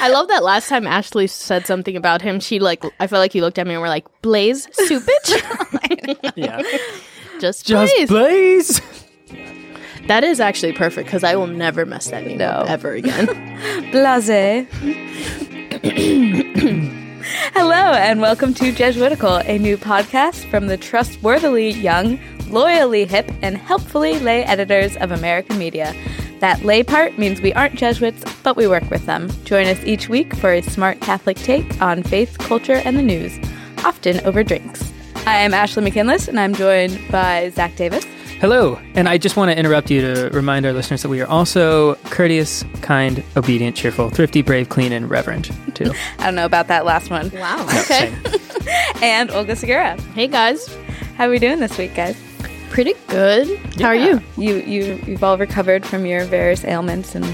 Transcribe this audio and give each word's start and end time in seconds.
I 0.00 0.08
love 0.08 0.28
that 0.28 0.42
last 0.42 0.68
time 0.68 0.86
Ashley 0.86 1.26
said 1.26 1.66
something 1.66 1.96
about 1.96 2.22
him, 2.22 2.40
she 2.40 2.58
like 2.58 2.84
I 2.98 3.06
felt 3.06 3.20
like 3.20 3.32
he 3.32 3.40
looked 3.40 3.58
at 3.58 3.66
me 3.66 3.74
and 3.74 3.82
we're 3.82 3.88
like, 3.88 4.06
Blaze 4.22 4.66
Cupich? 4.66 6.32
Yeah. 6.36 6.62
Just, 7.40 7.66
Just 7.66 7.94
Blaze. 8.08 8.08
Blaze. 8.08 8.80
That 10.08 10.24
is 10.24 10.40
actually 10.40 10.72
perfect 10.72 11.06
because 11.06 11.22
I 11.22 11.36
will 11.36 11.46
never 11.46 11.86
mess 11.86 12.10
that 12.10 12.24
name 12.24 12.40
up 12.40 12.68
ever 12.68 12.92
again. 12.92 13.26
Blase. 13.92 14.66
Hello, 17.54 17.92
and 17.94 18.20
welcome 18.20 18.52
to 18.54 18.72
Jesuitical, 18.72 19.36
a 19.36 19.58
new 19.58 19.76
podcast 19.76 20.48
from 20.50 20.66
the 20.66 20.76
trustworthily 20.76 21.70
young, 21.70 22.18
loyally 22.48 23.04
hip, 23.04 23.30
and 23.42 23.56
helpfully 23.56 24.18
lay 24.18 24.42
editors 24.44 24.96
of 24.96 25.12
America 25.12 25.54
Media. 25.54 25.94
That 26.42 26.64
lay 26.64 26.82
part 26.82 27.18
means 27.18 27.40
we 27.40 27.52
aren't 27.52 27.76
Jesuits, 27.76 28.24
but 28.42 28.56
we 28.56 28.66
work 28.66 28.90
with 28.90 29.06
them. 29.06 29.30
Join 29.44 29.68
us 29.68 29.78
each 29.84 30.08
week 30.08 30.34
for 30.34 30.52
a 30.52 30.60
smart 30.60 31.00
Catholic 31.00 31.36
take 31.36 31.80
on 31.80 32.02
faith, 32.02 32.36
culture, 32.38 32.82
and 32.84 32.98
the 32.98 33.02
news, 33.02 33.38
often 33.84 34.18
over 34.26 34.42
drinks. 34.42 34.92
I 35.24 35.36
am 35.36 35.54
Ashley 35.54 35.84
McKinless, 35.84 36.26
and 36.26 36.40
I'm 36.40 36.52
joined 36.52 37.00
by 37.12 37.50
Zach 37.50 37.76
Davis. 37.76 38.04
Hello, 38.40 38.76
and 38.96 39.08
I 39.08 39.18
just 39.18 39.36
want 39.36 39.52
to 39.52 39.56
interrupt 39.56 39.88
you 39.88 40.00
to 40.00 40.30
remind 40.30 40.66
our 40.66 40.72
listeners 40.72 41.02
that 41.02 41.08
we 41.10 41.20
are 41.20 41.28
also 41.28 41.94
courteous, 42.10 42.64
kind, 42.80 43.22
obedient, 43.36 43.76
cheerful, 43.76 44.10
thrifty, 44.10 44.42
brave, 44.42 44.68
clean, 44.68 44.90
and 44.90 45.08
reverent, 45.08 45.48
too. 45.76 45.92
I 46.18 46.24
don't 46.24 46.34
know 46.34 46.44
about 46.44 46.66
that 46.66 46.84
last 46.84 47.08
one. 47.08 47.30
wow. 47.30 47.64
No, 47.64 47.80
Okay. 47.82 48.12
And 49.00 49.30
Olga 49.30 49.54
Segura. 49.54 50.00
Hey 50.14 50.26
guys. 50.26 50.76
How 51.16 51.26
are 51.26 51.30
we 51.30 51.38
doing 51.38 51.60
this 51.60 51.76
week, 51.78 51.94
guys? 51.94 52.16
Pretty 52.72 52.94
good. 53.08 53.58
How 53.78 53.88
are 53.88 53.94
you? 53.94 54.18
You 54.38 54.54
you 54.56 54.98
you've 55.06 55.22
all 55.22 55.36
recovered 55.36 55.84
from 55.84 56.06
your 56.06 56.24
various 56.24 56.64
ailments 56.64 57.14
and 57.14 57.26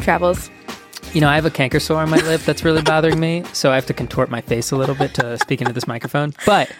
travels. 0.00 0.50
You 1.12 1.20
know, 1.20 1.28
I 1.28 1.34
have 1.34 1.44
a 1.44 1.50
canker 1.50 1.78
sore 1.78 2.00
on 2.00 2.08
my 2.08 2.16
lip 2.16 2.40
that's 2.42 2.64
really 2.64 2.80
bothering 2.80 3.20
me, 3.20 3.44
so 3.52 3.70
I 3.70 3.74
have 3.74 3.84
to 3.86 3.94
contort 3.94 4.30
my 4.30 4.40
face 4.40 4.70
a 4.70 4.76
little 4.76 4.94
bit 4.94 5.12
to 5.14 5.36
speak 5.38 5.60
into 5.60 5.74
this 5.74 5.86
microphone. 5.86 6.32
But 6.46 6.72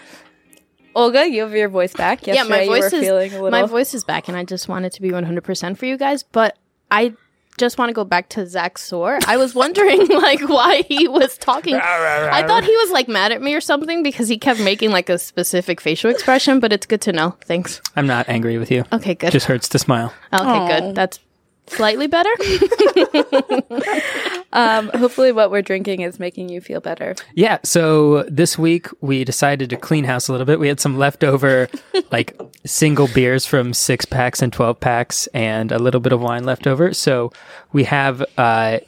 Olga, 0.95 1.29
you 1.29 1.43
have 1.43 1.53
your 1.53 1.69
voice 1.69 1.93
back. 1.93 2.25
Yesterday, 2.25 2.65
yeah, 2.65 2.65
my 2.65 2.65
voice 2.65 2.91
you 2.91 2.97
were 2.97 3.03
is 3.03 3.07
feeling 3.07 3.31
a 3.33 3.35
little. 3.35 3.51
my 3.51 3.67
voice 3.67 3.93
is 3.93 4.03
back, 4.03 4.27
and 4.27 4.35
I 4.35 4.45
just 4.45 4.67
wanted 4.67 4.93
to 4.93 5.01
be 5.03 5.11
one 5.11 5.23
hundred 5.23 5.43
percent 5.43 5.77
for 5.77 5.85
you 5.85 5.95
guys. 5.95 6.23
But 6.23 6.57
I 6.89 7.13
just 7.61 7.77
want 7.77 7.89
to 7.89 7.93
go 7.93 8.03
back 8.03 8.27
to 8.29 8.45
Zach's 8.45 8.81
sore. 8.81 9.19
I 9.27 9.37
was 9.37 9.53
wondering 9.55 10.07
like 10.09 10.41
why 10.49 10.81
he 10.81 11.07
was 11.07 11.37
talking. 11.37 11.75
I 11.75 12.43
thought 12.45 12.63
he 12.63 12.75
was 12.75 12.91
like 12.91 13.07
mad 13.07 13.31
at 13.31 13.41
me 13.41 13.53
or 13.53 13.61
something 13.61 14.03
because 14.03 14.27
he 14.27 14.37
kept 14.37 14.59
making 14.59 14.89
like 14.89 15.09
a 15.09 15.17
specific 15.17 15.79
facial 15.79 16.09
expression. 16.09 16.59
But 16.59 16.73
it's 16.73 16.87
good 16.87 17.01
to 17.01 17.13
know. 17.13 17.37
Thanks. 17.45 17.79
I'm 17.95 18.07
not 18.07 18.27
angry 18.27 18.57
with 18.57 18.71
you. 18.71 18.83
Okay, 18.91 19.13
good. 19.15 19.31
Just 19.31 19.45
hurts 19.45 19.69
to 19.69 19.79
smile. 19.79 20.11
okay, 20.33 20.43
Aw. 20.43 20.67
good. 20.79 20.95
That's 20.95 21.19
slightly 21.67 22.07
better. 22.07 22.29
Um, 24.53 24.89
hopefully, 24.93 25.31
what 25.31 25.51
we're 25.51 25.61
drinking 25.61 26.01
is 26.01 26.19
making 26.19 26.49
you 26.49 26.59
feel 26.59 26.81
better. 26.81 27.15
Yeah, 27.35 27.59
so 27.63 28.23
this 28.23 28.57
week 28.57 28.87
we 28.99 29.23
decided 29.23 29.69
to 29.69 29.77
clean 29.77 30.03
house 30.03 30.27
a 30.27 30.33
little 30.33 30.45
bit. 30.45 30.59
We 30.59 30.67
had 30.67 30.79
some 30.79 30.97
leftover, 30.97 31.69
like 32.11 32.39
single 32.65 33.07
beers 33.07 33.45
from 33.45 33.73
six 33.73 34.05
packs 34.05 34.41
and 34.41 34.51
12 34.51 34.79
packs, 34.79 35.27
and 35.27 35.71
a 35.71 35.79
little 35.79 36.01
bit 36.01 36.11
of 36.11 36.21
wine 36.21 36.43
left 36.43 36.67
over. 36.67 36.93
So 36.93 37.31
we 37.71 37.85
have 37.85 38.23
uh, 38.37 38.79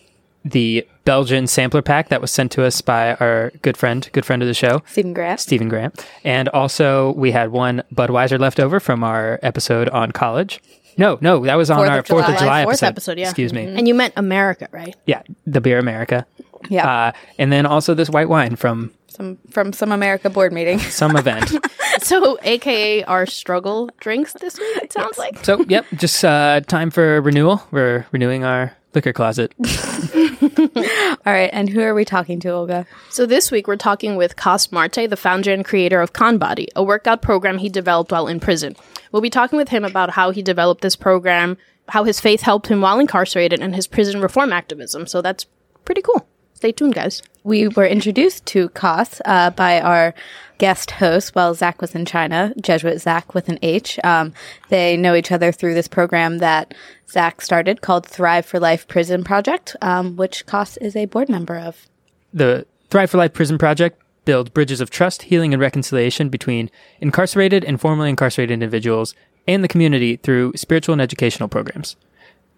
the 0.44 0.86
Belgian 1.06 1.48
sampler 1.48 1.82
pack 1.82 2.10
that 2.10 2.22
was 2.22 2.32
sent 2.32 2.52
to 2.54 2.66
us 2.66 2.82
by 2.82 3.14
our 3.16 3.52
good 3.62 3.78
friend, 3.78 4.10
good 4.12 4.26
friend 4.26 4.42
of 4.42 4.48
the 4.48 4.54
show, 4.54 4.82
Stephen 4.88 5.14
Grant. 5.14 5.40
Stephen 5.40 5.70
Grant. 5.70 6.06
And 6.24 6.50
also 6.50 7.14
we 7.14 7.32
had 7.32 7.52
one 7.52 7.84
Budweiser 7.94 8.40
left 8.40 8.60
over 8.60 8.80
from 8.80 9.04
our 9.04 9.40
episode 9.42 9.90
on 9.90 10.12
college. 10.12 10.62
No, 10.98 11.18
no, 11.22 11.44
that 11.46 11.56
was 11.56 11.70
on 11.70 11.78
Fourth 11.78 11.90
our 11.90 12.00
of 12.00 12.08
Fourth 12.08 12.24
of 12.26 12.28
July. 12.38 12.40
July 12.40 12.64
Fourth 12.64 12.84
episode. 12.84 12.88
episode, 12.88 13.18
yeah. 13.20 13.26
Excuse 13.30 13.54
me. 13.54 13.66
and 13.66 13.88
you 13.88 13.94
meant 13.94 14.14
America, 14.18 14.68
right? 14.72 14.96
Yeah, 15.06 15.22
the 15.46 15.62
Beer 15.62 15.80
America. 15.80 16.26
Yeah, 16.70 16.90
Uh, 17.08 17.12
and 17.38 17.52
then 17.52 17.66
also 17.66 17.94
this 17.94 18.10
white 18.10 18.30
wine 18.30 18.56
from 18.56 18.94
some 19.08 19.38
from 19.52 19.74
some 19.74 19.92
America 19.92 20.30
board 20.30 20.54
meeting. 20.54 20.80
some 21.02 21.16
event. 21.18 21.52
So, 22.02 22.40
AKA 22.42 23.04
our 23.04 23.28
struggle 23.28 23.88
drinks 24.00 24.34
this 24.34 24.58
week. 24.58 24.78
It 24.78 24.92
sounds 24.92 25.18
like. 25.20 25.46
So, 25.46 25.64
yep, 25.70 25.86
just 25.96 26.26
uh, 26.26 26.62
time 26.62 26.90
for 26.90 27.22
renewal. 27.22 27.62
We're 27.70 28.08
renewing 28.12 28.44
our 28.44 28.76
liquor 28.96 29.14
closet. 29.14 29.54
All 31.26 31.34
right, 31.34 31.50
and 31.54 31.70
who 31.70 31.82
are 31.82 31.94
we 31.94 32.06
talking 32.06 32.40
to, 32.42 32.50
Olga? 32.50 32.86
So 33.10 33.26
this 33.26 33.52
week 33.52 33.68
we're 33.68 33.76
talking 33.76 34.16
with 34.16 34.36
Cos 34.36 34.72
Marte, 34.72 35.10
the 35.10 35.18
founder 35.18 35.52
and 35.52 35.64
creator 35.64 36.02
of 36.02 36.14
Conbody, 36.14 36.68
a 36.76 36.84
workout 36.84 37.22
program 37.22 37.58
he 37.58 37.70
developed 37.70 38.12
while 38.12 38.28
in 38.28 38.40
prison. 38.40 38.76
We'll 39.12 39.22
be 39.22 39.30
talking 39.30 39.58
with 39.58 39.70
him 39.70 39.86
about 39.86 40.12
how 40.12 40.32
he 40.32 40.42
developed 40.42 40.82
this 40.82 40.96
program, 40.96 41.58
how 41.90 42.04
his 42.04 42.20
faith 42.20 42.42
helped 42.42 42.68
him 42.68 42.82
while 42.82 43.00
incarcerated, 43.00 43.62
and 43.62 43.76
his 43.76 43.88
prison 43.88 44.22
reform 44.22 44.52
activism. 44.52 45.08
So 45.08 45.22
that's 45.22 45.46
pretty 45.86 46.02
cool. 46.02 46.28
Stay 46.54 46.72
tuned, 46.72 46.96
guys. 46.96 47.22
We 47.44 47.68
were 47.68 47.86
introduced 47.86 48.46
to 48.48 48.70
COS 48.70 49.22
uh, 49.26 49.50
by 49.52 49.82
our 49.82 50.14
guest 50.60 50.92
host 50.92 51.36
while 51.36 51.54
Zach 51.54 51.82
was 51.82 51.94
in 51.94 52.06
China, 52.06 52.54
Jesuit 52.62 53.02
Zach 53.02 53.34
with 53.34 53.50
an 53.50 53.60
H. 53.62 54.00
Um, 54.04 54.34
they 54.70 54.96
know 54.96 55.14
each 55.14 55.32
other 55.32 55.52
through 55.52 55.74
this 55.74 55.90
program 55.90 56.38
that 56.38 56.74
Zach 57.10 57.42
started 57.42 57.82
called 57.82 58.06
Thrive 58.06 58.46
for 58.46 58.60
Life 58.60 58.88
Prison 58.88 59.24
Project, 59.24 59.76
um, 59.82 60.16
which 60.16 60.46
COS 60.46 60.78
is 60.78 60.96
a 60.96 61.06
board 61.06 61.28
member 61.28 61.58
of. 61.58 61.88
The 62.34 62.66
Thrive 62.90 63.10
for 63.10 63.18
Life 63.18 63.34
Prison 63.34 63.58
Project 63.58 64.02
builds 64.24 64.50
bridges 64.50 64.80
of 64.80 64.90
trust, 64.90 65.24
healing, 65.24 65.54
and 65.54 65.62
reconciliation 65.62 66.30
between 66.30 66.72
incarcerated 67.02 67.66
and 67.66 67.80
formerly 67.80 68.10
incarcerated 68.10 68.54
individuals 68.54 69.14
and 69.48 69.64
the 69.64 69.68
community 69.68 70.16
through 70.16 70.54
spiritual 70.56 70.94
and 70.94 71.02
educational 71.02 71.50
programs. 71.50 71.98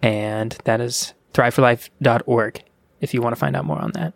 And 0.03 0.57
that 0.65 0.79
is 0.79 1.13
thriveforlife.org 1.33 2.63
if 3.01 3.13
you 3.13 3.21
want 3.21 3.35
to 3.35 3.39
find 3.39 3.55
out 3.55 3.65
more 3.65 3.79
on 3.79 3.91
that. 3.93 4.13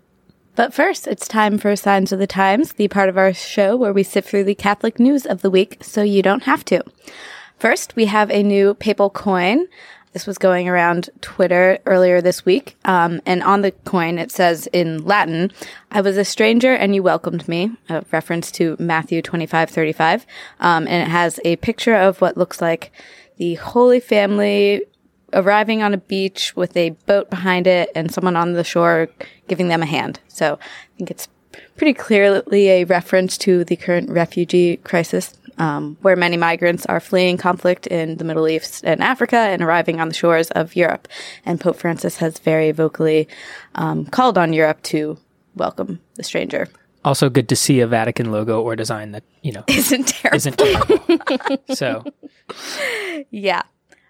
But 0.59 0.74
first, 0.74 1.08
it's 1.08 1.25
time 1.25 1.58
for 1.58 1.74
Signs 1.78 2.12
of 2.12 2.20
the 2.20 2.28
Times, 2.28 2.74
the 2.74 2.90
part 2.90 3.08
of 3.08 3.18
our 3.18 3.34
show 3.34 3.78
where 3.78 3.94
we 3.94 4.03
sift 4.03 4.28
through 4.28 4.44
the 4.44 4.56
Catholic 4.56 5.00
news 5.00 5.25
of 5.25 5.42
the 5.42 5.50
week 5.50 5.78
so 5.81 6.02
you 6.02 6.22
don't 6.22 6.44
have 6.44 6.66
to. 6.66 6.84
First, 7.58 7.96
we 7.96 8.08
have 8.08 8.30
a 8.30 8.44
new 8.44 8.74
papal 8.74 9.09
coin. 9.09 9.68
This 10.12 10.28
was 10.28 10.38
going 10.38 10.68
around 10.68 11.12
Twitter 11.22 11.80
earlier 11.86 12.19
this 12.19 12.44
week. 12.44 12.75
Um, 12.84 13.22
and 13.25 13.42
on 13.42 13.62
the 13.62 13.72
coin, 13.72 14.19
it 14.19 14.34
says 14.34 14.68
in 14.74 15.06
Latin, 15.06 15.53
I 15.92 16.02
was 16.02 16.18
a 16.18 16.25
stranger 16.25 16.74
and 16.74 16.94
you 16.94 17.03
welcomed 17.03 17.48
me, 17.48 17.72
a 17.88 18.03
reference 18.12 18.52
to 18.52 18.75
Matthew 18.80 19.22
25, 19.22 19.69
35. 19.69 20.25
Um, 20.59 20.90
and 20.90 21.08
it 21.08 21.09
has 21.09 21.40
a 21.46 21.56
picture 21.56 21.96
of 21.96 22.19
what 22.19 22.36
looks 22.36 22.62
like 22.62 22.92
the 23.38 23.56
Holy 23.56 24.02
Family 24.02 24.81
arriving 25.34 25.81
on 25.84 25.94
a 25.94 25.97
beach 25.97 26.56
with 26.56 26.75
a 26.78 26.91
boat 27.06 27.29
behind 27.29 27.67
it 27.67 27.90
and 27.95 28.12
someone 28.12 28.35
on 28.35 28.53
the 28.53 28.63
shore 28.63 29.07
giving 29.47 29.67
them 29.67 29.81
a 29.81 29.85
hand. 29.85 30.19
So 30.28 30.59
I 30.62 30.97
think 30.97 31.12
it's 31.12 31.28
pretty 31.75 31.94
clearly 31.94 32.69
a 32.69 32.84
reference 32.85 33.38
to 33.39 33.63
the 33.63 33.75
current 33.75 34.09
refugee 34.09 34.78
crisis, 34.78 35.34
um, 35.57 35.97
where 36.01 36.16
many 36.16 36.38
migrants 36.38 36.85
are 36.85 37.00
fleeing 37.00 37.38
conflict 37.38 37.88
in 37.88 38.18
the 38.18 38.23
Middle 38.23 38.47
East 38.47 38.84
and 38.85 39.01
Africa 39.03 39.38
and 39.38 39.62
arriving 39.62 40.00
on 40.00 40.07
the 40.07 40.13
shores 40.13 40.51
of 40.51 40.75
Europe. 40.75 41.07
And 41.45 41.59
Pope 41.59 41.75
Francis 41.75 42.18
has 42.18 42.39
very 42.39 42.72
vocally 42.72 43.28
um, 43.75 44.06
called 44.06 44.38
on 44.38 44.53
Europe 44.53 44.81
to 44.84 45.18
welcome 45.56 46.00
the 46.16 46.23
stranger. 46.23 46.68
Also, 47.03 47.29
good 47.29 47.47
to 47.50 47.56
see 47.56 47.79
a 47.79 47.88
Vatican 47.88 48.29
logo 48.31 48.62
or 48.62 48.75
design 48.75 49.13
that, 49.13 49.23
you 49.41 49.51
know, 49.53 49.63
Isn't 49.68 50.07
terrible. 50.07 50.35
isn't 50.35 50.57
terrible. 50.57 51.57
so, 51.73 52.03
Yeah. 53.31 53.63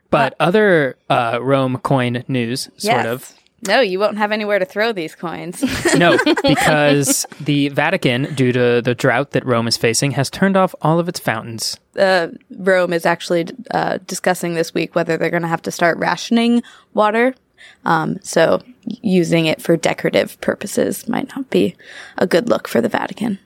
But 0.09 0.36
other 0.40 0.97
uh, 1.09 1.40
Rome 1.42 1.78
coin 1.78 2.24
news, 2.28 2.64
sort 2.78 2.84
Yes. 2.84 3.06
of. 3.06 3.34
No, 3.68 3.81
you 3.81 4.00
won't 4.00 4.18
have 4.18 4.31
anywhere 4.31 4.58
to 4.58 4.64
throw 4.64 4.94
these 4.94 5.16
coins. 5.16 5.62
No, 5.97 6.18
because 6.44 7.25
the 7.42 7.68
Vatican, 7.70 8.34
due 8.34 8.53
to 8.53 8.81
the 8.81 8.96
drought 8.96 9.31
that 9.31 9.46
Rome 9.46 9.68
is 9.68 9.75
facing, 9.75 10.12
has 10.12 10.30
turned 10.30 10.56
off 10.56 10.74
all 10.81 10.97
of 10.97 11.09
its 11.09 11.20
fountains. 11.20 11.78
uh, 12.00 12.30
Rome 12.58 12.94
is 12.94 13.06
actually 13.06 13.47
uh, 13.72 13.97
discussing 14.08 14.53
this 14.53 14.74
week 14.74 14.96
whether 14.96 15.18
they're 15.18 15.30
going 15.30 15.42
to 15.42 15.50
have 15.50 15.62
to 15.64 15.72
start 15.72 15.97
rationing 15.97 16.64
water. 16.94 17.36
Um, 17.84 18.18
so 18.24 18.62
using 18.86 19.46
it 19.46 19.62
for 19.62 19.76
decorative 19.76 20.40
purposes 20.40 21.09
might 21.09 21.28
not 21.35 21.50
be 21.50 21.76
a 22.17 22.26
good 22.26 22.47
look 22.47 22.66
for 22.67 22.79
the 22.79 22.88
Vatican. 22.90 23.40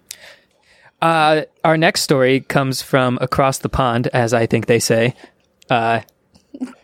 Uh, 1.01 1.41
our 1.63 1.75
next 1.75 2.01
story 2.01 2.41
comes 2.41 2.81
from 2.83 3.17
across 3.19 3.57
the 3.57 3.69
pond, 3.69 4.07
as 4.13 4.33
I 4.33 4.45
think 4.45 4.67
they 4.67 4.79
say. 4.79 5.15
Uh, 5.69 6.01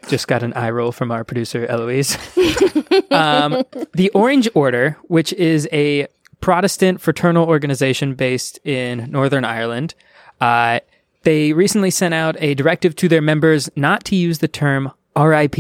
just 0.08 0.28
got 0.28 0.44
an 0.44 0.54
eye 0.54 0.70
roll 0.70 0.92
from 0.92 1.12
our 1.12 1.24
producer, 1.24 1.66
Eloise. 1.66 2.18
um, 3.12 3.64
the 3.94 4.10
Orange 4.14 4.50
Order, 4.54 4.98
which 5.04 5.34
is 5.34 5.68
a 5.72 6.08
Protestant 6.42 7.02
fraternal 7.02 7.48
organization 7.48 8.16
based 8.16 8.60
in 8.66 9.12
Northern 9.12 9.44
Ireland, 9.44 9.94
uh, 10.40 10.80
they 11.24 11.54
recently 11.54 11.92
sent 11.92 12.14
out 12.14 12.36
a 12.40 12.54
directive 12.54 12.96
to 12.98 13.10
their 13.10 13.22
members 13.22 13.70
not 13.76 14.06
to 14.06 14.16
use 14.16 14.40
the 14.40 14.48
term 14.48 14.92
RIP 15.18 15.56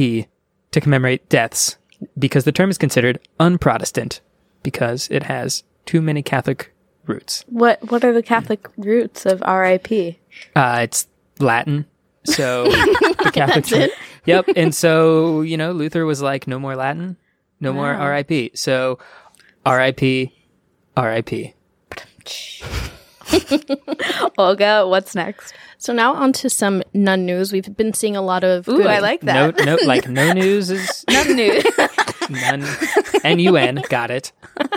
to 0.71 0.81
commemorate 0.81 1.27
deaths 1.29 1.77
because 2.17 2.45
the 2.45 2.51
term 2.51 2.69
is 2.69 2.77
considered 2.77 3.19
unprotestant 3.39 4.21
because 4.63 5.09
it 5.11 5.23
has 5.23 5.63
too 5.85 6.01
many 6.01 6.21
Catholic 6.21 6.73
roots. 7.05 7.43
What 7.47 7.91
What 7.91 8.03
are 8.03 8.13
the 8.13 8.23
Catholic 8.23 8.67
roots 8.77 9.25
of 9.25 9.41
RIP? 9.41 10.17
Uh, 10.55 10.79
it's 10.83 11.07
Latin. 11.39 11.85
So 12.25 12.65
the 12.69 13.31
Catholic 13.33 13.65
Church. 13.65 13.91
Yep. 14.29 14.49
And 14.55 14.73
so, 14.73 15.41
you 15.41 15.57
know, 15.57 15.71
Luther 15.71 16.05
was 16.05 16.21
like, 16.21 16.47
no 16.47 16.59
more 16.59 16.75
Latin. 16.75 17.17
No 17.59 17.73
more 17.73 17.91
RIP. 17.93 18.55
So 18.57 18.99
RIP, 19.65 20.31
RIP. 20.97 21.53
Olga, 24.37 24.87
what's 24.87 25.15
next? 25.15 25.53
So 25.77 25.93
now 25.93 26.13
on 26.13 26.33
to 26.33 26.49
some 26.49 26.81
nun 26.93 27.25
news. 27.25 27.51
We've 27.51 27.75
been 27.77 27.93
seeing 27.93 28.15
a 28.15 28.21
lot 28.21 28.43
of 28.43 28.67
Ooh, 28.67 28.77
good 28.77 28.87
I 28.87 28.99
like 28.99 29.23
No, 29.23 29.51
that. 29.51 29.65
no, 29.65 29.77
like 29.85 30.07
no 30.09 30.33
news 30.41 30.69
is 30.69 31.03
None 31.09 31.35
new. 31.35 31.61
none. 32.29 32.65
N 33.23 33.39
U 33.39 33.55
N. 33.57 33.81
Got 33.89 34.11
it. 34.11 34.31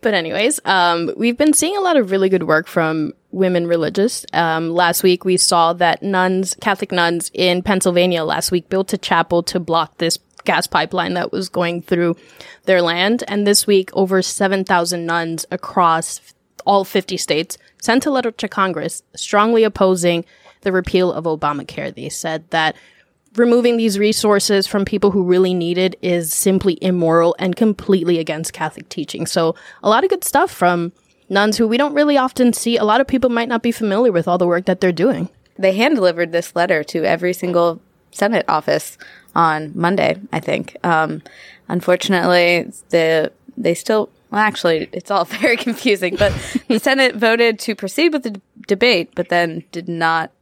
But 0.00 0.12
anyways, 0.12 0.60
um, 0.66 1.10
we've 1.16 1.38
been 1.38 1.54
seeing 1.54 1.78
a 1.78 1.80
lot 1.80 1.96
of 1.96 2.10
really 2.10 2.28
good 2.28 2.42
work 2.42 2.66
from 2.66 3.14
women 3.34 3.66
religious. 3.66 4.24
Um, 4.32 4.70
last 4.70 5.02
week 5.02 5.24
we 5.24 5.36
saw 5.36 5.72
that 5.74 6.02
nuns, 6.02 6.56
Catholic 6.60 6.92
nuns 6.92 7.30
in 7.34 7.62
Pennsylvania 7.62 8.24
last 8.24 8.50
week 8.50 8.68
built 8.68 8.92
a 8.92 8.98
chapel 8.98 9.42
to 9.44 9.60
block 9.60 9.98
this 9.98 10.18
gas 10.44 10.66
pipeline 10.66 11.14
that 11.14 11.32
was 11.32 11.48
going 11.48 11.82
through 11.82 12.16
their 12.64 12.82
land. 12.82 13.24
And 13.28 13.46
this 13.46 13.66
week, 13.66 13.90
over 13.94 14.22
7,000 14.22 15.04
nuns 15.04 15.46
across 15.50 16.20
all 16.66 16.84
50 16.84 17.16
states 17.16 17.58
sent 17.82 18.06
a 18.06 18.10
letter 18.10 18.30
to 18.30 18.48
Congress 18.48 19.02
strongly 19.14 19.64
opposing 19.64 20.24
the 20.62 20.72
repeal 20.72 21.12
of 21.12 21.24
Obamacare. 21.24 21.94
They 21.94 22.08
said 22.08 22.48
that 22.50 22.76
removing 23.36 23.76
these 23.76 23.98
resources 23.98 24.66
from 24.66 24.84
people 24.84 25.10
who 25.10 25.24
really 25.24 25.54
need 25.54 25.76
it 25.76 25.98
is 26.00 26.32
simply 26.32 26.78
immoral 26.80 27.34
and 27.38 27.56
completely 27.56 28.18
against 28.18 28.52
Catholic 28.52 28.88
teaching. 28.88 29.26
So 29.26 29.54
a 29.82 29.88
lot 29.88 30.04
of 30.04 30.10
good 30.10 30.24
stuff 30.24 30.50
from 30.50 30.92
nuns 31.28 31.56
who 31.56 31.66
we 31.68 31.76
don't 31.76 31.94
really 31.94 32.16
often 32.16 32.52
see. 32.52 32.76
A 32.76 32.84
lot 32.84 33.00
of 33.00 33.06
people 33.06 33.30
might 33.30 33.48
not 33.48 33.62
be 33.62 33.72
familiar 33.72 34.12
with 34.12 34.28
all 34.28 34.38
the 34.38 34.46
work 34.46 34.66
that 34.66 34.80
they're 34.80 34.92
doing. 34.92 35.28
they 35.58 35.74
hand 35.74 35.94
delivered 35.96 36.32
this 36.32 36.54
letter 36.56 36.82
to 36.84 37.04
every 37.04 37.32
single 37.32 37.80
Senate 38.10 38.44
office 38.48 38.96
on 39.34 39.72
Monday, 39.74 40.16
I 40.32 40.40
think. 40.40 40.76
Um, 40.84 41.22
unfortunately, 41.68 42.70
the 42.90 43.32
they 43.56 43.74
still 43.74 44.10
well, 44.30 44.40
actually, 44.40 44.88
it's 44.92 45.10
all 45.10 45.24
very 45.40 45.56
confusing. 45.56 46.16
But 46.16 46.32
the 46.68 46.78
Senate 46.88 47.14
voted 47.14 47.58
to 47.60 47.74
proceed 47.74 48.12
with 48.12 48.24
the 48.24 48.30
d- 48.30 48.40
debate, 48.66 49.10
but 49.14 49.28
then 49.28 49.64
did 49.72 49.88
not 49.88 50.32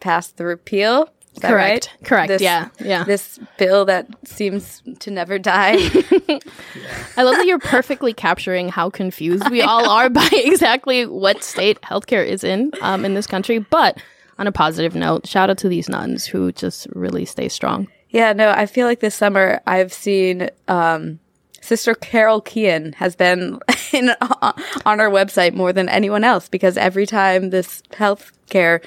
pass 0.00 0.28
the 0.28 0.46
repeal. 0.46 1.10
Correct. 1.40 1.90
right? 2.00 2.06
Correct. 2.06 2.28
This- 2.28 2.42
Yeah. 2.42 2.68
Yeah. 2.80 3.04
This 3.04 3.38
bill 3.58 3.84
that 3.86 4.06
seems 4.24 4.82
to 5.00 5.10
never 5.10 5.38
die. 5.38 5.76
I 7.16 7.22
love 7.22 7.36
that 7.36 7.46
you're 7.46 7.58
perfectly 7.58 8.12
capturing 8.12 8.68
how 8.68 8.90
confused 8.90 9.48
we 9.50 9.62
all 9.62 9.88
are 9.88 10.10
by 10.10 10.28
exactly 10.32 11.06
what 11.06 11.42
state 11.42 11.80
healthcare 11.82 12.26
is 12.26 12.44
in 12.44 12.72
um, 12.82 13.04
in 13.04 13.14
this 13.14 13.26
country. 13.26 13.58
But 13.58 14.02
on 14.38 14.46
a 14.46 14.52
positive 14.52 14.94
note, 14.94 15.26
shout 15.26 15.50
out 15.50 15.58
to 15.58 15.68
these 15.68 15.88
nuns 15.88 16.26
who 16.26 16.52
just 16.52 16.86
really 16.94 17.24
stay 17.24 17.48
strong. 17.48 17.88
Yeah, 18.10 18.32
no, 18.32 18.50
I 18.50 18.66
feel 18.66 18.86
like 18.86 19.00
this 19.00 19.14
summer 19.14 19.60
I've 19.66 19.92
seen 19.92 20.50
um, 20.66 21.20
Sister 21.60 21.94
Carol 21.94 22.40
Keehan 22.42 22.94
has 22.94 23.14
been 23.14 23.60
in, 23.92 24.10
on 24.20 25.00
our 25.00 25.10
website 25.10 25.54
more 25.54 25.72
than 25.72 25.88
anyone 25.88 26.24
else 26.24 26.48
because 26.48 26.76
every 26.76 27.06
time 27.06 27.50
this 27.50 27.82
healthcare 27.92 28.82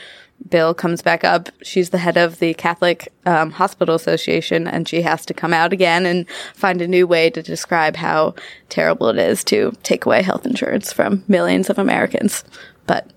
bill 0.49 0.73
comes 0.73 1.01
back 1.01 1.23
up, 1.23 1.49
she's 1.61 1.89
the 1.89 1.97
head 1.97 2.17
of 2.17 2.39
the 2.39 2.53
Catholic 2.53 3.11
um, 3.25 3.51
Hospital 3.51 3.95
Association 3.95 4.67
and 4.67 4.87
she 4.87 5.01
has 5.01 5.25
to 5.25 5.33
come 5.33 5.53
out 5.53 5.73
again 5.73 6.05
and 6.05 6.29
find 6.53 6.81
a 6.81 6.87
new 6.87 7.07
way 7.07 7.29
to 7.29 7.41
describe 7.41 7.95
how 7.95 8.35
terrible 8.69 9.07
it 9.09 9.17
is 9.17 9.43
to 9.45 9.73
take 9.83 10.05
away 10.05 10.21
health 10.21 10.45
insurance 10.45 10.93
from 10.93 11.23
millions 11.27 11.69
of 11.69 11.77
Americans. 11.79 12.43
But 12.85 13.11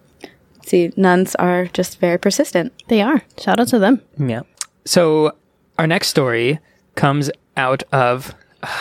see, 0.64 0.93
nuns 0.96 1.34
are 1.37 1.67
just 1.67 1.99
very 2.00 2.19
persistent. 2.19 2.73
They 2.88 3.02
are. 3.02 3.23
Shout 3.38 3.61
out 3.61 3.69
to 3.69 3.78
them. 3.78 4.02
Yeah. 4.19 4.43
So 4.84 5.37
our 5.78 5.87
next 5.87 6.08
story 6.08 6.58
comes 6.94 7.31
out 7.56 7.82
of 7.93 8.34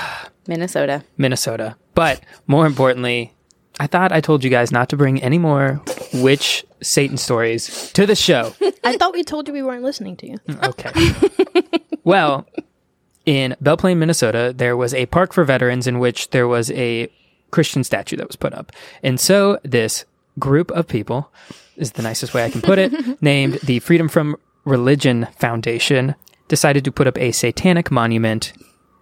Minnesota. 0.47 1.03
Minnesota. 1.18 1.75
But 1.94 2.21
more 2.47 2.65
importantly, 2.65 3.35
I 3.80 3.88
thought 3.88 4.12
I 4.12 4.22
told 4.22 4.44
you 4.44 4.50
guys 4.50 4.72
not 4.72 4.89
to 4.89 4.98
bring 4.98 5.22
any 5.22 5.38
more 5.38 5.81
witch 6.13 6.66
Satan 6.81 7.18
stories 7.18 7.92
to 7.94 8.06
the 8.06 8.16
show. 8.16 8.54
I 8.83 8.98
thought 8.98 9.13
we 9.13 9.24
told 9.24 9.48
you 9.48 9.54
we 9.54 9.63
weren't 9.63 9.83
listening 9.83 10.16
to 10.18 10.27
you. 10.27 10.38
Okay. 10.63 10.92
well, 12.04 12.48
in 13.25 13.56
Belle 13.60 13.77
Plaine, 13.77 13.98
Minnesota, 13.98 14.54
there 14.56 14.77
was 14.77 14.94
a 14.94 15.07
park 15.07 15.33
for 15.33 15.44
veterans 15.44 15.88
in 15.88 16.00
which 16.00 16.30
there 16.30 16.48
was 16.48 16.72
a 16.72 17.10
Christian 17.51 17.83
statue 17.83 18.16
that 18.18 18.27
was 18.27 18.36
put 18.36 18.54
up. 18.54 18.72
And 19.04 19.19
so 19.19 19.60
this 19.63 20.06
group 20.39 20.71
of 20.71 20.88
people 20.88 21.31
is 21.75 21.94
the 21.94 22.01
nicest 22.01 22.33
way 22.33 22.45
I 22.45 22.50
can 22.50 22.62
put 22.62 22.80
it, 22.80 23.21
named 23.21 23.56
the 23.63 23.80
Freedom 23.80 24.07
from 24.07 24.38
Religion 24.63 25.28
Foundation, 25.38 26.16
decided 26.48 26.86
to 26.86 26.92
put 26.92 27.07
up 27.07 27.18
a 27.18 27.31
satanic 27.31 27.92
monument 27.92 28.54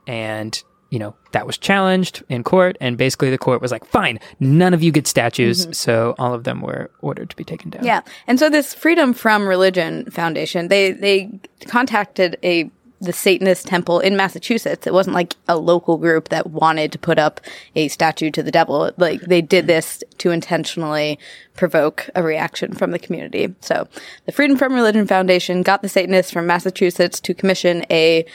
and 0.07 0.63
you 0.93 0.99
know 0.99 1.15
that 1.31 1.47
was 1.47 1.57
challenged 1.57 2.23
in 2.29 2.43
court 2.43 2.77
and 2.79 2.97
basically 2.97 3.31
the 3.31 3.37
court 3.37 3.63
was 3.63 3.71
like 3.71 3.83
fine 3.83 4.19
none 4.39 4.75
of 4.75 4.83
you 4.83 4.91
get 4.91 5.07
statues 5.07 5.63
mm-hmm. 5.63 5.71
so 5.71 6.13
all 6.19 6.35
of 6.35 6.43
them 6.43 6.61
were 6.61 6.91
ordered 7.01 7.31
to 7.31 7.35
be 7.35 7.43
taken 7.43 7.71
down 7.71 7.83
Yeah. 7.83 8.01
And 8.27 8.39
so 8.39 8.49
this 8.49 8.73
Freedom 8.73 9.13
from 9.13 9.47
Religion 9.47 10.09
Foundation, 10.11 10.67
they 10.67 10.91
they 10.91 11.39
contacted 11.65 12.37
a 12.43 12.69
the 13.03 13.13
Satanist 13.13 13.67
temple 13.67 14.00
in 14.00 14.15
Massachusetts. 14.15 14.88
It 14.88 14.94
wasn't 14.94 15.15
like 15.15 15.35
a 15.47 15.57
local 15.57 15.97
group 15.97 16.29
that 16.29 16.50
wanted 16.50 16.91
to 16.94 16.97
put 17.00 17.19
up 17.19 17.41
a 17.75 17.89
statue 17.89 18.31
to 18.31 18.41
the 18.41 18.51
devil. 18.51 18.91
Like 18.97 19.21
they 19.21 19.41
did 19.41 19.67
this 19.67 20.03
to 20.19 20.31
intentionally 20.31 21.19
provoke 21.55 22.09
a 22.15 22.23
reaction 22.23 22.73
from 22.73 22.91
the 22.91 23.00
community. 23.00 23.53
So 23.61 23.88
the 24.25 24.31
Freedom 24.31 24.57
from 24.57 24.73
Religion 24.73 25.05
Foundation 25.05 25.61
got 25.61 25.81
the 25.81 25.89
Satanists 25.89 26.31
from 26.31 26.47
Massachusetts 26.47 27.19
to 27.19 27.33
commission 27.33 27.85
a 27.91 28.25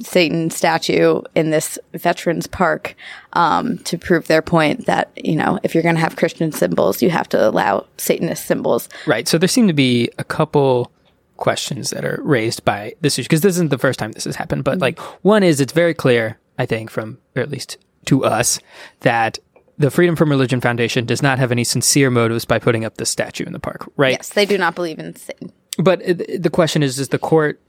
Satan 0.00 0.50
statue 0.50 1.20
in 1.34 1.50
this 1.50 1.78
veterans 1.92 2.46
park 2.46 2.96
um, 3.34 3.78
to 3.78 3.96
prove 3.96 4.26
their 4.26 4.42
point 4.42 4.86
that 4.86 5.12
you 5.16 5.36
know 5.36 5.60
if 5.62 5.74
you're 5.74 5.84
going 5.84 5.94
to 5.94 6.00
have 6.00 6.16
Christian 6.16 6.50
symbols, 6.50 7.02
you 7.02 7.10
have 7.10 7.28
to 7.28 7.48
allow 7.48 7.86
Satanist 7.96 8.46
symbols. 8.46 8.88
Right. 9.06 9.28
So 9.28 9.38
there 9.38 9.48
seem 9.48 9.68
to 9.68 9.74
be 9.74 10.10
a 10.18 10.24
couple 10.24 10.90
questions 11.36 11.90
that 11.90 12.04
are 12.04 12.20
raised 12.22 12.64
by 12.64 12.94
this 13.00 13.18
issue 13.18 13.24
because 13.26 13.40
this 13.40 13.56
isn't 13.56 13.70
the 13.70 13.78
first 13.78 13.98
time 13.98 14.12
this 14.12 14.24
has 14.24 14.36
happened. 14.36 14.64
But 14.64 14.78
like 14.78 14.98
one 15.24 15.42
is 15.42 15.60
it's 15.60 15.72
very 15.72 15.94
clear, 15.94 16.38
I 16.58 16.66
think, 16.66 16.90
from 16.90 17.18
or 17.36 17.42
at 17.42 17.50
least 17.50 17.78
to 18.06 18.24
us, 18.24 18.58
that 19.00 19.38
the 19.78 19.90
Freedom 19.90 20.14
from 20.14 20.30
Religion 20.30 20.60
Foundation 20.60 21.04
does 21.04 21.22
not 21.22 21.38
have 21.38 21.50
any 21.50 21.64
sincere 21.64 22.10
motives 22.10 22.44
by 22.44 22.58
putting 22.58 22.84
up 22.84 22.96
this 22.96 23.10
statue 23.10 23.44
in 23.44 23.52
the 23.52 23.58
park, 23.58 23.90
right? 23.96 24.12
Yes, 24.12 24.28
they 24.30 24.46
do 24.46 24.56
not 24.56 24.74
believe 24.76 24.98
in 24.98 25.16
Satan. 25.16 25.52
But 25.78 26.00
uh, 26.08 26.14
the 26.38 26.50
question 26.52 26.82
is, 26.84 26.96
does 26.96 27.08
the 27.08 27.18
court 27.18 27.60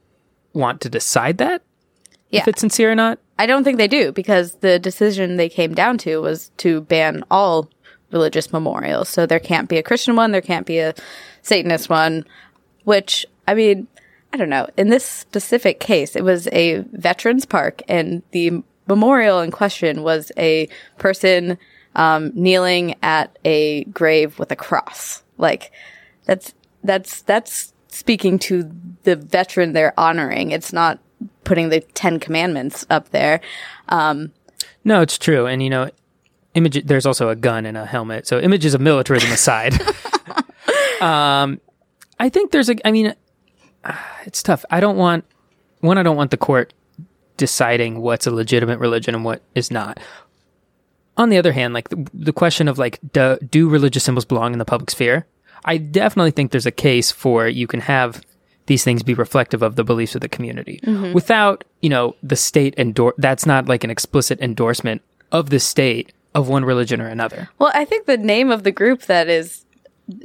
want 0.53 0.81
to 0.81 0.89
decide 0.89 1.39
that 1.39 1.63
Yeah. 2.29 2.41
if 2.41 2.47
it's 2.47 2.59
sincere 2.59 2.91
or 2.91 2.95
not? 2.95 3.17
I 3.39 3.47
don't 3.47 3.63
think 3.63 3.77
they 3.79 3.87
do 3.87 4.11
because 4.11 4.53
the 4.55 4.77
decision 4.77 5.37
they 5.37 5.49
came 5.49 5.73
down 5.73 5.97
to 5.99 6.21
was 6.21 6.51
to 6.57 6.81
ban 6.81 7.23
all 7.31 7.69
religious 8.11 8.53
memorials. 8.53 9.09
So 9.09 9.25
there 9.25 9.39
can't 9.39 9.67
be 9.67 9.77
a 9.77 9.83
Christian 9.83 10.15
one, 10.15 10.31
there 10.31 10.41
can't 10.41 10.67
be 10.67 10.77
a 10.77 10.93
Satanist 11.41 11.89
one, 11.89 12.23
which, 12.83 13.25
I 13.47 13.53
mean, 13.53 13.87
I 14.33 14.37
don't 14.37 14.49
know. 14.49 14.67
In 14.77 14.89
this 14.89 15.05
specific 15.05 15.79
case, 15.79 16.15
it 16.15 16.23
was 16.23 16.47
a 16.51 16.79
veterans 16.91 17.45
park 17.45 17.81
and 17.87 18.21
the 18.31 18.63
memorial 18.87 19.39
in 19.39 19.51
question 19.51 20.03
was 20.03 20.31
a 20.37 20.67
person 20.97 21.57
um, 21.95 22.31
kneeling 22.35 22.95
at 23.01 23.37
a 23.45 23.85
grave 23.85 24.37
with 24.37 24.51
a 24.51 24.55
cross. 24.55 25.23
Like, 25.37 25.71
that's, 26.25 26.53
that's, 26.83 27.21
that's 27.21 27.73
speaking 27.87 28.37
to 28.39 28.69
the 29.03 29.15
veteran 29.15 29.73
they're 29.73 29.97
honoring. 29.97 30.51
It's 30.51 30.73
not 30.73 30.99
putting 31.45 31.69
the 31.69 31.79
Ten 31.79 32.19
Commandments 32.19 32.85
up 32.89 33.09
there. 33.09 33.39
Um, 33.87 34.33
No, 34.83 35.01
it's 35.01 35.17
true. 35.17 35.45
And 35.45 35.63
you 35.63 35.69
know, 35.69 35.89
image 36.55 36.83
there's 36.85 37.05
also 37.05 37.29
a 37.29 37.35
gun 37.35 37.65
and 37.65 37.77
a 37.77 37.85
helmet. 37.85 38.27
So 38.27 38.39
images 38.39 38.73
of 38.73 38.81
militarism 38.81 39.31
aside. 39.31 39.73
um 41.01 41.61
I 42.19 42.29
think 42.29 42.51
there's 42.51 42.69
a 42.69 42.75
I 42.87 42.91
mean 42.91 43.13
it's 44.25 44.43
tough. 44.43 44.65
I 44.69 44.79
don't 44.79 44.97
want 44.97 45.25
one 45.81 45.97
I 45.97 46.03
don't 46.03 46.17
want 46.17 46.31
the 46.31 46.37
court 46.37 46.73
deciding 47.37 48.01
what's 48.01 48.25
a 48.25 48.31
legitimate 48.31 48.79
religion 48.79 49.13
and 49.13 49.25
what 49.25 49.41
is 49.53 49.69
not. 49.69 49.99
On 51.17 51.29
the 51.29 51.37
other 51.37 51.51
hand, 51.51 51.73
like 51.73 51.89
the, 51.89 52.07
the 52.13 52.33
question 52.33 52.67
of 52.67 52.77
like 52.77 52.99
do, 53.13 53.37
do 53.49 53.69
religious 53.69 54.03
symbols 54.03 54.25
belong 54.25 54.53
in 54.53 54.59
the 54.59 54.65
public 54.65 54.89
sphere? 54.91 55.25
I 55.63 55.77
definitely 55.77 56.31
think 56.31 56.51
there's 56.51 56.65
a 56.65 56.71
case 56.71 57.11
for 57.11 57.47
you 57.47 57.67
can 57.67 57.81
have 57.81 58.21
these 58.67 58.83
things 58.83 59.03
be 59.03 59.13
reflective 59.13 59.61
of 59.61 59.75
the 59.75 59.83
beliefs 59.83 60.15
of 60.15 60.21
the 60.21 60.29
community 60.29 60.79
mm-hmm. 60.83 61.13
without, 61.13 61.63
you 61.81 61.89
know, 61.89 62.15
the 62.23 62.35
state 62.35 62.73
endor 62.77 63.13
that's 63.17 63.45
not 63.45 63.67
like 63.67 63.83
an 63.83 63.89
explicit 63.89 64.39
endorsement 64.41 65.01
of 65.31 65.49
the 65.49 65.59
state 65.59 66.11
of 66.33 66.49
one 66.49 66.65
religion 66.65 66.99
or 66.99 67.07
another. 67.07 67.49
well, 67.59 67.71
I 67.73 67.85
think 67.85 68.05
the 68.05 68.17
name 68.17 68.51
of 68.51 68.63
the 68.63 68.71
group 68.71 69.03
that 69.03 69.29
is 69.29 69.64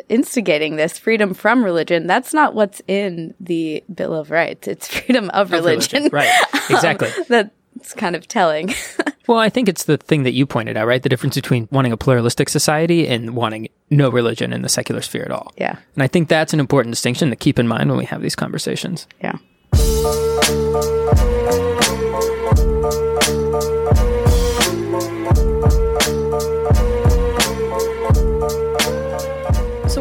instigating 0.09 0.77
this 0.77 0.99
freedom 0.99 1.35
from 1.35 1.65
religion, 1.65 2.07
that's 2.07 2.35
not 2.35 2.55
what's 2.55 2.83
in 2.87 3.35
the 3.41 3.83
Bill 3.93 4.15
of 4.15 4.31
Rights. 4.31 4.69
It's 4.69 4.89
freedom 4.89 5.31
of 5.31 5.53
religion. 5.53 6.09
Right. 6.13 6.31
Um, 6.71 6.77
exactly. 6.77 7.09
That's 7.29 7.95
kind 7.97 8.15
of 8.15 8.29
telling. 8.29 8.75
well, 9.27 9.39
I 9.39 9.49
think 9.49 9.69
it's 9.69 9.85
the 9.85 9.97
thing 9.97 10.23
that 10.23 10.33
you 10.33 10.47
pointed 10.47 10.77
out, 10.77 10.87
right? 10.87 11.03
The 11.03 11.09
difference 11.09 11.35
between 11.35 11.69
wanting 11.73 11.91
a 11.91 11.97
pluralistic 11.97 12.49
society 12.49 13.09
and 13.09 13.35
wanting 13.35 13.69
no 13.89 14.09
religion 14.09 14.53
in 14.53 14.63
the 14.63 14.69
secular 14.69 15.01
sphere 15.03 15.25
at 15.25 15.33
all. 15.33 15.53
yeah. 15.57 15.77
And 15.95 16.03
I 16.03 16.07
think 16.07 16.29
that's 16.29 16.53
an 16.53 16.61
important 16.61 16.93
distinction 16.93 17.31
to 17.31 17.37
keep 17.37 17.59
in 17.59 17.67
mind 17.67 17.89
when 17.89 17.99
we 17.99 18.05
have 18.05 18.23
these 18.23 18.37
conversations. 18.37 19.09
Yeah. 19.21 19.37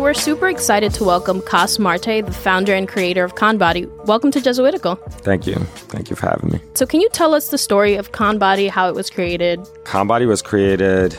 We're 0.09 0.13
super 0.15 0.49
excited 0.49 0.91
to 0.91 1.03
welcome 1.03 1.39
Cos 1.39 1.77
Marte, 1.77 2.25
the 2.25 2.31
founder 2.31 2.73
and 2.73 2.87
creator 2.87 3.23
of 3.23 3.35
Conbody. 3.35 3.85
Welcome 4.07 4.31
to 4.31 4.41
Jesuitical. 4.41 4.95
Thank 5.21 5.45
you. 5.45 5.53
Thank 5.93 6.09
you 6.09 6.15
for 6.15 6.27
having 6.27 6.49
me. 6.49 6.59
So, 6.73 6.87
can 6.87 6.99
you 6.99 7.07
tell 7.09 7.35
us 7.35 7.51
the 7.51 7.59
story 7.59 7.93
of 7.93 8.11
Conbody, 8.11 8.69
how 8.71 8.89
it 8.89 8.95
was 8.95 9.11
created? 9.11 9.59
Conbody 9.83 10.25
was 10.25 10.41
created 10.41 11.15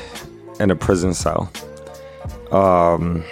in 0.58 0.72
a 0.72 0.74
prison 0.74 1.14
cell. 1.14 1.52
Um, 2.50 3.22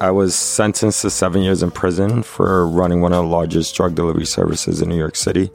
I 0.00 0.10
was 0.10 0.34
sentenced 0.34 1.02
to 1.02 1.10
seven 1.10 1.42
years 1.42 1.62
in 1.62 1.70
prison 1.70 2.24
for 2.24 2.66
running 2.66 3.00
one 3.00 3.12
of 3.12 3.22
the 3.22 3.30
largest 3.30 3.76
drug 3.76 3.94
delivery 3.94 4.26
services 4.26 4.82
in 4.82 4.88
New 4.88 4.98
York 4.98 5.14
City. 5.14 5.52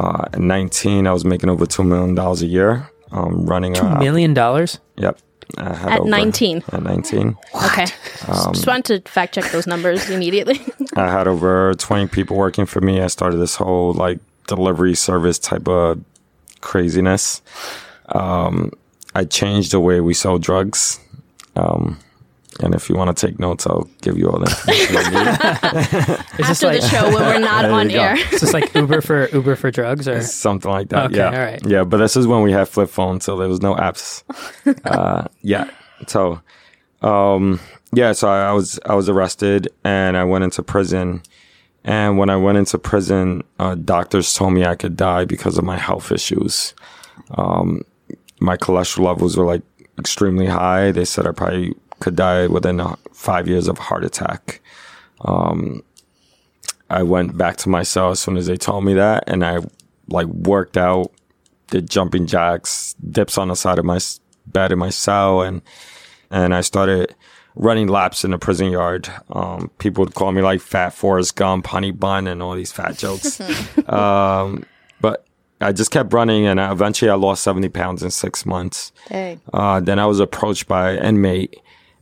Uh, 0.00 0.24
at 0.32 0.40
19, 0.40 1.06
I 1.06 1.12
was 1.12 1.26
making 1.26 1.50
over 1.50 1.66
$2 1.66 1.86
million 1.86 2.18
a 2.18 2.34
year. 2.46 2.90
Um, 3.12 3.44
running 3.44 3.74
Two 3.74 3.98
million 3.98 4.34
dollars? 4.34 4.80
Yep. 4.96 5.20
I 5.56 5.62
At 5.94 6.00
over- 6.00 6.08
19. 6.10 6.62
At 6.72 6.82
19. 6.82 7.36
Okay. 7.66 7.86
Just 8.26 8.66
wanted 8.66 9.04
to 9.04 9.10
fact 9.10 9.34
check 9.34 9.50
those 9.52 9.66
numbers 9.66 10.08
immediately. 10.16 10.60
I 10.96 11.10
had 11.10 11.28
over 11.28 11.74
20 11.74 12.08
people 12.08 12.36
working 12.36 12.66
for 12.66 12.80
me. 12.80 13.00
I 13.00 13.06
started 13.06 13.36
this 13.38 13.56
whole 13.56 13.92
like 13.92 14.18
delivery 14.48 14.94
service 14.94 15.38
type 15.38 15.68
of 15.68 16.00
craziness. 16.60 17.42
Um, 18.10 18.72
I 19.14 19.24
changed 19.24 19.72
the 19.72 19.80
way 19.80 20.00
we 20.00 20.14
sell 20.14 20.38
drugs. 20.38 21.00
Um, 21.54 21.98
and 22.60 22.74
if 22.74 22.88
you 22.88 22.96
want 22.96 23.16
to 23.16 23.26
take 23.26 23.38
notes, 23.38 23.66
I'll 23.66 23.88
give 24.00 24.16
you 24.16 24.28
all 24.28 24.38
the 24.38 24.46
information 24.46 24.94
you 24.94 25.00
need. 25.00 25.26
After 26.48 26.66
like 26.66 26.80
the 26.80 26.88
show 26.88 27.04
when 27.06 27.24
we're 27.24 27.38
not 27.38 27.64
on 27.66 27.90
you 27.90 27.96
go. 27.96 28.02
air. 28.02 28.16
is 28.16 28.40
this 28.40 28.52
like 28.52 28.74
Uber 28.74 29.00
for 29.00 29.28
Uber 29.28 29.56
for 29.56 29.70
drugs 29.70 30.08
or 30.08 30.22
Something 30.22 30.70
like 30.70 30.88
that. 30.90 31.06
Okay, 31.06 31.16
yeah. 31.16 31.26
all 31.26 31.44
right. 31.44 31.66
Yeah, 31.66 31.84
but 31.84 31.98
this 31.98 32.16
is 32.16 32.26
when 32.26 32.42
we 32.42 32.52
had 32.52 32.68
flip 32.68 32.88
phones, 32.88 33.24
so 33.24 33.36
there 33.36 33.48
was 33.48 33.60
no 33.60 33.74
apps. 33.74 34.22
uh, 34.84 35.26
yeah. 35.42 35.70
So, 36.06 36.40
um, 37.02 37.60
yeah, 37.92 38.12
so 38.12 38.28
I, 38.28 38.48
I 38.48 38.52
was 38.52 38.78
I 38.86 38.94
was 38.94 39.08
arrested 39.08 39.68
and 39.84 40.16
I 40.16 40.24
went 40.24 40.44
into 40.44 40.62
prison. 40.62 41.22
And 41.84 42.18
when 42.18 42.30
I 42.30 42.36
went 42.36 42.58
into 42.58 42.78
prison, 42.78 43.44
uh, 43.60 43.76
doctors 43.76 44.34
told 44.34 44.52
me 44.54 44.64
I 44.64 44.74
could 44.74 44.96
die 44.96 45.24
because 45.24 45.56
of 45.56 45.64
my 45.64 45.76
health 45.78 46.10
issues. 46.10 46.74
Um, 47.30 47.82
my 48.40 48.56
cholesterol 48.56 49.04
levels 49.04 49.36
were 49.36 49.46
like 49.46 49.62
extremely 49.98 50.46
high. 50.46 50.90
They 50.90 51.04
said 51.04 51.26
I 51.26 51.30
probably 51.30 51.74
could 52.00 52.16
die 52.16 52.46
within 52.46 52.80
five 53.12 53.48
years 53.48 53.68
of 53.68 53.78
a 53.78 53.82
heart 53.82 54.04
attack. 54.04 54.60
I 56.88 57.02
went 57.02 57.36
back 57.36 57.56
to 57.58 57.68
my 57.68 57.82
cell 57.82 58.10
as 58.10 58.20
soon 58.20 58.36
as 58.36 58.46
they 58.46 58.56
told 58.56 58.84
me 58.84 58.94
that, 58.94 59.24
and 59.26 59.44
I 59.44 59.60
like 60.08 60.26
worked 60.26 60.76
out, 60.76 61.10
did 61.68 61.90
jumping 61.90 62.26
jacks, 62.26 62.94
dips 63.10 63.38
on 63.38 63.48
the 63.48 63.56
side 63.56 63.78
of 63.78 63.84
my 63.84 63.98
bed 64.46 64.72
in 64.72 64.78
my 64.78 64.90
cell, 64.90 65.42
and 65.42 65.62
and 66.30 66.54
I 66.54 66.60
started 66.60 67.14
running 67.56 67.88
laps 67.88 68.24
in 68.24 68.30
the 68.30 68.38
prison 68.38 68.70
yard. 68.70 69.08
Um, 69.30 69.70
people 69.78 70.04
would 70.04 70.14
call 70.14 70.30
me 70.30 70.42
like 70.42 70.60
Fat 70.60 70.90
Forrest 70.90 71.34
Gump, 71.36 71.66
Honey 71.66 71.90
Bun, 71.90 72.26
and 72.26 72.42
all 72.42 72.54
these 72.54 72.72
fat 72.72 72.98
jokes. 72.98 73.40
um, 73.88 74.64
but 75.00 75.26
I 75.60 75.72
just 75.72 75.90
kept 75.90 76.12
running, 76.12 76.46
and 76.46 76.60
eventually 76.60 77.10
I 77.10 77.14
lost 77.14 77.42
seventy 77.42 77.68
pounds 77.68 78.04
in 78.04 78.10
six 78.12 78.46
months. 78.46 78.92
Uh, 79.52 79.80
then 79.80 79.98
I 79.98 80.06
was 80.06 80.20
approached 80.20 80.68
by 80.68 80.92
an 80.92 81.04
inmate, 81.04 81.56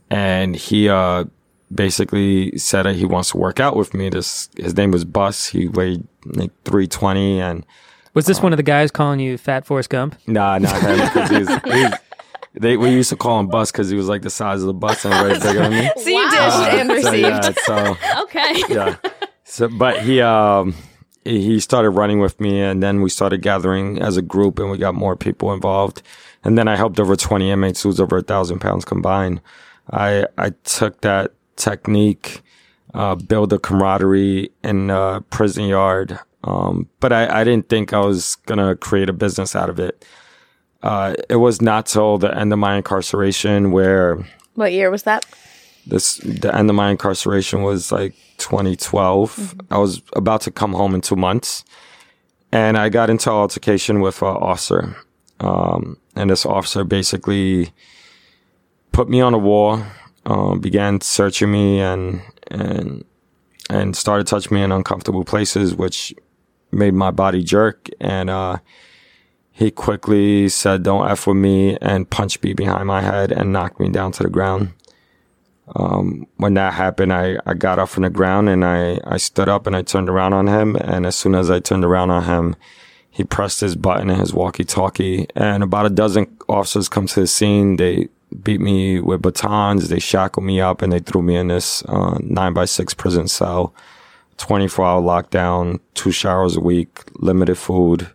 and 0.09 0.55
he 0.55 0.89
uh, 0.89 1.25
basically 1.73 2.57
said 2.57 2.83
that 2.83 2.95
he 2.95 3.05
wants 3.05 3.31
to 3.31 3.37
work 3.37 3.59
out 3.59 3.75
with 3.75 3.93
me. 3.93 4.09
This 4.09 4.49
his 4.57 4.75
name 4.75 4.91
was 4.91 5.05
Bus. 5.05 5.47
He 5.47 5.67
weighed 5.67 6.05
like 6.25 6.51
three 6.63 6.87
twenty, 6.87 7.39
and 7.41 7.65
was 8.13 8.25
this 8.25 8.41
one 8.41 8.53
of 8.53 8.57
the 8.57 8.63
guys 8.63 8.91
calling 8.91 9.19
you 9.19 9.37
Fat 9.37 9.65
Forrest 9.65 9.89
Gump? 9.89 10.15
nah, 10.27 10.57
not 10.57 10.81
him 10.81 10.99
because 10.99 11.29
he 11.29 11.37
was. 11.39 11.91
He, 11.91 11.97
they 12.57 12.77
we 12.77 12.89
used 12.89 13.09
to 13.09 13.17
call 13.17 13.39
him 13.41 13.47
Bus 13.47 13.69
because 13.71 13.89
he 13.89 13.97
was 13.97 14.07
like 14.07 14.21
the 14.21 14.29
size 14.29 14.61
of 14.61 14.67
the 14.67 14.73
bus 14.73 15.03
and 15.03 15.13
way 15.13 15.37
bigger 15.39 15.59
than 15.63 15.71
me. 15.71 15.89
So 15.97 16.09
you 16.09 16.29
dished 16.31 16.57
and 16.73 16.89
So, 16.89 16.95
received. 16.95 17.19
yeah, 17.19 17.51
so 17.65 17.97
Okay. 18.23 18.63
yeah. 18.69 18.95
So, 19.43 19.67
but 19.67 20.01
he 20.03 20.21
um 20.21 20.73
he 21.25 21.59
started 21.59 21.89
running 21.89 22.19
with 22.21 22.39
me, 22.39 22.61
and 22.61 22.81
then 22.81 23.01
we 23.01 23.09
started 23.09 23.41
gathering 23.41 24.01
as 24.01 24.15
a 24.15 24.21
group, 24.21 24.59
and 24.59 24.69
we 24.71 24.77
got 24.77 24.95
more 24.95 25.15
people 25.17 25.51
involved. 25.53 26.01
And 26.45 26.57
then 26.57 26.67
I 26.69 26.75
helped 26.77 26.97
over 26.99 27.15
twenty 27.17 27.51
inmates, 27.51 27.83
who 27.83 27.89
was 27.89 27.99
over 27.99 28.17
a 28.17 28.21
thousand 28.21 28.59
pounds 28.59 28.85
combined. 28.85 29.41
I 29.91 30.25
I 30.37 30.51
took 30.63 31.01
that 31.01 31.33
technique, 31.55 32.41
uh, 32.93 33.15
build 33.15 33.53
a 33.53 33.59
camaraderie 33.59 34.49
in 34.63 34.89
a 34.89 35.21
prison 35.29 35.65
yard. 35.65 36.19
Um, 36.43 36.87
but 36.99 37.11
I, 37.11 37.41
I 37.41 37.43
didn't 37.43 37.69
think 37.69 37.91
I 37.93 37.99
was 37.99 38.35
gonna 38.45 38.75
create 38.75 39.09
a 39.09 39.13
business 39.13 39.55
out 39.55 39.69
of 39.69 39.79
it. 39.79 40.05
Uh, 40.83 41.15
it 41.29 41.37
was 41.37 41.61
not 41.61 41.87
till 41.87 42.17
the 42.19 42.35
end 42.37 42.53
of 42.53 42.59
my 42.59 42.75
incarceration 42.77 43.71
where 43.71 44.23
What 44.53 44.71
year 44.71 44.91
was 44.91 45.03
that? 45.03 45.25
this 45.87 46.17
the 46.17 46.55
end 46.55 46.69
of 46.69 46.75
my 46.75 46.89
incarceration 46.91 47.61
was 47.61 47.91
like 47.91 48.15
2012. 48.37 49.55
I 49.71 49.77
was 49.77 50.01
about 50.15 50.41
to 50.41 50.51
come 50.51 50.73
home 50.73 50.95
in 50.95 51.01
two 51.01 51.15
months, 51.15 51.63
and 52.51 52.77
I 52.77 52.89
got 52.89 53.09
into 53.09 53.29
an 53.29 53.35
altercation 53.35 53.99
with 54.01 54.21
an 54.21 54.27
officer. 54.29 54.95
Um, 55.39 55.97
and 56.15 56.29
this 56.29 56.45
officer 56.45 56.83
basically 56.83 57.71
put 58.95 59.09
me 59.09 59.21
on 59.21 59.33
a 59.33 59.37
wall, 59.37 59.83
um, 60.25 60.59
began 60.59 61.01
searching 61.01 61.51
me, 61.51 61.81
and 61.81 62.21
and 62.49 63.03
and 63.69 63.95
started 63.95 64.27
touching 64.27 64.55
me 64.55 64.63
in 64.63 64.71
uncomfortable 64.71 65.23
places, 65.23 65.75
which 65.75 66.13
made 66.71 66.93
my 66.93 67.11
body 67.11 67.43
jerk. 67.43 67.89
And 67.99 68.29
uh, 68.29 68.57
he 69.51 69.69
quickly 69.71 70.49
said, 70.49 70.83
"Don't 70.83 71.09
f 71.09 71.27
with 71.27 71.37
me," 71.37 71.77
and 71.81 72.09
punched 72.09 72.43
me 72.43 72.53
behind 72.53 72.87
my 72.87 73.01
head 73.01 73.31
and 73.31 73.51
knocked 73.51 73.79
me 73.79 73.89
down 73.89 74.11
to 74.13 74.23
the 74.23 74.29
ground 74.29 74.73
when 76.37 76.53
that 76.53 76.73
happened, 76.73 77.11
I, 77.11 77.37
I 77.45 77.53
got 77.53 77.79
up 77.79 77.89
from 77.89 78.03
the 78.03 78.09
ground 78.09 78.49
and 78.49 78.63
I, 78.63 78.99
I 79.03 79.17
stood 79.17 79.49
up 79.49 79.65
and 79.67 79.75
I 79.75 79.81
turned 79.81 80.09
around 80.09 80.33
on 80.33 80.47
him. 80.47 80.75
And 80.75 81.05
as 81.05 81.15
soon 81.15 81.35
as 81.35 81.49
I 81.49 81.59
turned 81.59 81.85
around 81.85 82.11
on 82.11 82.23
him, 82.23 82.55
he 83.09 83.23
pressed 83.23 83.61
his 83.61 83.75
button 83.75 84.09
in 84.09 84.19
his 84.19 84.33
walkie 84.33 84.63
talkie. 84.63 85.27
And 85.35 85.63
about 85.63 85.85
a 85.85 85.89
dozen 85.89 86.37
officers 86.47 86.89
come 86.89 87.07
to 87.07 87.21
the 87.21 87.27
scene. 87.27 87.77
They 87.77 88.09
beat 88.43 88.61
me 88.61 88.99
with 88.99 89.21
batons. 89.21 89.89
They 89.89 89.99
shackled 89.99 90.45
me 90.45 90.61
up 90.61 90.81
and 90.81 90.91
they 90.91 90.99
threw 90.99 91.21
me 91.21 91.35
in 91.35 91.47
this 91.47 91.83
uh, 91.85 92.17
nine 92.21 92.53
by 92.53 92.65
six 92.65 92.93
prison 92.93 93.27
cell, 93.27 93.73
24 94.37 94.85
hour 94.85 95.01
lockdown, 95.01 95.79
two 95.93 96.11
showers 96.11 96.55
a 96.55 96.61
week, 96.61 97.03
limited 97.15 97.55
food. 97.55 98.09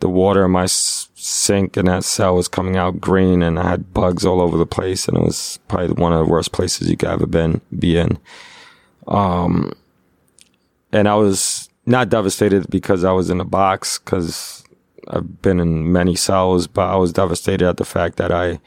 The 0.00 0.08
water 0.08 0.44
in 0.44 0.52
my 0.52 0.66
sink 0.66 1.76
in 1.76 1.86
that 1.86 2.04
cell 2.04 2.36
was 2.36 2.46
coming 2.46 2.76
out 2.76 3.00
green 3.00 3.42
and 3.42 3.58
I 3.58 3.68
had 3.70 3.92
bugs 3.92 4.24
all 4.24 4.40
over 4.40 4.56
the 4.56 4.66
place 4.66 5.08
and 5.08 5.16
it 5.16 5.24
was 5.24 5.58
probably 5.66 5.92
one 6.00 6.12
of 6.12 6.24
the 6.24 6.30
worst 6.30 6.52
places 6.52 6.88
you 6.88 6.96
could 6.96 7.08
ever 7.08 7.26
been 7.26 7.60
be 7.76 7.96
in. 7.96 8.18
Um 9.08 9.72
and 10.92 11.08
I 11.08 11.16
was 11.16 11.68
not 11.84 12.10
devastated 12.10 12.68
because 12.70 13.02
I 13.02 13.12
was 13.12 13.28
in 13.28 13.40
a 13.40 13.44
box 13.44 13.98
because 13.98 14.62
I've 15.08 15.40
been 15.42 15.58
in 15.58 15.90
many 15.92 16.14
cells, 16.14 16.66
but 16.66 16.88
I 16.88 16.96
was 16.96 17.12
devastated 17.12 17.66
at 17.66 17.78
the 17.78 17.84
fact 17.84 18.16
that 18.16 18.30
I 18.30 18.60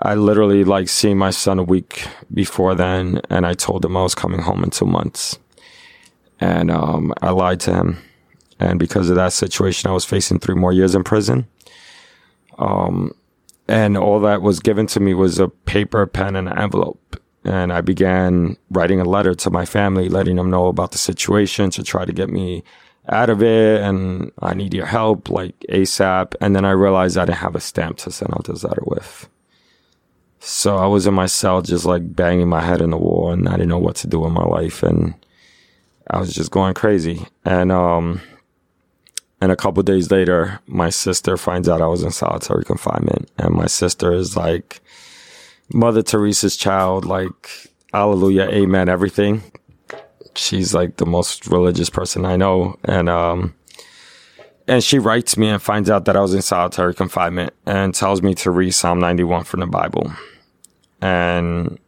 I 0.00 0.14
literally 0.14 0.64
like 0.64 0.88
seen 0.88 1.18
my 1.18 1.30
son 1.30 1.58
a 1.58 1.62
week 1.62 2.06
before 2.32 2.74
then 2.74 3.20
and 3.30 3.46
I 3.46 3.54
told 3.54 3.84
him 3.84 3.96
I 3.96 4.02
was 4.02 4.14
coming 4.14 4.40
home 4.40 4.62
in 4.62 4.70
two 4.70 4.86
months. 4.86 5.38
And 6.40 6.70
um 6.70 7.12
I 7.20 7.30
lied 7.30 7.60
to 7.60 7.74
him. 7.74 7.98
And 8.60 8.78
because 8.78 9.08
of 9.08 9.16
that 9.16 9.32
situation, 9.32 9.90
I 9.90 9.94
was 9.94 10.04
facing 10.04 10.40
three 10.40 10.54
more 10.54 10.72
years 10.72 10.94
in 10.94 11.04
prison. 11.04 11.46
Um, 12.58 13.12
and 13.68 13.96
all 13.96 14.20
that 14.20 14.42
was 14.42 14.60
given 14.60 14.86
to 14.88 15.00
me 15.00 15.14
was 15.14 15.38
a 15.38 15.48
paper, 15.48 16.06
pen, 16.06 16.36
and 16.36 16.48
an 16.48 16.58
envelope. 16.58 17.20
And 17.44 17.72
I 17.72 17.80
began 17.80 18.56
writing 18.70 19.00
a 19.00 19.04
letter 19.04 19.34
to 19.34 19.50
my 19.50 19.64
family, 19.64 20.08
letting 20.08 20.36
them 20.36 20.50
know 20.50 20.66
about 20.66 20.92
the 20.92 20.98
situation 20.98 21.70
to 21.70 21.84
try 21.84 22.04
to 22.04 22.12
get 22.12 22.30
me 22.30 22.64
out 23.08 23.30
of 23.30 23.42
it. 23.42 23.80
And 23.80 24.32
I 24.40 24.54
need 24.54 24.74
your 24.74 24.86
help, 24.86 25.30
like 25.30 25.58
ASAP. 25.68 26.34
And 26.40 26.56
then 26.56 26.64
I 26.64 26.70
realized 26.70 27.16
I 27.16 27.26
didn't 27.26 27.38
have 27.38 27.54
a 27.54 27.60
stamp 27.60 27.98
to 27.98 28.10
send 28.10 28.32
out 28.34 28.44
this 28.46 28.64
letter 28.64 28.82
with. 28.84 29.28
So 30.40 30.76
I 30.76 30.86
was 30.86 31.06
in 31.06 31.14
my 31.14 31.26
cell, 31.26 31.62
just 31.62 31.84
like 31.84 32.14
banging 32.14 32.48
my 32.48 32.60
head 32.60 32.80
in 32.80 32.90
the 32.90 32.96
wall, 32.96 33.30
and 33.30 33.48
I 33.48 33.52
didn't 33.52 33.68
know 33.68 33.78
what 33.78 33.96
to 33.96 34.06
do 34.06 34.24
in 34.26 34.32
my 34.32 34.44
life. 34.44 34.82
And 34.82 35.14
I 36.08 36.18
was 36.18 36.32
just 36.32 36.50
going 36.50 36.74
crazy. 36.74 37.26
And, 37.44 37.72
um, 37.72 38.20
and 39.40 39.52
a 39.52 39.56
couple 39.56 39.82
days 39.82 40.10
later, 40.10 40.60
my 40.66 40.90
sister 40.90 41.36
finds 41.36 41.68
out 41.68 41.82
I 41.82 41.86
was 41.86 42.02
in 42.02 42.10
solitary 42.10 42.64
confinement. 42.64 43.30
And 43.38 43.54
my 43.54 43.66
sister 43.66 44.12
is 44.12 44.36
like 44.36 44.80
Mother 45.72 46.02
Teresa's 46.02 46.56
child, 46.56 47.04
like, 47.04 47.70
hallelujah, 47.92 48.48
amen, 48.50 48.88
everything. 48.88 49.42
She's 50.34 50.72
like 50.72 50.96
the 50.96 51.06
most 51.06 51.46
religious 51.48 51.90
person 51.90 52.24
I 52.24 52.36
know. 52.36 52.78
And, 52.84 53.08
um, 53.08 53.54
and 54.68 54.84
she 54.84 54.98
writes 54.98 55.36
me 55.38 55.48
and 55.48 55.60
finds 55.60 55.88
out 55.88 56.04
that 56.04 56.16
I 56.16 56.20
was 56.20 56.34
in 56.34 56.42
solitary 56.42 56.94
confinement 56.94 57.54
and 57.64 57.94
tells 57.94 58.20
me 58.20 58.34
to 58.34 58.50
read 58.50 58.72
Psalm 58.72 59.00
91 59.00 59.44
from 59.44 59.60
the 59.60 59.66
Bible. 59.66 60.12
And 61.00 61.78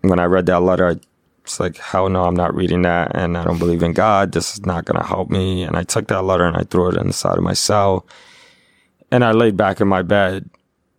when 0.00 0.18
I 0.18 0.24
read 0.24 0.46
that 0.46 0.60
letter, 0.60 0.98
it's 1.44 1.60
like, 1.60 1.76
hell 1.76 2.08
no, 2.08 2.24
I'm 2.24 2.34
not 2.34 2.54
reading 2.54 2.82
that. 2.82 3.14
And 3.14 3.36
I 3.36 3.44
don't 3.44 3.58
believe 3.58 3.82
in 3.82 3.92
God. 3.92 4.32
This 4.32 4.54
is 4.54 4.64
not 4.64 4.86
going 4.86 4.98
to 4.98 5.06
help 5.06 5.30
me. 5.30 5.62
And 5.62 5.76
I 5.76 5.82
took 5.82 6.08
that 6.08 6.22
letter 6.22 6.44
and 6.44 6.56
I 6.56 6.62
threw 6.62 6.88
it 6.88 6.96
in 6.96 7.08
the 7.08 7.12
side 7.12 7.36
of 7.36 7.44
my 7.44 7.52
cell. 7.52 8.06
And 9.10 9.22
I 9.22 9.32
laid 9.32 9.56
back 9.56 9.80
in 9.82 9.86
my 9.86 10.02
bed. 10.02 10.48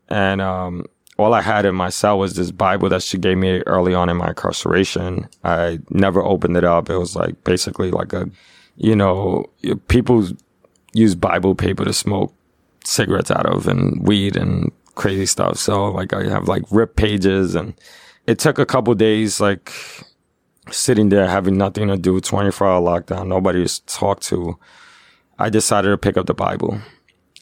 And 0.09 0.39
um, 0.39 0.86
all 1.17 1.33
I 1.33 1.41
had 1.41 1.65
in 1.65 1.74
my 1.74 1.89
cell 1.89 2.19
was 2.19 2.36
this 2.36 2.51
Bible 2.51 2.89
that 2.89 3.01
she 3.01 3.17
gave 3.17 3.39
me 3.39 3.62
early 3.65 3.95
on 3.95 4.07
in 4.07 4.17
my 4.17 4.29
incarceration. 4.29 5.27
I 5.43 5.79
never 5.89 6.21
opened 6.21 6.57
it 6.57 6.63
up. 6.63 6.91
It 6.91 6.97
was 6.97 7.15
like 7.15 7.43
basically 7.43 7.89
like 7.89 8.13
a, 8.13 8.29
you 8.75 8.95
know, 8.95 9.50
people 9.88 10.27
use 10.97 11.15
Bible 11.15 11.55
paper 11.55 11.85
to 11.85 11.93
smoke 11.93 12.33
cigarettes 12.83 13.31
out 13.31 13.45
of 13.45 13.67
and 13.67 14.05
weed 14.05 14.35
and 14.35 14.71
crazy 14.95 15.25
stuff. 15.25 15.57
So 15.57 15.91
like 15.91 16.13
I 16.13 16.27
have 16.29 16.47
like 16.47 16.63
ripped 16.71 16.95
pages 16.95 17.55
and 17.55 17.73
it 18.25 18.39
took 18.39 18.59
a 18.59 18.65
couple 18.65 18.93
days 18.95 19.39
like 19.39 19.71
sitting 20.71 21.09
there 21.09 21.27
having 21.27 21.57
nothing 21.57 21.87
to 21.87 21.97
do, 21.97 22.19
24 22.19 22.67
hour 22.67 22.81
lockdown, 22.81 23.27
nobody 23.27 23.65
to 23.65 23.85
talk 23.85 24.19
to. 24.21 24.57
I 25.39 25.49
decided 25.49 25.89
to 25.89 25.97
pick 25.97 26.17
up 26.17 26.25
the 26.25 26.33
Bible. 26.33 26.79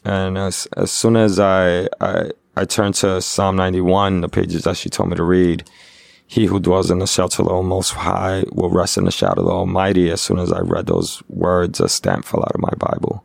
And 0.04 0.38
as, 0.38 0.68
as 0.78 0.92
soon 0.92 1.16
as 1.16 1.40
I, 1.40 1.88
I, 2.02 2.32
I 2.56 2.66
turned 2.66 2.96
to 2.96 3.22
Psalm 3.22 3.56
91, 3.56 4.22
the 4.22 4.30
pages 4.30 4.64
that 4.66 4.78
she 4.78 4.90
told 4.90 5.10
me 5.10 5.16
to 5.16 5.24
read, 5.24 5.68
he 6.28 6.46
who 6.46 6.60
dwells 6.60 6.92
in 6.92 7.00
the 7.00 7.08
shelter 7.08 7.42
of 7.42 7.48
the 7.48 7.64
Most 7.64 7.92
High 7.92 8.44
will 8.52 8.70
rest 8.70 8.98
in 8.98 9.06
the 9.06 9.12
shadow 9.12 9.42
of 9.42 9.48
the 9.48 9.52
Almighty. 9.52 10.12
As 10.12 10.22
soon 10.22 10.40
as 10.40 10.52
I 10.52 10.60
read 10.60 10.88
those 10.88 11.24
words, 11.30 11.80
a 11.80 11.90
stamp 11.90 12.26
fell 12.26 12.42
out 12.42 12.56
of 12.56 12.62
my 12.62 12.74
Bible. 12.78 13.25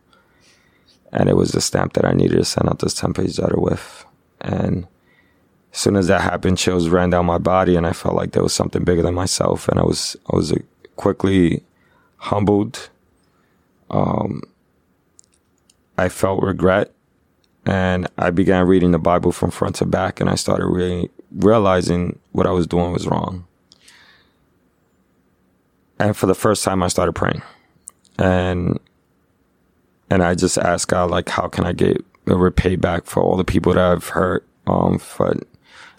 And 1.11 1.29
it 1.29 1.35
was 1.35 1.51
the 1.51 1.61
stamp 1.61 1.93
that 1.93 2.05
I 2.05 2.13
needed 2.13 2.37
to 2.37 2.45
send 2.45 2.69
out 2.69 2.79
this 2.79 2.93
10 2.93 3.13
page 3.13 3.37
letter 3.37 3.59
with. 3.59 4.05
And 4.39 4.87
as 5.73 5.79
soon 5.79 5.95
as 5.95 6.07
that 6.07 6.21
happened, 6.21 6.57
chills 6.57 6.89
ran 6.89 7.09
down 7.09 7.25
my 7.25 7.37
body, 7.37 7.75
and 7.75 7.85
I 7.85 7.93
felt 7.93 8.15
like 8.15 8.31
there 8.31 8.43
was 8.43 8.53
something 8.53 8.83
bigger 8.83 9.01
than 9.01 9.13
myself. 9.13 9.67
And 9.67 9.79
I 9.79 9.83
was, 9.83 10.15
I 10.31 10.35
was 10.35 10.53
quickly 10.95 11.63
humbled. 12.17 12.89
Um, 13.89 14.41
I 15.97 16.09
felt 16.09 16.43
regret, 16.43 16.91
and 17.65 18.07
I 18.17 18.29
began 18.31 18.65
reading 18.65 18.91
the 18.91 18.99
Bible 18.99 19.31
from 19.31 19.51
front 19.51 19.75
to 19.75 19.85
back, 19.85 20.19
and 20.19 20.29
I 20.29 20.35
started 20.35 20.65
re- 20.65 21.09
realizing 21.31 22.19
what 22.31 22.47
I 22.47 22.51
was 22.51 22.67
doing 22.67 22.91
was 22.91 23.07
wrong. 23.07 23.45
And 25.99 26.17
for 26.17 26.25
the 26.25 26.33
first 26.33 26.63
time, 26.63 26.81
I 26.81 26.87
started 26.87 27.13
praying, 27.13 27.43
and 28.17 28.79
and 30.11 30.21
I 30.21 30.35
just 30.35 30.57
ask 30.57 30.89
God, 30.89 31.09
like, 31.09 31.29
how 31.29 31.47
can 31.47 31.65
I 31.65 31.71
get 31.71 32.05
repay 32.25 32.75
back 32.75 33.05
for 33.05 33.23
all 33.23 33.37
the 33.37 33.45
people 33.45 33.73
that 33.73 33.81
I've 33.81 34.09
hurt, 34.09 34.45
um, 34.67 34.99
for 34.99 35.35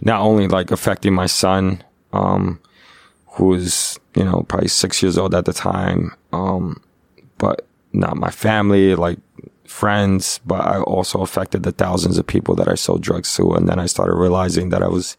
not 0.02 0.20
only 0.20 0.46
like 0.48 0.70
affecting 0.70 1.14
my 1.14 1.26
son, 1.26 1.82
um, 2.12 2.60
who 3.26 3.46
was, 3.46 3.98
you 4.14 4.22
know, 4.22 4.44
probably 4.48 4.68
six 4.68 5.02
years 5.02 5.16
old 5.16 5.34
at 5.34 5.46
the 5.46 5.52
time, 5.52 6.14
um, 6.32 6.82
but 7.38 7.66
not 7.94 8.18
my 8.18 8.30
family, 8.30 8.94
like 8.94 9.18
friends, 9.66 10.40
but 10.44 10.60
I 10.60 10.80
also 10.82 11.22
affected 11.22 11.62
the 11.62 11.72
thousands 11.72 12.18
of 12.18 12.26
people 12.26 12.54
that 12.56 12.68
I 12.68 12.74
sold 12.74 13.02
drugs 13.02 13.34
to. 13.36 13.52
And 13.52 13.66
then 13.66 13.78
I 13.78 13.86
started 13.86 14.14
realizing 14.16 14.68
that 14.68 14.82
I 14.82 14.88
was 14.88 15.16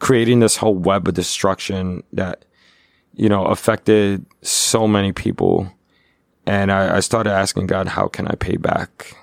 creating 0.00 0.40
this 0.40 0.56
whole 0.56 0.74
web 0.74 1.06
of 1.06 1.14
destruction 1.14 2.02
that, 2.12 2.44
you 3.14 3.28
know, 3.28 3.44
affected 3.44 4.26
so 4.42 4.88
many 4.88 5.12
people. 5.12 5.72
And 6.46 6.70
I, 6.70 6.96
I 6.96 7.00
started 7.00 7.30
asking 7.32 7.66
God, 7.68 7.88
how 7.88 8.08
can 8.08 8.26
I 8.28 8.34
pay 8.34 8.56
back? 8.56 9.14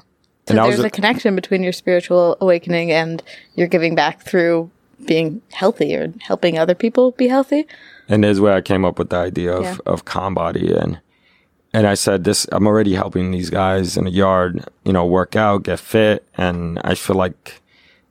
So 0.47 0.55
and 0.55 0.57
there's 0.57 0.77
was 0.77 0.85
a 0.85 0.89
connection 0.89 1.35
between 1.35 1.61
your 1.63 1.71
spiritual 1.71 2.35
awakening 2.41 2.91
and 2.91 3.21
your 3.55 3.67
giving 3.67 3.93
back 3.95 4.21
through 4.21 4.71
being 5.05 5.41
healthy 5.51 5.95
or 5.95 6.13
helping 6.19 6.57
other 6.57 6.75
people 6.75 7.11
be 7.11 7.27
healthy. 7.27 7.67
and 8.09 8.23
there's 8.23 8.39
where 8.39 8.53
I 8.53 8.61
came 8.61 8.83
up 8.83 8.99
with 8.99 9.09
the 9.09 9.17
idea 9.17 9.53
of, 9.53 9.63
Yeah. 9.63 9.77
of 9.85 10.03
Body 10.05 10.73
and 10.73 10.99
and 11.73 11.87
I 11.87 11.93
said 11.93 12.23
this 12.25 12.47
I'm 12.51 12.67
already 12.67 12.95
helping 12.95 13.31
these 13.31 13.49
guys 13.49 13.95
in 13.97 14.03
the 14.05 14.11
yard, 14.11 14.65
you 14.83 14.91
know, 14.91 15.05
work 15.05 15.35
out, 15.35 15.63
get 15.63 15.79
fit, 15.79 16.27
and 16.37 16.79
I 16.83 16.95
feel 16.95 17.15
like 17.15 17.61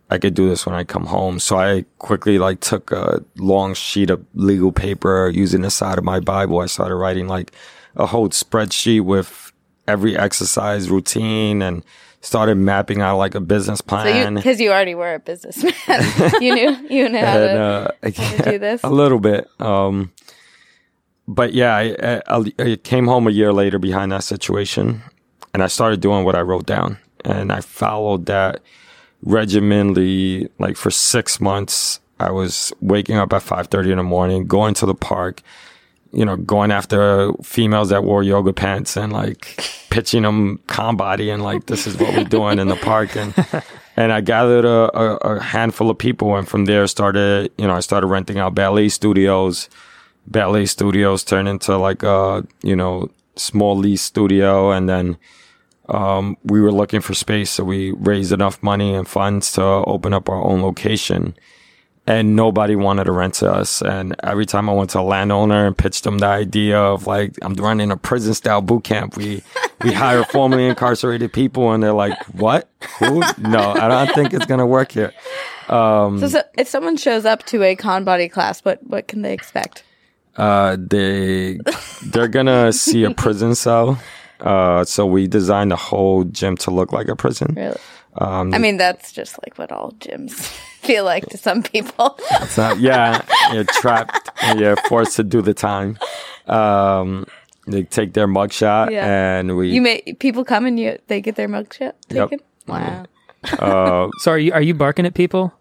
I 0.08 0.18
could 0.18 0.34
do 0.34 0.48
this 0.48 0.64
when 0.66 0.74
I 0.74 0.82
come 0.84 1.06
home. 1.06 1.38
So 1.38 1.58
I 1.58 1.84
quickly 1.98 2.38
like 2.38 2.60
took 2.60 2.90
a 2.90 3.22
long 3.36 3.74
sheet 3.74 4.08
of 4.10 4.24
legal 4.34 4.72
paper 4.72 5.28
using 5.28 5.60
the 5.60 5.70
side 5.70 5.98
of 5.98 6.04
my 6.04 6.20
Bible. 6.20 6.60
I 6.60 6.66
started 6.66 6.94
writing 6.96 7.28
like 7.28 7.52
a 7.96 8.06
whole 8.06 8.28
spreadsheet 8.30 9.02
with 9.02 9.52
every 9.86 10.16
exercise 10.16 10.90
routine 10.90 11.62
and 11.62 11.84
started 12.20 12.56
mapping 12.56 13.00
out 13.00 13.16
like 13.16 13.34
a 13.34 13.40
business 13.40 13.80
plan. 13.80 14.34
because 14.34 14.60
you 14.60 14.70
already 14.70 14.94
were 14.94 15.14
a 15.14 15.18
businessman, 15.18 15.72
you 16.40 16.54
knew 16.54 16.88
you 16.88 17.08
knew 17.08 17.18
how 17.18 17.38
and, 17.38 18.14
to. 18.14 18.22
uh, 18.22 18.36
to 18.36 18.50
do 18.50 18.58
this? 18.58 18.80
a 18.84 18.90
little 18.90 19.18
bit. 19.18 19.48
Um, 19.60 20.12
but 21.26 21.54
yeah, 21.54 21.76
I, 21.76 22.22
I, 22.26 22.52
I 22.58 22.76
came 22.76 23.06
home 23.06 23.26
a 23.26 23.30
year 23.30 23.52
later 23.52 23.78
behind 23.78 24.12
that 24.12 24.24
situation, 24.24 25.02
and 25.54 25.62
I 25.62 25.68
started 25.68 26.00
doing 26.00 26.24
what 26.24 26.34
I 26.34 26.40
wrote 26.40 26.66
down, 26.66 26.98
and 27.24 27.52
I 27.52 27.60
followed 27.60 28.26
that 28.26 28.60
regimentally. 29.22 30.48
Like 30.58 30.76
for 30.76 30.90
six 30.90 31.40
months, 31.40 32.00
I 32.18 32.30
was 32.30 32.72
waking 32.80 33.16
up 33.16 33.32
at 33.32 33.42
five 33.42 33.68
thirty 33.68 33.90
in 33.90 33.96
the 33.96 34.02
morning, 34.02 34.46
going 34.46 34.74
to 34.74 34.86
the 34.86 34.94
park, 34.94 35.42
you 36.12 36.24
know, 36.24 36.36
going 36.36 36.72
after 36.72 37.32
females 37.42 37.90
that 37.90 38.04
wore 38.04 38.22
yoga 38.22 38.52
pants 38.52 38.96
and 38.96 39.12
like 39.12 39.64
pitching 39.90 40.22
them 40.22 40.60
body 40.94 41.30
and 41.30 41.42
like 41.42 41.66
this 41.66 41.86
is 41.86 41.96
what 41.96 42.14
we're 42.14 42.24
doing 42.38 42.58
in 42.58 42.68
the 42.68 42.76
park 42.76 43.16
and 43.16 43.34
and 43.96 44.12
I 44.12 44.20
gathered 44.20 44.64
a, 44.64 44.96
a, 44.98 45.16
a 45.16 45.40
handful 45.40 45.90
of 45.90 45.98
people 45.98 46.36
and 46.36 46.48
from 46.48 46.64
there 46.64 46.86
started 46.86 47.52
you 47.58 47.66
know 47.66 47.74
I 47.74 47.80
started 47.80 48.06
renting 48.06 48.38
out 48.38 48.54
ballet 48.54 48.88
studios. 48.88 49.68
Ballet 50.26 50.66
studios 50.66 51.24
turned 51.24 51.48
into 51.48 51.76
like 51.76 52.02
a 52.02 52.46
you 52.62 52.76
know 52.76 53.10
small 53.36 53.76
lease 53.76 54.02
studio 54.02 54.70
and 54.70 54.88
then 54.88 55.16
um, 55.88 56.36
we 56.44 56.60
were 56.60 56.70
looking 56.70 57.00
for 57.00 57.14
space 57.14 57.50
so 57.50 57.64
we 57.64 57.92
raised 57.92 58.32
enough 58.32 58.62
money 58.62 58.94
and 58.94 59.08
funds 59.08 59.52
to 59.52 59.62
open 59.62 60.12
up 60.12 60.28
our 60.28 60.42
own 60.42 60.62
location 60.62 61.34
and 62.10 62.34
nobody 62.34 62.74
wanted 62.74 63.04
to 63.04 63.12
rent 63.12 63.34
to 63.34 63.48
us. 63.48 63.82
And 63.82 64.16
every 64.24 64.44
time 64.44 64.68
I 64.68 64.72
went 64.72 64.90
to 64.90 65.00
a 65.00 65.02
landowner 65.02 65.68
and 65.68 65.78
pitched 65.78 66.02
them 66.02 66.18
the 66.18 66.26
idea 66.26 66.76
of 66.76 67.06
like, 67.06 67.36
I'm 67.40 67.54
running 67.54 67.92
a 67.92 67.96
prison 67.96 68.34
style 68.34 68.60
boot 68.60 68.82
camp. 68.82 69.16
We, 69.16 69.44
we 69.84 69.92
hire 70.02 70.24
formerly 70.24 70.66
incarcerated 70.66 71.32
people 71.32 71.70
and 71.72 71.80
they're 71.80 71.92
like, 71.92 72.20
what? 72.34 72.68
Who? 72.98 73.20
No, 73.38 73.60
I 73.60 73.86
don't 73.86 74.12
think 74.12 74.34
it's 74.34 74.46
going 74.46 74.58
to 74.58 74.66
work 74.66 74.90
here. 74.90 75.12
so, 76.18 76.26
so 76.26 76.42
if 76.58 76.66
someone 76.66 76.96
shows 76.96 77.24
up 77.24 77.46
to 77.46 77.62
a 77.62 77.76
Conbody 77.76 78.28
class, 78.28 78.60
what 78.64 78.84
what 78.84 79.06
can 79.06 79.22
they 79.22 79.32
expect? 79.32 79.84
Uh, 80.36 80.76
they, 80.80 81.60
they're 82.06 82.26
going 82.26 82.46
to 82.46 82.72
see 82.72 83.04
a 83.04 83.12
prison 83.12 83.54
cell. 83.54 84.00
Uh, 84.40 84.84
so 84.84 85.06
we 85.06 85.28
designed 85.28 85.70
the 85.70 85.76
whole 85.76 86.24
gym 86.24 86.56
to 86.56 86.72
look 86.72 86.92
like 86.92 87.06
a 87.08 87.14
prison. 87.14 87.54
Really? 87.56 87.76
Um, 88.16 88.52
I 88.54 88.58
mean, 88.58 88.76
that's 88.76 89.12
just 89.12 89.38
like 89.44 89.56
what 89.58 89.70
all 89.72 89.92
gyms 90.00 90.32
feel 90.82 91.04
like 91.04 91.26
to 91.26 91.38
some 91.38 91.62
people. 91.62 92.18
It's 92.42 92.56
not, 92.56 92.78
yeah, 92.80 93.22
you're 93.52 93.64
trapped. 93.64 94.30
and 94.42 94.58
You're 94.58 94.76
forced 94.88 95.16
to 95.16 95.22
do 95.24 95.40
the 95.42 95.54
time. 95.54 95.98
Um, 96.46 97.26
they 97.66 97.84
take 97.84 98.14
their 98.14 98.26
mugshot 98.26 98.90
Yeah. 98.90 99.06
and 99.06 99.56
we, 99.56 99.70
you 99.70 99.80
may 99.82 100.00
people 100.18 100.44
come 100.44 100.66
and 100.66 100.80
you 100.80 100.98
they 101.06 101.20
get 101.20 101.36
their 101.36 101.48
mugshot 101.48 101.92
Yep. 102.08 102.30
taken. 102.30 102.40
Wow. 102.66 103.04
uh, 103.58 104.08
So 104.18 104.32
are 104.32 104.38
you 104.38 104.52
are 104.52 104.62
you 104.62 104.74
barking 104.74 105.06
at 105.06 105.14
people 105.14 105.52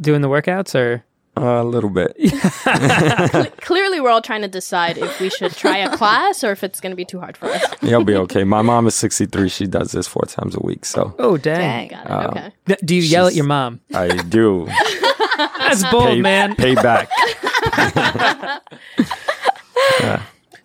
doing 0.00 0.22
the 0.22 0.28
workouts 0.28 0.74
or 0.74 1.04
a 1.36 1.64
little 1.64 1.90
bit. 1.90 2.14
Clearly, 3.62 4.00
we're 4.00 4.10
all 4.10 4.20
trying 4.22 4.42
to 4.42 4.48
decide 4.48 4.98
if 4.98 5.18
we 5.20 5.30
should 5.30 5.52
try 5.52 5.78
a 5.78 5.96
class 5.96 6.44
or 6.44 6.52
if 6.52 6.62
it's 6.62 6.80
going 6.80 6.90
to 6.92 6.96
be 6.96 7.04
too 7.04 7.18
hard 7.20 7.36
for 7.36 7.46
us. 7.46 7.64
You'll 7.82 8.04
be 8.04 8.14
okay. 8.16 8.44
My 8.44 8.62
mom 8.62 8.86
is 8.86 8.94
63. 8.94 9.48
She 9.48 9.66
does 9.66 9.92
this 9.92 10.06
four 10.06 10.24
times 10.26 10.54
a 10.54 10.60
week. 10.60 10.84
So 10.84 11.14
Oh 11.18 11.36
dang. 11.36 11.88
Dang. 11.88 11.88
Got 11.88 12.06
it. 12.06 12.10
Um, 12.10 12.30
okay. 12.30 12.52
Th- 12.66 12.78
Do 12.84 12.94
you 12.94 13.02
yell 13.02 13.26
at 13.26 13.34
your 13.34 13.46
mom? 13.46 13.80
I 13.94 14.08
do. 14.08 14.66
That's 15.38 15.84
bold, 15.90 16.04
Pay, 16.04 16.20
man. 16.20 16.54
pay 16.56 16.74
back. 16.74 17.08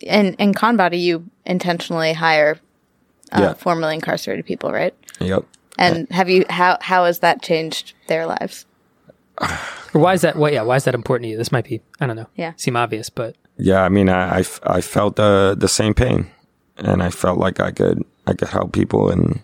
And 0.07 0.35
in 0.35 0.53
Conbody, 0.53 0.99
you 1.01 1.25
intentionally 1.45 2.13
hire 2.13 2.59
uh, 3.31 3.39
Yeah. 3.41 3.53
formerly 3.53 3.95
incarcerated 3.95 4.45
people, 4.45 4.71
right? 4.71 4.93
Yep. 5.19 5.45
And 5.79 6.09
have 6.11 6.29
you 6.29 6.45
how 6.49 6.77
how 6.81 7.05
has 7.05 7.19
that 7.19 7.41
changed 7.41 7.93
their 8.07 8.25
lives? 8.25 8.65
Or 9.97 9.99
why 9.99 10.13
is 10.13 10.21
that? 10.21 10.35
What? 10.35 10.53
Yeah. 10.53 10.61
Why 10.61 10.75
is 10.75 10.83
that 10.83 10.93
important 10.93 11.23
to 11.25 11.29
you? 11.29 11.37
This 11.37 11.51
might 11.51 11.65
be. 11.65 11.81
I 11.99 12.05
don't 12.05 12.15
know. 12.15 12.27
Yeah. 12.35 12.53
Seem 12.55 12.75
obvious, 12.75 13.09
but 13.09 13.35
Yeah. 13.57 13.81
I 13.81 13.89
mean, 13.89 14.09
I 14.09 14.43
I 14.61 14.81
felt 14.81 15.15
the, 15.15 15.55
the 15.57 15.67
same 15.67 15.95
pain 15.95 16.27
and 16.77 17.01
I 17.01 17.09
felt 17.09 17.39
like 17.39 17.59
I 17.59 17.71
could, 17.71 18.03
I 18.27 18.33
could 18.33 18.49
help 18.49 18.73
people 18.73 19.09
and 19.09 19.39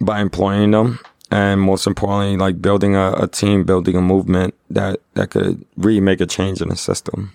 by 0.00 0.20
employing 0.20 0.70
them. 0.70 1.00
And 1.30 1.60
most 1.60 1.86
importantly, 1.86 2.38
like 2.38 2.62
building 2.62 2.96
a, 2.96 3.12
a 3.12 3.28
team, 3.28 3.64
building 3.64 3.94
a 3.96 4.00
movement 4.00 4.54
that, 4.70 5.00
that 5.14 5.30
could 5.30 5.64
really 5.76 6.00
make 6.00 6.22
a 6.22 6.26
change 6.26 6.62
in 6.62 6.68
the 6.70 6.76
system. 6.76 7.32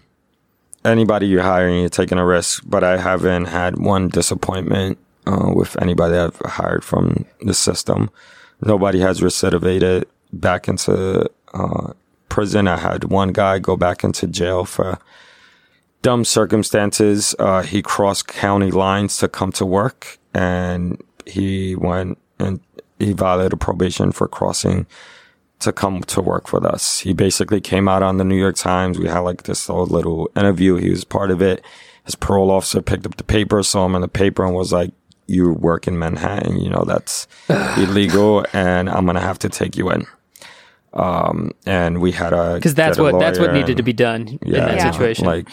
Anybody 0.84 1.28
you're 1.28 1.43
hiring, 1.43 1.82
you're 1.82 1.89
taking 1.89 2.17
a 2.17 2.26
risk, 2.26 2.63
but 2.65 2.84
I 2.84 2.97
haven't 2.97 3.45
had 3.45 3.78
one 3.78 4.08
disappointment 4.08 4.97
uh, 5.28 5.52
with 5.54 5.80
anybody 5.82 6.17
I've 6.17 6.39
hired 6.45 6.84
from 6.84 7.26
the 7.41 7.54
system. 7.54 8.10
Nobody 8.62 9.00
has 9.02 9.21
recidivated 9.21 10.06
back 10.39 10.67
into 10.67 11.30
uh, 11.54 11.93
prison. 12.30 12.67
I 12.67 12.78
had 12.78 13.06
one 13.06 13.32
guy 13.32 13.60
go 13.60 13.76
back 13.76 14.04
into 14.04 14.28
jail 14.28 14.65
for 14.65 15.00
dumb 16.02 16.26
circumstances. 16.26 17.36
Uh, 17.39 17.63
he 17.63 17.82
crossed 17.82 18.28
county 18.28 18.71
lines 18.71 19.17
to 19.17 19.28
come 19.28 19.52
to 19.54 19.65
work, 19.65 20.19
and 20.34 21.02
he 21.26 21.76
went 21.76 22.17
and 22.39 22.60
he 23.00 23.13
violated 23.13 23.60
probation 23.60 24.12
for 24.12 24.28
crossing 24.28 24.86
to 25.60 25.71
come 25.71 26.04
to 26.04 26.21
work 26.21 26.54
with 26.54 26.65
us. 26.65 27.00
He 27.00 27.13
basically 27.13 27.62
came 27.62 27.88
out 27.88 28.04
on 28.04 28.17
the 28.17 28.23
New 28.23 28.38
York 28.38 28.56
Times. 28.56 29.00
We 29.00 29.08
had 29.08 29.19
like 29.19 29.43
this 29.43 29.69
old 29.69 29.91
little 29.91 30.30
interview. 30.36 30.76
He 30.76 30.89
was 30.89 31.04
part 31.04 31.32
of 31.32 31.41
it. 31.41 31.63
His 32.06 32.15
parole 32.15 32.52
officer 32.52 32.82
picked 32.82 33.06
up 33.06 33.17
the 33.17 33.23
paper, 33.23 33.62
saw 33.63 33.86
him 33.86 33.95
in 33.95 34.02
the 34.02 34.08
paper, 34.08 34.45
and 34.45 34.56
was 34.56 34.71
like, 34.71 34.91
"You 35.26 35.52
work 35.52 35.88
in 35.88 36.00
Manhattan. 36.00 36.60
You 36.60 36.69
know 36.69 36.84
that's 36.86 37.28
illegal, 37.50 38.45
and 38.54 38.89
I'm 38.89 39.06
gonna 39.06 39.19
have 39.19 39.39
to 39.39 39.50
take 39.50 39.76
you 39.76 39.89
in." 39.91 40.06
Um, 40.93 41.52
and 41.65 42.00
we 42.02 42.12
had 42.12 42.34
a 42.34 42.56
Because 42.56 42.76
that's 42.76 42.97
what 42.97 43.19
that's 43.19 43.38
what 43.39 43.50
lawyer 43.52 43.60
needed 43.60 43.78
to 43.78 43.84
be 43.84 43.93
done 43.93 44.39
in 44.41 44.52
that 44.52 44.76
Yeah. 44.76 44.91
situation. 44.91 45.26
Like, 45.26 45.47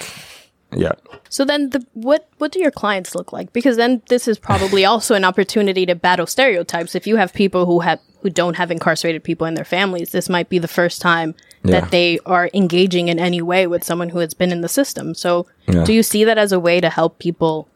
yeah, 0.77 0.93
So 1.29 1.45
then, 1.45 1.71
the, 1.71 1.85
what 1.93 2.29
what 2.39 2.51
do 2.53 2.59
your 2.61 2.71
clients 2.71 3.15
look 3.15 3.33
like? 3.33 3.53
Because 3.53 3.77
then 3.77 4.03
this 4.09 4.27
is 4.27 4.39
probably 4.39 4.85
also 4.93 5.15
an 5.15 5.25
opportunity 5.25 5.87
to 5.87 5.95
battle 5.95 6.27
stereotypes. 6.27 6.95
If 6.95 7.07
you 7.07 7.17
have 7.17 7.33
people 7.33 7.67
who 7.67 7.81
have 7.81 8.01
who 8.23 8.31
don't 8.31 8.57
have 8.57 8.71
incarcerated 8.71 9.23
people 9.23 9.47
in 9.47 9.55
their 9.55 9.67
families, 9.67 10.11
this 10.11 10.29
might 10.31 10.49
be 10.49 10.59
the 10.59 10.69
first 10.69 11.01
time 11.03 11.35
Yeah. 11.63 11.81
that 11.81 11.91
they 11.91 12.19
are 12.27 12.49
engaging 12.55 13.09
in 13.09 13.19
any 13.19 13.43
way 13.43 13.67
with 13.67 13.85
someone 13.85 14.09
who 14.11 14.19
has 14.21 14.33
been 14.35 14.51
in 14.53 14.63
the 14.63 14.69
system. 14.69 15.15
So, 15.15 15.47
Yeah. 15.69 15.85
do 15.85 15.93
you 15.93 16.03
see 16.03 16.25
that 16.25 16.39
as 16.39 16.51
a 16.53 16.59
way 16.59 16.81
to 16.81 16.89
help 16.89 17.19
people 17.19 17.69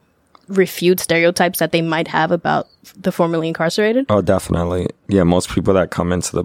refute 0.49 1.01
stereotypes 1.01 1.59
that 1.59 1.73
they 1.73 1.83
might 1.83 2.09
have 2.09 2.31
about 2.33 2.67
the 2.97 3.13
formerly 3.13 3.49
incarcerated? 3.49 4.07
Oh, 4.09 4.23
definitely. 4.23 4.89
Yeah, 5.09 5.25
most 5.25 5.51
people 5.51 5.75
that 5.75 5.91
come 5.91 6.11
into 6.13 6.33
the 6.37 6.45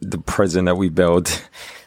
the 0.00 0.18
prison 0.18 0.64
that 0.66 0.76
we 0.76 0.88
build 0.88 1.42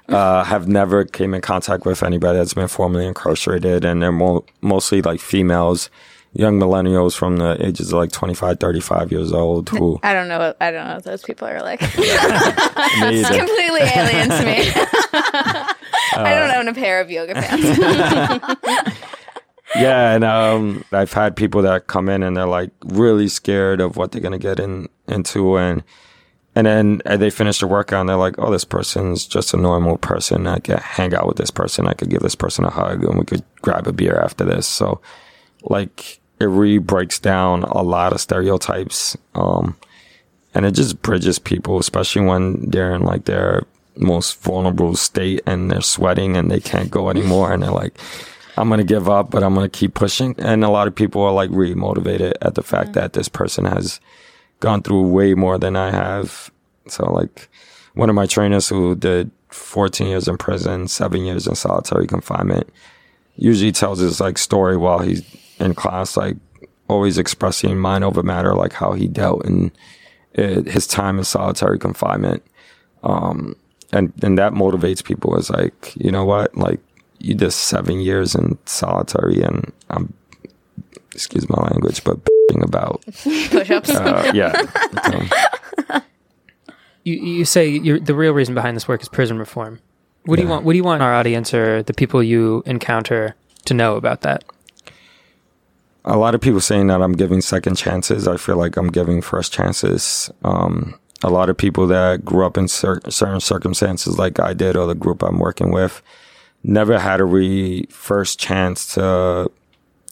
uh, 0.09 0.43
have 0.43 0.67
never 0.67 1.05
came 1.05 1.33
in 1.33 1.41
contact 1.41 1.85
with 1.85 2.03
anybody 2.03 2.37
that's 2.37 2.53
been 2.53 2.67
formerly 2.67 3.07
incarcerated, 3.07 3.85
and 3.85 4.01
they're 4.01 4.11
mo- 4.11 4.45
mostly 4.61 5.01
like 5.01 5.19
females, 5.19 5.89
young 6.33 6.59
millennials 6.59 7.15
from 7.15 7.37
the 7.37 7.57
ages 7.65 7.91
of 7.91 7.99
like 7.99 8.11
25, 8.11 8.59
35 8.59 9.11
years 9.11 9.31
old 9.31 9.69
who 9.69 9.99
I 10.03 10.13
don't 10.13 10.27
know. 10.27 10.39
What, 10.39 10.57
I 10.61 10.71
don't 10.71 10.87
know 10.87 10.95
what 10.95 11.03
those 11.03 11.23
people 11.23 11.47
are 11.47 11.61
like. 11.61 11.79
completely 11.91 12.11
alien 13.81 14.29
to 14.29 14.45
me. 14.45 14.71
I 16.13 16.35
don't 16.35 16.57
own 16.57 16.67
a 16.67 16.73
pair 16.73 16.99
of 16.99 17.09
yoga 17.09 17.33
pants. 17.33 18.57
Yeah, 19.75 20.13
and 20.13 20.23
um, 20.23 20.83
I've 20.91 21.13
had 21.13 21.35
people 21.35 21.61
that 21.61 21.87
come 21.87 22.09
in 22.09 22.23
and 22.23 22.35
they're 22.35 22.45
like 22.45 22.71
really 22.83 23.29
scared 23.29 23.79
of 23.79 23.95
what 23.95 24.11
they're 24.11 24.21
gonna 24.21 24.37
get 24.37 24.59
in 24.59 24.89
into, 25.07 25.57
and 25.57 25.83
and 26.53 26.67
then 26.67 27.01
uh, 27.05 27.17
they 27.17 27.29
finish 27.29 27.59
the 27.59 27.67
workout 27.67 28.01
and 28.01 28.09
they're 28.09 28.17
like, 28.17 28.35
"Oh, 28.37 28.51
this 28.51 28.65
person's 28.65 29.25
just 29.25 29.53
a 29.53 29.57
normal 29.57 29.97
person. 29.97 30.47
I 30.47 30.59
could 30.59 30.79
hang 30.79 31.13
out 31.13 31.27
with 31.27 31.37
this 31.37 31.51
person. 31.51 31.87
I 31.87 31.93
could 31.93 32.09
give 32.09 32.21
this 32.21 32.35
person 32.35 32.65
a 32.65 32.69
hug, 32.69 33.03
and 33.03 33.17
we 33.17 33.25
could 33.25 33.43
grab 33.61 33.87
a 33.87 33.93
beer 33.93 34.17
after 34.17 34.43
this." 34.43 34.67
So, 34.67 34.99
like, 35.63 36.19
it 36.39 36.45
really 36.45 36.77
breaks 36.77 37.19
down 37.19 37.63
a 37.63 37.81
lot 37.81 38.11
of 38.11 38.19
stereotypes, 38.19 39.15
um, 39.33 39.77
and 40.53 40.65
it 40.65 40.71
just 40.71 41.01
bridges 41.01 41.39
people, 41.39 41.79
especially 41.79 42.23
when 42.23 42.69
they're 42.69 42.95
in 42.95 43.03
like 43.03 43.25
their 43.25 43.63
most 43.97 44.41
vulnerable 44.41 44.95
state 44.95 45.41
and 45.45 45.69
they're 45.69 45.81
sweating 45.81 46.37
and 46.37 46.49
they 46.49 46.59
can't 46.59 46.91
go 46.91 47.09
anymore, 47.09 47.51
and 47.51 47.63
they're 47.63 47.71
like. 47.71 47.97
I'm 48.57 48.67
gonna 48.67 48.83
give 48.83 49.07
up, 49.07 49.31
but 49.31 49.43
I'm 49.43 49.55
gonna 49.55 49.69
keep 49.69 49.93
pushing. 49.93 50.35
And 50.37 50.65
a 50.65 50.69
lot 50.69 50.85
of 50.85 50.93
people 50.93 51.21
are 51.23 51.31
like 51.31 51.49
really 51.53 51.73
motivated 51.73 52.37
at 52.41 52.55
the 52.55 52.61
fact 52.61 52.93
that 52.93 53.13
this 53.13 53.29
person 53.29 53.63
has 53.63 54.01
gone 54.61 54.81
through 54.81 55.09
way 55.09 55.33
more 55.33 55.57
than 55.57 55.75
I 55.75 55.91
have. 55.91 56.49
So 56.87 57.11
like 57.11 57.49
one 57.95 58.09
of 58.09 58.15
my 58.15 58.25
trainers 58.25 58.69
who 58.69 58.95
did 58.95 59.29
14 59.49 60.07
years 60.07 60.27
in 60.29 60.37
prison, 60.37 60.87
seven 60.87 61.25
years 61.25 61.45
in 61.45 61.55
solitary 61.55 62.07
confinement, 62.07 62.69
usually 63.35 63.73
tells 63.73 63.99
his 63.99 64.21
like 64.21 64.37
story 64.37 64.77
while 64.77 64.99
he's 64.99 65.23
in 65.59 65.75
class, 65.75 66.15
like 66.15 66.37
always 66.87 67.17
expressing 67.17 67.77
mind 67.77 68.03
over 68.05 68.23
matter, 68.23 68.53
like 68.53 68.73
how 68.73 68.93
he 68.93 69.07
dealt 69.07 69.45
in 69.45 69.71
uh, 70.37 70.61
his 70.61 70.87
time 70.87 71.17
in 71.17 71.25
solitary 71.25 71.77
confinement. 71.77 72.43
Um, 73.03 73.55
and, 73.91 74.13
and 74.23 74.37
that 74.37 74.53
motivates 74.53 75.03
people 75.03 75.37
as 75.37 75.49
like, 75.49 75.93
you 75.95 76.11
know 76.11 76.23
what, 76.23 76.55
like 76.55 76.79
you 77.19 77.35
did 77.35 77.51
seven 77.51 77.99
years 77.99 78.35
in 78.35 78.57
solitary 78.65 79.41
and 79.41 79.71
I'm, 79.89 80.13
excuse 81.13 81.49
my 81.49 81.61
language, 81.69 82.03
but 82.03 82.19
about, 82.63 83.01
Push-ups. 83.23 83.89
uh, 83.89 84.31
yeah. 84.33 84.51
So, 85.09 86.01
you 87.03 87.15
you 87.15 87.45
say 87.45 87.67
you're, 87.69 87.99
the 87.99 88.15
real 88.15 88.33
reason 88.33 88.53
behind 88.55 88.75
this 88.75 88.87
work 88.87 89.01
is 89.01 89.09
prison 89.09 89.39
reform. 89.39 89.79
What 90.25 90.35
do 90.35 90.43
you 90.43 90.47
want? 90.49 90.65
What 90.65 90.73
do 90.73 90.77
you 90.77 90.83
want 90.83 91.01
our 91.01 91.13
audience 91.13 91.53
or 91.53 91.83
the 91.83 91.93
people 91.93 92.21
you 92.21 92.63
encounter 92.65 93.35
to 93.65 93.73
know 93.73 93.95
about 93.95 94.21
that? 94.21 94.43
a 96.05 96.17
lot 96.17 96.33
of 96.33 96.41
people 96.41 96.59
saying 96.59 96.87
that 96.87 97.01
I'm 97.01 97.13
giving 97.13 97.41
second 97.41 97.75
chances. 97.75 98.27
I 98.27 98.37
feel 98.37 98.57
like 98.57 98.75
I'm 98.75 98.87
giving 98.87 99.21
first 99.21 99.53
chances. 99.53 100.31
Um, 100.43 100.95
a 101.23 101.29
lot 101.29 101.49
of 101.49 101.57
people 101.57 101.85
that 101.87 102.25
grew 102.25 102.45
up 102.45 102.57
in 102.57 102.67
cer- 102.67 103.01
certain 103.09 103.39
circumstances, 103.39 104.17
like 104.17 104.39
I 104.39 104.53
did, 104.53 104.75
or 104.75 104.87
the 104.87 104.95
group 104.95 105.21
I'm 105.21 105.37
working 105.37 105.71
with, 105.71 106.01
never 106.63 106.97
had 106.97 107.19
a 107.19 107.25
re 107.25 107.85
first 107.91 108.39
chance 108.39 108.95
to, 108.95 109.51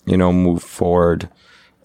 you 0.06 0.18
know, 0.18 0.32
move 0.32 0.62
forward 0.62 1.28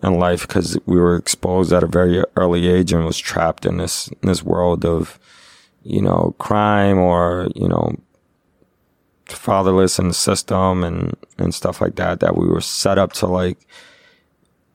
in 0.04 0.18
life 0.18 0.46
because 0.46 0.78
we 0.86 0.98
were 0.98 1.16
exposed 1.16 1.72
at 1.72 1.82
a 1.82 1.86
very 1.86 2.22
early 2.36 2.68
age 2.68 2.92
and 2.92 3.04
was 3.04 3.18
trapped 3.18 3.64
in 3.64 3.78
this 3.78 4.08
in 4.22 4.28
this 4.28 4.42
world 4.42 4.84
of, 4.84 5.18
you 5.82 6.02
know, 6.02 6.34
crime 6.38 6.98
or 6.98 7.48
you 7.54 7.68
know, 7.68 7.96
fatherless 9.26 9.98
in 9.98 10.08
the 10.08 10.14
system 10.14 10.84
and 10.84 11.16
and 11.38 11.54
stuff 11.54 11.80
like 11.80 11.96
that. 11.96 12.20
That 12.20 12.36
we 12.36 12.46
were 12.46 12.60
set 12.60 12.98
up 12.98 13.12
to 13.14 13.26
like 13.26 13.58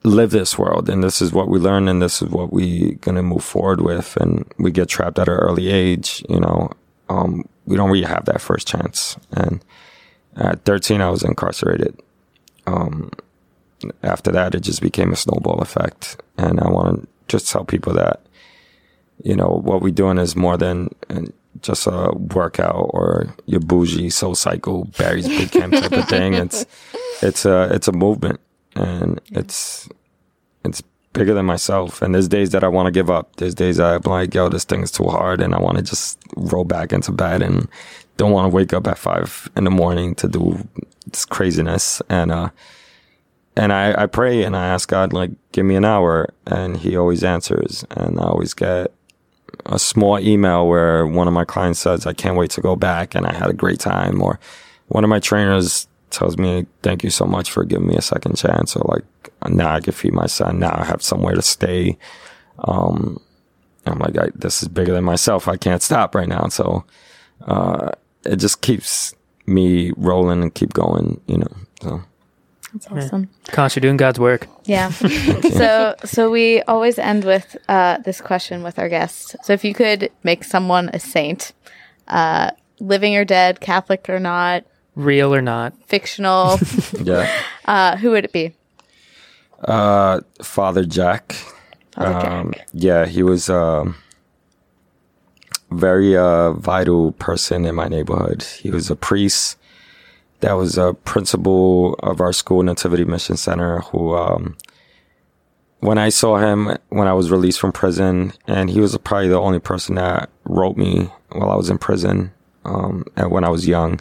live 0.03 0.31
this 0.31 0.57
world. 0.57 0.89
And 0.89 1.03
this 1.03 1.21
is 1.21 1.31
what 1.31 1.49
we 1.49 1.59
learn 1.59 1.87
and 1.87 2.01
this 2.01 2.21
is 2.21 2.29
what 2.29 2.51
we're 2.51 2.95
gonna 2.95 3.23
move 3.23 3.43
forward 3.43 3.81
with. 3.81 4.17
And 4.17 4.51
we 4.57 4.71
get 4.71 4.89
trapped 4.89 5.19
at 5.19 5.27
an 5.27 5.35
early 5.35 5.67
age 5.69 6.23
you 6.27 6.39
know 6.39 6.71
um, 7.09 7.43
we 7.65 7.75
don't 7.75 7.89
really 7.89 8.05
have 8.05 8.25
that 8.25 8.41
first 8.41 8.67
chance. 8.67 9.17
And 9.31 9.63
at 10.35 10.63
13 10.65 11.01
i 11.01 11.09
was 11.09 11.23
incarcerated. 11.23 11.99
Um, 12.65 13.11
after 14.03 14.31
that 14.31 14.55
it 14.55 14.61
just 14.61 14.81
became 14.81 15.11
a 15.11 15.15
snowball 15.15 15.59
effect 15.61 16.21
and 16.37 16.59
i 16.59 16.67
want 16.67 17.01
to 17.01 17.07
just 17.27 17.51
tell 17.51 17.63
people 17.63 17.93
that 17.93 18.21
you 19.23 19.35
know 19.35 19.61
what 19.63 19.81
we're 19.81 19.91
doing 19.91 20.17
is 20.17 20.35
more 20.35 20.57
than 20.57 20.89
uh, 21.09 21.21
just 21.61 21.87
a 21.87 22.11
workout 22.33 22.89
or 22.93 23.33
your 23.45 23.59
bougie 23.59 24.09
SoulCycle 24.09 24.95
barry's 24.97 25.27
boot 25.27 25.51
camp 25.51 25.73
type 25.73 25.91
of 25.91 26.07
thing 26.07 26.33
it's 26.33 26.65
it's 27.21 27.45
a 27.45 27.69
it's 27.73 27.87
a 27.87 27.91
movement 27.91 28.39
and 28.75 29.19
it's 29.31 29.89
it's 30.63 30.81
bigger 31.13 31.33
than 31.33 31.45
myself. 31.45 32.01
And 32.01 32.13
there's 32.13 32.27
days 32.27 32.51
that 32.51 32.63
I 32.63 32.67
want 32.67 32.87
to 32.87 32.91
give 32.91 33.09
up. 33.09 33.35
There's 33.37 33.55
days 33.55 33.79
I'm 33.79 34.01
like, 34.05 34.33
yo, 34.33 34.49
this 34.49 34.63
thing 34.63 34.81
is 34.81 34.91
too 34.91 35.05
hard, 35.05 35.41
and 35.41 35.53
I 35.53 35.59
want 35.59 35.77
to 35.77 35.83
just 35.83 36.19
roll 36.35 36.65
back 36.65 36.93
into 36.93 37.11
bed 37.11 37.41
and 37.41 37.67
don't 38.17 38.31
want 38.31 38.51
to 38.51 38.55
wake 38.55 38.73
up 38.73 38.87
at 38.87 38.97
five 38.97 39.49
in 39.55 39.63
the 39.63 39.71
morning 39.71 40.15
to 40.15 40.27
do 40.27 40.67
this 41.07 41.25
craziness. 41.25 42.01
And 42.09 42.31
uh, 42.31 42.49
and 43.59 43.71
I 43.73 44.03
I 44.03 44.05
pray 44.07 44.43
and 44.43 44.55
I 44.55 44.67
ask 44.67 44.89
God 44.89 45.13
like, 45.13 45.31
give 45.51 45.65
me 45.65 45.75
an 45.75 45.85
hour, 45.85 46.33
and 46.47 46.77
He 46.77 46.97
always 46.97 47.23
answers, 47.23 47.85
and 47.91 48.19
I 48.19 48.23
always 48.23 48.53
get 48.53 48.91
a 49.65 49.79
small 49.79 50.19
email 50.19 50.67
where 50.67 51.05
one 51.05 51.27
of 51.27 51.33
my 51.33 51.45
clients 51.45 51.79
says, 51.79 52.05
I 52.05 52.13
can't 52.13 52.37
wait 52.37 52.51
to 52.51 52.61
go 52.61 52.75
back 52.75 53.15
and 53.15 53.25
I 53.25 53.33
had 53.33 53.49
a 53.49 53.53
great 53.53 53.79
time. 53.79 54.21
Or 54.21 54.39
one 54.87 55.03
of 55.03 55.09
my 55.09 55.19
trainers 55.19 55.87
tells 56.11 56.37
me, 56.37 56.65
thank 56.81 57.03
you 57.03 57.09
so 57.09 57.25
much 57.25 57.51
for 57.51 57.63
giving 57.63 57.87
me 57.87 57.95
a 57.95 58.01
second 58.01 58.35
chance. 58.35 58.75
Or 58.75 58.83
like, 58.95 59.51
now 59.51 59.73
I 59.75 59.81
can 59.81 59.93
feed 59.93 60.13
my 60.13 60.27
son. 60.27 60.59
Now 60.59 60.75
I 60.75 60.85
have 60.85 61.01
somewhere 61.01 61.35
to 61.35 61.41
stay. 61.41 61.97
Um, 62.59 63.19
I'm 63.85 63.99
like, 63.99 64.17
I, 64.17 64.29
this 64.35 64.61
is 64.61 64.67
bigger 64.67 64.93
than 64.93 65.03
myself. 65.03 65.47
I 65.47 65.57
can't 65.57 65.81
stop 65.81 66.15
right 66.15 66.27
now. 66.27 66.47
So, 66.49 66.85
uh, 67.45 67.91
it 68.25 68.37
just 68.37 68.61
keeps 68.61 69.13
me 69.45 69.91
rolling 69.97 70.41
and 70.41 70.53
keep 70.53 70.73
going, 70.73 71.21
you 71.27 71.37
know, 71.37 71.53
so. 71.81 72.03
That's 72.73 72.87
awesome. 72.87 73.29
Conch, 73.47 73.75
you're 73.75 73.81
doing 73.81 73.97
God's 73.97 74.19
work. 74.19 74.47
Yeah. 74.65 74.89
so 75.51 75.95
so 76.05 76.29
we 76.29 76.61
always 76.63 76.99
end 76.99 77.23
with 77.23 77.57
uh, 77.67 77.97
this 77.99 78.21
question 78.21 78.63
with 78.63 78.77
our 78.77 78.89
guests. 78.89 79.35
So 79.43 79.53
if 79.53 79.63
you 79.63 79.73
could 79.73 80.11
make 80.23 80.43
someone 80.43 80.89
a 80.93 80.99
saint, 80.99 81.53
uh, 82.07 82.51
living 82.79 83.15
or 83.15 83.25
dead, 83.25 83.59
Catholic 83.59 84.09
or 84.09 84.19
not, 84.19 84.65
Real 84.95 85.33
or 85.33 85.41
not? 85.41 85.73
fictional, 85.87 86.59
Yeah. 87.01 87.31
uh, 87.65 87.97
who 87.97 88.11
would 88.11 88.25
it 88.25 88.33
be? 88.33 88.53
Uh, 89.63 90.21
Father 90.41 90.85
Jack. 90.85 91.35
Father 91.93 92.29
Um, 92.29 92.53
yeah, 92.73 93.05
he 93.05 93.23
was 93.23 93.49
a 93.49 93.93
very 95.71 96.15
uh, 96.17 96.53
vital 96.53 97.11
person 97.13 97.65
in 97.65 97.75
my 97.75 97.87
neighborhood. 97.87 98.43
He 98.43 98.71
was 98.71 98.89
a 98.89 98.95
priest 98.95 99.57
that 100.41 100.53
was 100.53 100.77
a 100.77 100.93
principal 100.93 101.95
of 101.95 102.21
our 102.21 102.33
school 102.33 102.63
Nativity 102.63 103.05
Mission 103.05 103.37
Center 103.37 103.79
who, 103.79 104.15
um, 104.15 104.57
when 105.79 105.97
I 105.97 106.09
saw 106.09 106.37
him 106.37 106.77
when 106.89 107.07
I 107.07 107.13
was 107.13 107.31
released 107.31 107.59
from 107.59 107.71
prison, 107.71 108.33
and 108.47 108.69
he 108.69 108.81
was 108.81 108.97
probably 108.97 109.29
the 109.29 109.39
only 109.39 109.59
person 109.59 109.95
that 109.95 110.29
wrote 110.43 110.77
me 110.77 111.09
while 111.31 111.51
I 111.51 111.55
was 111.55 111.69
in 111.69 111.77
prison, 111.77 112.31
um, 112.65 113.05
and 113.15 113.31
when 113.31 113.43
I 113.43 113.49
was 113.49 113.67
young, 113.67 113.99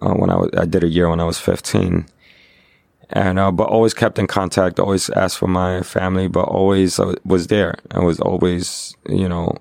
uh, 0.00 0.14
when 0.14 0.30
I 0.30 0.36
was, 0.36 0.50
I 0.56 0.64
did 0.64 0.84
a 0.84 0.88
year 0.88 1.08
when 1.08 1.20
I 1.20 1.24
was 1.24 1.38
15 1.38 2.06
and 3.10 3.38
uh, 3.38 3.52
but 3.52 3.68
always 3.68 3.94
kept 3.94 4.18
in 4.18 4.26
contact 4.26 4.80
always 4.80 5.10
asked 5.10 5.38
for 5.38 5.46
my 5.46 5.82
family 5.82 6.26
but 6.28 6.44
always 6.44 6.98
uh, 6.98 7.14
was 7.24 7.48
there. 7.48 7.74
And 7.90 8.04
was 8.04 8.20
always 8.20 8.94
you 9.08 9.28
know 9.28 9.56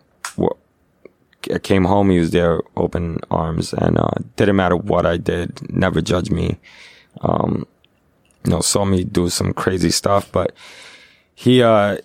I 1.51 1.59
came 1.59 1.85
home, 1.85 2.09
he 2.09 2.19
was 2.19 2.31
there, 2.31 2.61
open 2.75 3.19
arms, 3.31 3.73
and 3.73 3.97
uh, 3.97 4.11
didn't 4.35 4.55
matter 4.55 4.75
what 4.75 5.05
I 5.05 5.17
did, 5.17 5.73
never 5.73 6.01
judged 6.01 6.31
me. 6.31 6.57
Um, 7.21 7.65
you 8.45 8.51
know, 8.51 8.61
saw 8.61 8.85
me 8.85 9.03
do 9.03 9.29
some 9.29 9.53
crazy 9.53 9.89
stuff, 9.89 10.31
but 10.31 10.53
he 11.35 11.63
uh, 11.63 11.97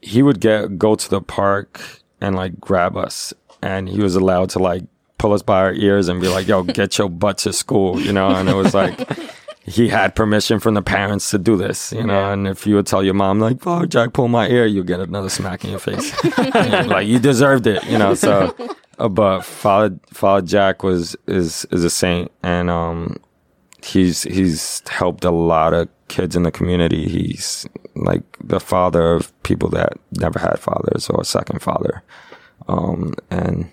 he 0.00 0.22
would 0.22 0.40
get 0.40 0.78
go 0.78 0.94
to 0.94 1.10
the 1.10 1.20
park 1.20 1.80
and 2.20 2.36
like 2.36 2.58
grab 2.60 2.96
us, 2.96 3.34
and 3.62 3.88
he 3.88 4.00
was 4.00 4.16
allowed 4.16 4.50
to 4.50 4.58
like 4.58 4.82
pull 5.18 5.32
us 5.32 5.42
by 5.42 5.58
our 5.58 5.72
ears 5.72 6.08
and 6.08 6.20
be 6.20 6.28
like, 6.28 6.48
"Yo, 6.48 6.62
get 6.62 6.98
your 6.98 7.08
butt 7.08 7.38
to 7.38 7.52
school," 7.52 8.00
you 8.00 8.12
know, 8.12 8.28
and 8.28 8.48
it 8.48 8.54
was 8.54 8.74
like. 8.74 8.98
He 9.66 9.88
had 9.88 10.14
permission 10.14 10.60
from 10.60 10.74
the 10.74 10.82
parents 10.82 11.30
to 11.30 11.38
do 11.38 11.56
this, 11.56 11.90
you 11.90 12.04
know. 12.04 12.30
And 12.30 12.46
if 12.46 12.66
you 12.66 12.74
would 12.74 12.86
tell 12.86 13.02
your 13.02 13.14
mom, 13.14 13.40
like, 13.40 13.66
"Oh, 13.66 13.86
Jack 13.86 14.12
pull 14.12 14.28
my 14.28 14.46
ear," 14.48 14.66
you 14.66 14.84
get 14.84 15.00
another 15.00 15.30
smack 15.30 15.64
in 15.64 15.70
your 15.70 15.78
face. 15.78 16.12
like 16.54 17.06
you 17.06 17.18
deserved 17.18 17.66
it, 17.66 17.82
you 17.86 17.96
know. 17.96 18.14
So, 18.14 18.54
uh, 18.98 19.08
but 19.08 19.40
Father 19.40 19.98
Father 20.12 20.46
Jack 20.46 20.82
was 20.82 21.16
is 21.26 21.64
is 21.70 21.82
a 21.82 21.88
saint, 21.88 22.30
and 22.42 22.68
um, 22.68 23.16
he's 23.82 24.24
he's 24.24 24.82
helped 24.88 25.24
a 25.24 25.30
lot 25.30 25.72
of 25.72 25.88
kids 26.08 26.36
in 26.36 26.42
the 26.42 26.52
community. 26.52 27.08
He's 27.08 27.66
like 27.94 28.22
the 28.42 28.60
father 28.60 29.14
of 29.14 29.32
people 29.44 29.70
that 29.70 29.94
never 30.12 30.38
had 30.38 30.58
fathers 30.58 31.08
or 31.08 31.22
a 31.22 31.24
second 31.24 31.60
father, 31.60 32.02
um, 32.68 33.14
and 33.30 33.70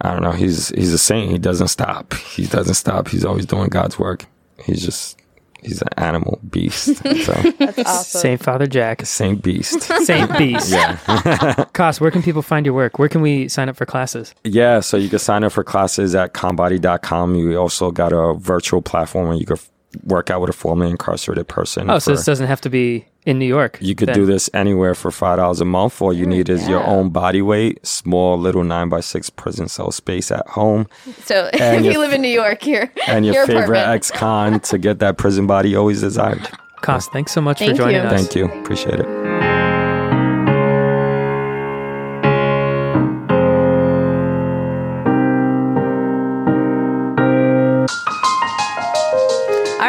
I 0.00 0.12
don't 0.12 0.22
know. 0.22 0.32
He's 0.32 0.70
he's 0.70 0.92
a 0.92 0.98
saint. 0.98 1.30
He 1.30 1.38
doesn't 1.38 1.68
stop. 1.68 2.14
He 2.14 2.46
doesn't 2.46 2.74
stop. 2.74 3.06
He's 3.08 3.24
always 3.24 3.46
doing 3.46 3.68
God's 3.68 3.96
work. 3.96 4.26
He's 4.64 4.84
just 4.84 5.18
he's 5.62 5.80
an 5.82 5.88
animal 5.96 6.40
beast. 6.48 6.96
So 6.96 7.32
Awesome. 7.86 8.20
Saint 8.20 8.42
Father 8.42 8.66
Jack, 8.66 9.06
saint 9.06 9.42
beast. 9.42 9.82
Saint 10.04 10.36
Beast. 10.36 10.70
Yeah. 10.70 11.64
Cos, 11.72 12.00
where 12.00 12.10
can 12.10 12.22
people 12.22 12.42
find 12.42 12.66
your 12.66 12.74
work? 12.74 12.98
Where 12.98 13.08
can 13.08 13.20
we 13.20 13.48
sign 13.48 13.68
up 13.68 13.76
for 13.76 13.86
classes? 13.86 14.34
Yeah, 14.44 14.80
so 14.80 14.96
you 14.96 15.08
can 15.08 15.18
sign 15.18 15.44
up 15.44 15.52
for 15.52 15.64
classes 15.64 16.14
at 16.14 16.32
conbody.com. 16.34 17.34
You 17.36 17.56
also 17.56 17.90
got 17.90 18.12
a 18.12 18.34
virtual 18.34 18.82
platform 18.82 19.28
where 19.28 19.36
you 19.36 19.46
can 19.46 19.58
work 20.04 20.30
out 20.30 20.40
with 20.40 20.50
a 20.50 20.54
formerly 20.54 20.90
incarcerated 20.90 21.48
person. 21.48 21.90
Oh, 21.90 21.98
so 21.98 22.12
this 22.12 22.24
doesn't 22.24 22.46
have 22.46 22.60
to 22.62 22.70
be 22.70 23.06
in 23.24 23.38
New 23.38 23.46
York. 23.46 23.78
you 23.80 23.94
could 23.94 24.08
then. 24.08 24.16
do 24.16 24.26
this 24.26 24.50
anywhere 24.52 24.94
for 24.94 25.10
five 25.10 25.38
dollars 25.38 25.60
a 25.60 25.64
month. 25.64 26.02
All 26.02 26.12
you 26.12 26.26
need 26.26 26.48
is 26.48 26.68
your 26.68 26.84
own 26.84 27.10
body 27.10 27.42
weight, 27.42 27.84
small 27.86 28.38
little 28.38 28.64
nine 28.64 28.88
by 28.88 29.00
six 29.00 29.30
prison 29.30 29.68
cell 29.68 29.90
space 29.92 30.30
at 30.30 30.46
home, 30.48 30.86
So 31.24 31.48
if 31.52 31.84
you 31.84 31.98
live 31.98 32.12
in 32.12 32.22
New 32.22 32.28
York, 32.28 32.62
here 32.62 32.92
and 33.06 33.24
your, 33.24 33.34
your 33.34 33.46
favorite 33.46 33.78
ex-con 33.78 34.60
to 34.60 34.78
get 34.78 34.98
that 35.00 35.18
prison 35.18 35.46
body 35.46 35.70
you 35.70 35.78
always 35.78 36.00
desired. 36.00 36.48
Cos, 36.80 37.06
thanks 37.08 37.30
so 37.32 37.40
much 37.40 37.58
for 37.60 37.72
joining 37.72 38.02
you. 38.02 38.08
us. 38.08 38.12
Thank 38.12 38.34
you, 38.34 38.46
appreciate 38.60 38.98
it. 38.98 39.21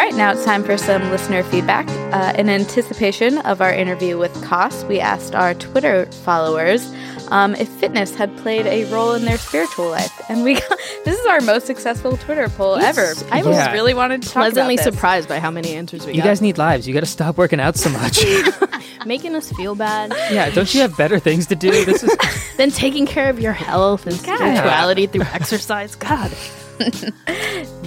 Right, 0.04 0.16
now 0.16 0.34
it's 0.34 0.44
time 0.44 0.66
for 0.66 0.78
some 0.78 1.02
listener 1.12 1.44
feedback. 1.44 1.88
Uh, 2.14 2.34
in 2.38 2.50
anticipation 2.50 3.38
of 3.38 3.62
our 3.62 3.74
interview 3.74 4.18
with 4.18 4.34
Cos, 4.44 4.84
we 4.84 5.00
asked 5.00 5.34
our 5.34 5.54
Twitter 5.54 6.08
followers 6.08 6.94
um, 7.30 7.56
if 7.56 7.70
fitness 7.70 8.14
had 8.14 8.36
played 8.40 8.66
a 8.68 8.84
role 8.92 9.14
in 9.14 9.24
their 9.24 9.38
spiritual 9.38 9.90
life, 9.90 10.12
and 10.28 10.44
we 10.44 10.56
got, 10.56 10.78
this 11.06 11.18
is 11.18 11.26
our 11.28 11.40
most 11.40 11.66
successful 11.66 12.18
Twitter 12.18 12.50
poll 12.50 12.76
ever. 12.76 13.14
I 13.32 13.44
was 13.44 13.72
really 13.72 13.94
wanted 13.94 14.24
to 14.24 14.28
talk 14.28 14.42
Pleasantly 14.42 14.74
about 14.76 14.84
this. 14.84 14.94
surprised 14.94 15.30
by 15.30 15.40
how 15.40 15.50
many 15.50 15.74
answers 15.74 16.06
we 16.06 16.12
You 16.12 16.18
got. 16.18 16.26
guys 16.26 16.42
need 16.42 16.58
lives. 16.58 16.86
You 16.86 16.94
got 16.94 17.00
to 17.00 17.06
stop 17.06 17.38
working 17.38 17.62
out 17.62 17.78
so 17.78 17.90
much. 17.90 18.20
making 19.06 19.36
us 19.36 19.54
feel 19.54 19.74
bad, 19.74 20.12
yeah, 20.30 20.50
don't 20.50 20.74
you 20.74 20.82
have 20.82 20.98
better 20.98 21.18
things 21.18 21.48
to 21.48 21.56
do? 21.56 21.86
This 21.86 22.04
is 22.04 22.14
then 22.58 22.72
taking 22.72 23.06
care 23.06 23.30
of 23.30 23.40
your 23.40 23.54
health 23.54 24.06
and 24.06 24.18
spirituality 24.18 25.08
through 25.08 25.24
exercise. 25.32 25.96
God, 25.96 26.30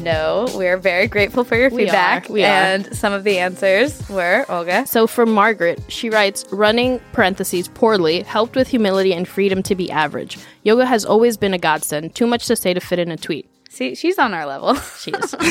No, 0.06 0.46
we're 0.54 0.76
very 0.76 1.08
grateful 1.08 1.42
for 1.42 1.56
your 1.56 1.68
We 1.68 1.82
feedback. 1.84 2.30
are, 2.30 2.32
we 2.32 2.44
are. 2.44 2.46
and 2.46 2.96
some 2.96 3.12
of 3.12 3.24
the 3.24 3.38
answers 3.38 4.08
were 4.08 4.46
Olga. 4.48 4.86
So 4.86 5.06
for 5.08 5.26
Margaret, 5.26 5.80
she 5.88 6.10
writes, 6.10 6.44
running 6.52 7.00
parentheses 7.12 7.66
poorly 7.68 8.22
helped 8.22 8.54
with 8.54 8.68
humility 8.68 9.12
and 9.12 9.26
freedom 9.26 9.64
to 9.64 9.74
be 9.74 9.90
average. 9.90 10.38
Yoga 10.62 10.86
has 10.86 11.04
always 11.04 11.36
been 11.36 11.52
a 11.54 11.58
godsend. 11.58 12.14
Too 12.14 12.26
much 12.28 12.46
to 12.46 12.54
say 12.54 12.72
to 12.72 12.80
fit 12.80 13.00
in 13.00 13.10
a 13.10 13.16
tweet. 13.16 13.50
See, 13.68 13.96
she's 13.96 14.16
on 14.18 14.32
our 14.32 14.46
level. 14.46 14.74
She 14.76 15.10
is. 15.10 15.34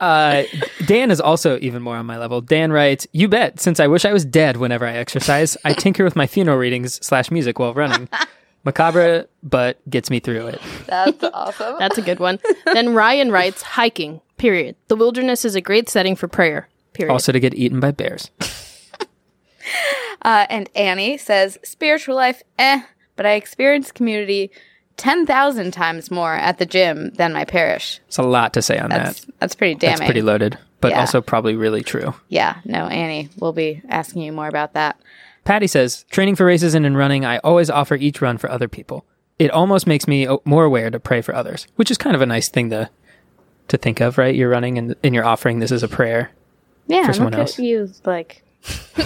Uh, 0.00 0.42
Dan 0.86 1.12
is 1.12 1.20
also 1.20 1.58
even 1.60 1.80
more 1.80 1.94
on 1.96 2.06
my 2.06 2.18
level. 2.18 2.40
Dan 2.40 2.72
writes, 2.72 3.06
"You 3.12 3.28
bet. 3.28 3.60
Since 3.60 3.78
I 3.78 3.86
wish 3.86 4.04
I 4.04 4.12
was 4.12 4.24
dead 4.24 4.56
whenever 4.56 4.84
I 4.84 4.94
exercise, 4.94 5.56
I 5.64 5.74
tinker 5.74 6.02
with 6.02 6.16
my 6.16 6.26
funeral 6.26 6.56
readings 6.58 7.04
slash 7.06 7.30
music 7.30 7.60
while 7.60 7.72
running. 7.74 8.08
Macabre, 8.64 9.26
but 9.42 9.78
gets 9.90 10.10
me 10.10 10.20
through 10.20 10.48
it. 10.48 10.60
That's 10.86 11.22
awesome. 11.32 11.76
That's 11.78 11.98
a 11.98 12.02
good 12.02 12.20
one. 12.20 12.38
then 12.72 12.94
Ryan 12.94 13.30
writes, 13.32 13.62
hiking. 13.62 14.20
Period. 14.36 14.76
The 14.88 14.96
wilderness 14.96 15.44
is 15.44 15.54
a 15.54 15.60
great 15.60 15.88
setting 15.88 16.16
for 16.16 16.28
prayer. 16.28 16.68
Period. 16.92 17.12
Also 17.12 17.32
to 17.32 17.40
get 17.40 17.54
eaten 17.54 17.80
by 17.80 17.90
bears. 17.90 18.30
Uh, 20.24 20.46
and 20.50 20.68
Annie 20.76 21.18
says, 21.18 21.58
spiritual 21.64 22.14
life, 22.14 22.42
eh, 22.58 22.82
but 23.16 23.26
I 23.26 23.32
experience 23.32 23.90
community 23.90 24.52
10,000 24.98 25.72
times 25.72 26.12
more 26.12 26.34
at 26.34 26.58
the 26.58 26.66
gym 26.66 27.10
than 27.14 27.32
my 27.32 27.44
parish. 27.44 27.98
It's 28.06 28.18
a 28.18 28.22
lot 28.22 28.52
to 28.54 28.62
say 28.62 28.78
on 28.78 28.90
That's, 28.90 29.24
that. 29.24 29.38
that's 29.40 29.54
pretty 29.56 29.74
damning. 29.74 29.98
That's 29.98 30.06
pretty 30.06 30.22
loaded, 30.22 30.58
but 30.80 30.92
Yeah. 30.92 31.00
also 31.00 31.20
probably 31.20 31.56
really 31.56 31.82
true. 31.82 32.14
Yeah, 32.28 32.56
no, 32.64 32.86
Annie, 32.86 33.30
we'll 33.38 33.52
be 33.52 33.82
asking 33.88 34.22
you 34.22 34.32
more 34.32 34.46
about 34.46 34.74
that. 34.74 34.96
Patty 35.44 35.66
says, 35.66 36.04
training 36.10 36.36
for 36.36 36.46
races 36.46 36.74
and 36.74 36.86
in 36.86 36.96
running, 36.96 37.24
I 37.24 37.38
always 37.38 37.68
offer 37.70 37.94
each 37.96 38.20
run 38.20 38.38
for 38.38 38.50
other 38.50 38.68
people. 38.68 39.04
It 39.38 39.50
almost 39.50 39.86
makes 39.86 40.06
me 40.06 40.28
more 40.44 40.64
aware 40.64 40.90
to 40.90 41.00
pray 41.00 41.20
for 41.20 41.34
others, 41.34 41.66
which 41.76 41.90
is 41.90 41.98
kind 41.98 42.14
of 42.14 42.22
a 42.22 42.26
nice 42.26 42.48
thing 42.48 42.70
to 42.70 42.90
to 43.68 43.76
think 43.78 44.00
of, 44.00 44.18
right? 44.18 44.34
You're 44.34 44.50
running 44.50 44.76
and, 44.76 44.94
and 45.02 45.14
you're 45.14 45.24
offering 45.24 45.60
this 45.60 45.72
as 45.72 45.82
a 45.82 45.88
prayer. 45.88 46.30
Yeah, 46.88 47.06
For 47.06 47.12
someone 47.12 47.34
else. 47.34 47.58
you, 47.58 47.90
like, 48.04 48.42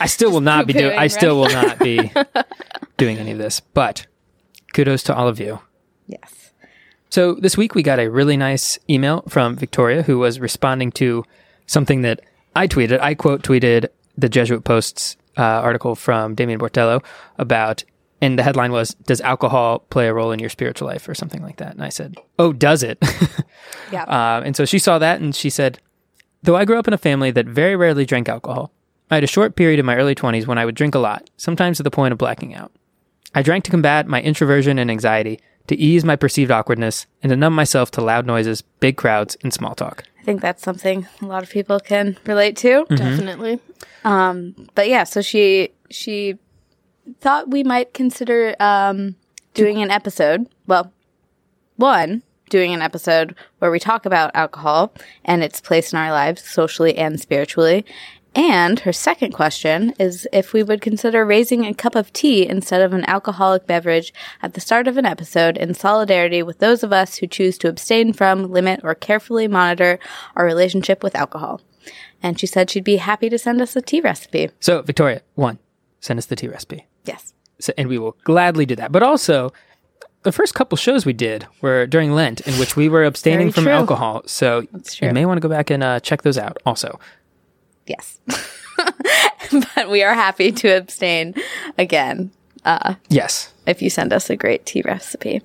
I 0.00 0.06
still 0.06 0.30
will 0.32 0.40
not 0.40 0.66
be 0.66 0.72
doing. 0.72 0.98
I 0.98 1.06
still 1.06 1.38
will 1.38 1.48
not 1.50 1.78
be 1.78 2.12
doing 2.96 3.18
any 3.18 3.30
of 3.30 3.38
this. 3.38 3.60
But 3.60 4.06
kudos 4.74 5.02
to 5.04 5.14
all 5.14 5.28
of 5.28 5.40
you. 5.40 5.60
yes. 6.06 6.52
So 7.10 7.34
this 7.34 7.56
week 7.56 7.74
we 7.74 7.82
got 7.82 7.98
a 7.98 8.08
really 8.10 8.36
nice 8.36 8.78
email 8.88 9.22
from 9.28 9.56
Victoria 9.56 10.02
who 10.02 10.18
was 10.18 10.38
responding 10.38 10.92
to 10.92 11.24
something 11.66 12.02
that 12.02 12.20
I 12.54 12.68
tweeted. 12.68 13.00
I 13.00 13.14
quote 13.14 13.42
tweeted 13.42 13.88
the 14.16 14.28
Jesuit 14.28 14.62
Post's 14.64 15.16
uh, 15.38 15.42
article 15.42 15.94
from 15.94 16.34
Damien 16.34 16.58
Bortello 16.58 17.04
about, 17.38 17.84
and 18.20 18.38
the 18.38 18.42
headline 18.42 18.72
was, 18.72 18.94
"Does 18.94 19.20
alcohol 19.20 19.80
play 19.90 20.08
a 20.08 20.14
role 20.14 20.32
in 20.32 20.38
your 20.38 20.50
spiritual 20.50 20.88
life?" 20.88 21.08
or 21.08 21.14
something 21.14 21.42
like 21.42 21.56
that. 21.56 21.72
And 21.72 21.82
I 21.82 21.88
said, 21.88 22.16
"Oh, 22.38 22.52
does 22.52 22.82
it?" 22.82 22.98
Yeah. 23.92 24.04
Uh, 24.04 24.42
and 24.44 24.56
so 24.56 24.64
she 24.64 24.78
saw 24.78 24.98
that 24.98 25.20
and 25.20 25.34
she 25.34 25.50
said, 25.50 25.78
Though 26.42 26.56
I 26.56 26.64
grew 26.64 26.78
up 26.78 26.88
in 26.88 26.94
a 26.94 26.98
family 26.98 27.30
that 27.32 27.46
very 27.46 27.76
rarely 27.76 28.06
drank 28.06 28.28
alcohol, 28.28 28.72
I 29.10 29.16
had 29.16 29.24
a 29.24 29.28
short 29.28 29.56
period 29.56 29.78
in 29.78 29.86
my 29.86 29.96
early 29.96 30.14
20s 30.14 30.46
when 30.46 30.58
I 30.58 30.64
would 30.64 30.74
drink 30.74 30.94
a 30.94 30.98
lot, 31.00 31.28
sometimes 31.36 31.76
to 31.76 31.82
the 31.82 31.90
point 31.90 32.12
of 32.12 32.18
blacking 32.18 32.54
out. 32.54 32.72
I 33.34 33.42
drank 33.42 33.64
to 33.64 33.70
combat 33.70 34.06
my 34.06 34.22
introversion 34.22 34.78
and 34.78 34.90
anxiety, 34.90 35.40
to 35.66 35.76
ease 35.76 36.04
my 36.04 36.16
perceived 36.16 36.50
awkwardness, 36.50 37.06
and 37.22 37.30
to 37.30 37.36
numb 37.36 37.54
myself 37.54 37.90
to 37.92 38.00
loud 38.00 38.26
noises, 38.26 38.62
big 38.62 38.96
crowds, 38.96 39.36
and 39.42 39.52
small 39.52 39.74
talk. 39.74 40.04
I 40.20 40.22
think 40.22 40.42
that's 40.42 40.62
something 40.62 41.06
a 41.22 41.26
lot 41.26 41.42
of 41.42 41.50
people 41.50 41.80
can 41.80 42.18
relate 42.26 42.56
to. 42.58 42.84
Definitely. 42.90 43.58
But 44.74 44.88
yeah, 44.88 45.04
so 45.04 45.22
she 45.22 45.70
she 45.90 46.36
thought 47.20 47.50
we 47.50 47.64
might 47.64 47.94
consider 47.94 48.54
um, 48.60 49.16
doing 49.54 49.82
an 49.82 49.90
episode. 49.90 50.46
Well, 50.66 50.92
one 51.76 52.22
doing 52.50 52.74
an 52.74 52.82
episode 52.82 53.34
where 53.60 53.70
we 53.70 53.78
talk 53.78 54.04
about 54.04 54.30
alcohol 54.34 54.92
and 55.24 55.42
its 55.42 55.60
place 55.60 55.92
in 55.92 55.98
our 55.98 56.10
lives, 56.10 56.42
socially 56.42 56.96
and 56.98 57.18
spiritually. 57.20 57.84
And 58.34 58.80
her 58.80 58.92
second 58.92 59.32
question 59.32 59.92
is 59.98 60.28
if 60.32 60.52
we 60.52 60.62
would 60.62 60.80
consider 60.80 61.24
raising 61.26 61.66
a 61.66 61.74
cup 61.74 61.96
of 61.96 62.12
tea 62.12 62.48
instead 62.48 62.80
of 62.80 62.92
an 62.92 63.04
alcoholic 63.08 63.66
beverage 63.66 64.14
at 64.40 64.54
the 64.54 64.60
start 64.60 64.86
of 64.86 64.96
an 64.96 65.06
episode 65.06 65.56
in 65.56 65.74
solidarity 65.74 66.42
with 66.42 66.60
those 66.60 66.84
of 66.84 66.92
us 66.92 67.16
who 67.16 67.26
choose 67.26 67.58
to 67.58 67.68
abstain 67.68 68.12
from, 68.12 68.50
limit, 68.50 68.80
or 68.84 68.94
carefully 68.94 69.48
monitor 69.48 69.98
our 70.36 70.44
relationship 70.44 71.02
with 71.02 71.16
alcohol. 71.16 71.60
And 72.22 72.38
she 72.38 72.46
said 72.46 72.70
she'd 72.70 72.84
be 72.84 72.96
happy 72.96 73.28
to 73.30 73.38
send 73.38 73.60
us 73.60 73.74
a 73.74 73.82
tea 73.82 74.00
recipe. 74.00 74.50
So, 74.60 74.82
Victoria, 74.82 75.22
one, 75.34 75.58
send 76.00 76.18
us 76.18 76.26
the 76.26 76.36
tea 76.36 76.48
recipe. 76.48 76.86
Yes. 77.04 77.32
So, 77.58 77.72
and 77.76 77.88
we 77.88 77.98
will 77.98 78.16
gladly 78.24 78.64
do 78.64 78.76
that. 78.76 78.92
But 78.92 79.02
also, 79.02 79.52
the 80.22 80.32
first 80.32 80.54
couple 80.54 80.76
shows 80.76 81.04
we 81.04 81.14
did 81.14 81.46
were 81.62 81.86
during 81.86 82.12
Lent, 82.12 82.42
in 82.42 82.54
which 82.54 82.76
we 82.76 82.88
were 82.88 83.04
abstaining 83.04 83.46
Very 83.46 83.52
from 83.52 83.64
true. 83.64 83.72
alcohol. 83.72 84.22
So, 84.26 84.66
you 85.00 85.12
may 85.12 85.24
want 85.26 85.38
to 85.38 85.40
go 85.40 85.48
back 85.48 85.70
and 85.70 85.82
uh, 85.82 85.98
check 86.00 86.22
those 86.22 86.38
out 86.38 86.58
also. 86.64 87.00
Yes. 87.90 88.18
but 89.74 89.90
we 89.90 90.02
are 90.02 90.14
happy 90.14 90.52
to 90.52 90.68
abstain 90.76 91.34
again 91.78 92.30
Yes. 93.08 93.52
if 93.66 93.82
you 93.82 93.90
send 93.90 94.12
us 94.12 94.30
a 94.30 94.36
great 94.36 94.64
tea 94.66 94.82
recipe. 94.82 95.42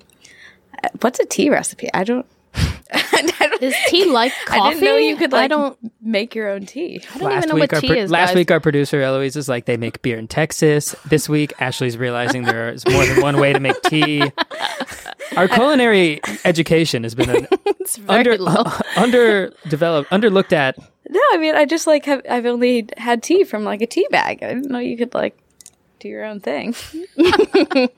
Uh, 0.84 0.88
What's 1.00 1.18
a 1.20 1.24
tea 1.26 1.50
recipe? 1.50 1.88
I 1.92 2.04
don't. 2.04 2.26
I 2.92 3.32
don't- 3.38 3.62
Is 3.62 3.74
tea 3.88 4.04
like 4.10 4.32
coffee? 4.46 4.60
I 4.60 4.68
didn't 4.74 4.84
know 4.84 4.96
you 4.96 5.16
could 5.16 5.32
like 5.32 5.44
I 5.44 5.48
don't. 5.48 5.78
make 6.00 6.34
your 6.34 6.48
own 6.50 6.66
tea. 6.66 7.02
I 7.14 7.18
don't 7.18 7.32
even 7.32 7.48
know 7.48 7.54
what 7.56 7.70
tea 7.80 7.88
pro- 7.88 7.96
is. 7.96 8.10
last 8.10 8.28
guys. 8.28 8.36
week 8.36 8.50
our 8.50 8.60
producer 8.60 9.00
Eloise 9.00 9.34
is 9.36 9.48
like 9.48 9.64
they 9.64 9.76
make 9.76 10.00
beer 10.02 10.18
in 10.18 10.28
Texas. 10.28 10.94
This 11.06 11.28
week 11.28 11.52
Ashley's 11.60 11.96
realizing 11.98 12.42
there 12.44 12.68
is 12.70 12.86
more 12.86 13.04
than 13.06 13.20
one 13.22 13.38
way 13.40 13.52
to 13.52 13.60
make 13.60 13.80
tea. 13.82 14.22
Our 15.36 15.48
culinary 15.48 16.20
education 16.44 17.02
has 17.02 17.14
been 17.14 17.28
an 17.30 17.48
it's 17.66 17.96
very 17.96 18.18
under 18.20 18.38
low. 18.38 18.64
underdeveloped, 18.96 20.10
underlooked 20.10 20.52
at. 20.52 20.76
No, 21.16 21.22
I 21.32 21.38
mean 21.38 21.54
I 21.54 21.64
just 21.64 21.86
like 21.86 22.04
have 22.04 22.20
I've 22.28 22.44
only 22.46 22.88
had 22.98 23.22
tea 23.22 23.42
from 23.44 23.64
like 23.64 23.80
a 23.80 23.86
tea 23.86 24.06
bag. 24.10 24.42
I 24.42 24.48
didn't 24.52 24.70
know 24.70 24.78
you 24.78 24.96
could 24.98 25.14
like 25.14 25.38
do 25.98 26.08
your 26.08 26.24
own 26.24 26.40
thing. 26.40 26.74
but 27.16 27.90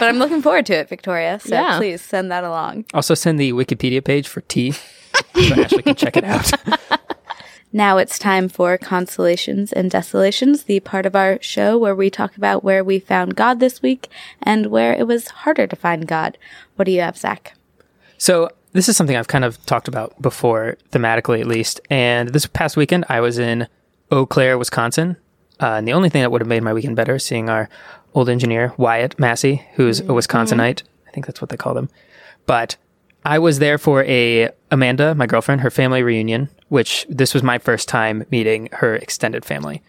I'm 0.00 0.18
looking 0.18 0.40
forward 0.42 0.64
to 0.66 0.74
it, 0.74 0.88
Victoria. 0.88 1.38
So 1.40 1.54
Yeah. 1.54 1.76
please 1.76 2.00
send 2.00 2.30
that 2.32 2.44
along. 2.44 2.86
Also, 2.94 3.14
send 3.14 3.38
the 3.38 3.52
Wikipedia 3.52 4.02
page 4.02 4.26
for 4.26 4.40
tea 4.40 4.70
so 5.34 5.54
Ashley 5.62 5.82
can 5.82 5.94
check 5.96 6.16
it 6.16 6.24
out. 6.24 6.50
Now 7.72 7.98
it's 7.98 8.18
time 8.18 8.48
for 8.48 8.76
Consolations 8.76 9.72
and 9.72 9.92
Desolations, 9.92 10.64
the 10.64 10.80
part 10.80 11.06
of 11.06 11.14
our 11.14 11.38
show 11.40 11.78
where 11.78 11.94
we 11.94 12.10
talk 12.10 12.36
about 12.36 12.64
where 12.64 12.82
we 12.82 12.98
found 12.98 13.36
God 13.36 13.60
this 13.60 13.80
week 13.80 14.08
and 14.42 14.66
where 14.72 14.92
it 14.92 15.06
was 15.06 15.28
harder 15.28 15.68
to 15.68 15.76
find 15.76 16.08
God. 16.08 16.36
What 16.74 16.86
do 16.86 16.90
you 16.90 17.00
have, 17.00 17.16
Zach? 17.16 17.54
So 18.18 18.50
this 18.72 18.88
is 18.88 18.96
something 18.96 19.16
I've 19.16 19.28
kind 19.28 19.44
of 19.44 19.64
talked 19.66 19.88
about 19.88 20.20
before, 20.20 20.76
thematically 20.90 21.40
at 21.40 21.46
least. 21.46 21.80
And 21.90 22.30
this 22.30 22.46
past 22.46 22.76
weekend, 22.76 23.04
I 23.08 23.20
was 23.20 23.38
in 23.38 23.66
Eau 24.10 24.26
Claire, 24.26 24.58
Wisconsin. 24.58 25.16
Uh, 25.60 25.74
and 25.74 25.86
the 25.86 25.92
only 25.92 26.08
thing 26.08 26.22
that 26.22 26.30
would 26.30 26.40
have 26.40 26.48
made 26.48 26.62
my 26.62 26.72
weekend 26.72 26.96
better 26.96 27.16
is 27.16 27.24
seeing 27.24 27.50
our 27.50 27.68
old 28.14 28.28
engineer, 28.28 28.72
Wyatt 28.76 29.18
Massey, 29.18 29.66
who's 29.74 30.00
a 30.00 30.04
Wisconsinite. 30.04 30.82
I 31.06 31.10
think 31.10 31.26
that's 31.26 31.40
what 31.40 31.50
they 31.50 31.56
call 31.56 31.74
them. 31.74 31.90
But 32.46 32.76
I 33.24 33.38
was 33.38 33.58
there 33.58 33.76
for 33.76 34.02
a 34.04 34.50
Amanda, 34.70 35.14
my 35.14 35.26
girlfriend, 35.26 35.60
her 35.60 35.70
family 35.70 36.02
reunion, 36.02 36.48
which 36.68 37.06
this 37.08 37.34
was 37.34 37.42
my 37.42 37.58
first 37.58 37.88
time 37.88 38.24
meeting 38.30 38.68
her 38.72 38.94
extended 38.94 39.44
family. 39.44 39.82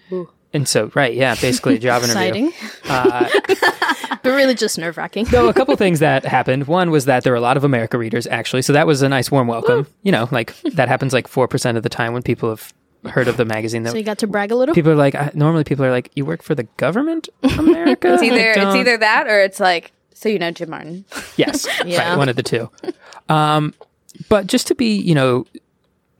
And 0.53 0.67
so, 0.67 0.91
right, 0.95 1.13
yeah, 1.13 1.35
basically 1.35 1.75
a 1.75 1.79
job 1.79 2.03
interview. 2.03 2.49
Exciting. 2.49 2.51
but 4.23 4.31
really 4.31 4.53
just 4.53 4.77
nerve 4.77 4.97
wracking. 4.97 5.25
So 5.25 5.47
a 5.47 5.53
couple 5.53 5.75
things 5.75 5.99
that 5.99 6.25
happened. 6.25 6.67
One 6.67 6.91
was 6.91 7.05
that 7.05 7.23
there 7.23 7.31
were 7.33 7.37
a 7.37 7.41
lot 7.41 7.57
of 7.57 7.63
America 7.63 7.97
readers 7.97 8.27
actually, 8.27 8.61
so 8.61 8.73
that 8.73 8.85
was 8.87 9.01
a 9.01 9.09
nice 9.09 9.31
warm 9.31 9.47
welcome. 9.47 9.87
You 10.03 10.11
know, 10.11 10.27
like 10.31 10.53
that 10.73 10.87
happens 10.89 11.13
like 11.13 11.27
four 11.27 11.47
percent 11.47 11.77
of 11.77 11.83
the 11.83 11.89
time 11.89 12.13
when 12.13 12.21
people 12.21 12.49
have 12.49 12.73
heard 13.05 13.27
of 13.27 13.37
the 13.37 13.45
magazine. 13.45 13.83
That 13.83 13.91
So 13.91 13.97
you 13.97 14.03
got 14.03 14.19
to 14.19 14.27
brag 14.27 14.51
a 14.51 14.55
little? 14.55 14.75
people 14.75 14.91
are 14.91 14.95
like, 14.95 15.15
I, 15.15 15.31
normally 15.33 15.63
people 15.63 15.85
are 15.85 15.91
like, 15.91 16.11
you 16.15 16.25
work 16.25 16.43
for 16.43 16.53
the 16.53 16.63
government, 16.77 17.29
of 17.43 17.57
America. 17.59 18.13
It's 18.13 18.23
either 18.23 18.51
it's 18.51 18.75
either 18.75 18.97
that 18.97 19.27
or 19.27 19.39
it's 19.41 19.59
like 19.59 19.91
so 20.13 20.29
you 20.29 20.37
know 20.37 20.51
Jim 20.51 20.69
Martin. 20.69 21.05
yes, 21.37 21.65
Yeah. 21.85 22.09
right, 22.09 22.17
one 22.17 22.29
of 22.29 22.35
the 22.35 22.43
two. 22.43 22.69
Um, 23.29 23.73
but 24.29 24.45
just 24.47 24.67
to 24.67 24.75
be, 24.75 24.93
you 24.99 25.15
know, 25.15 25.45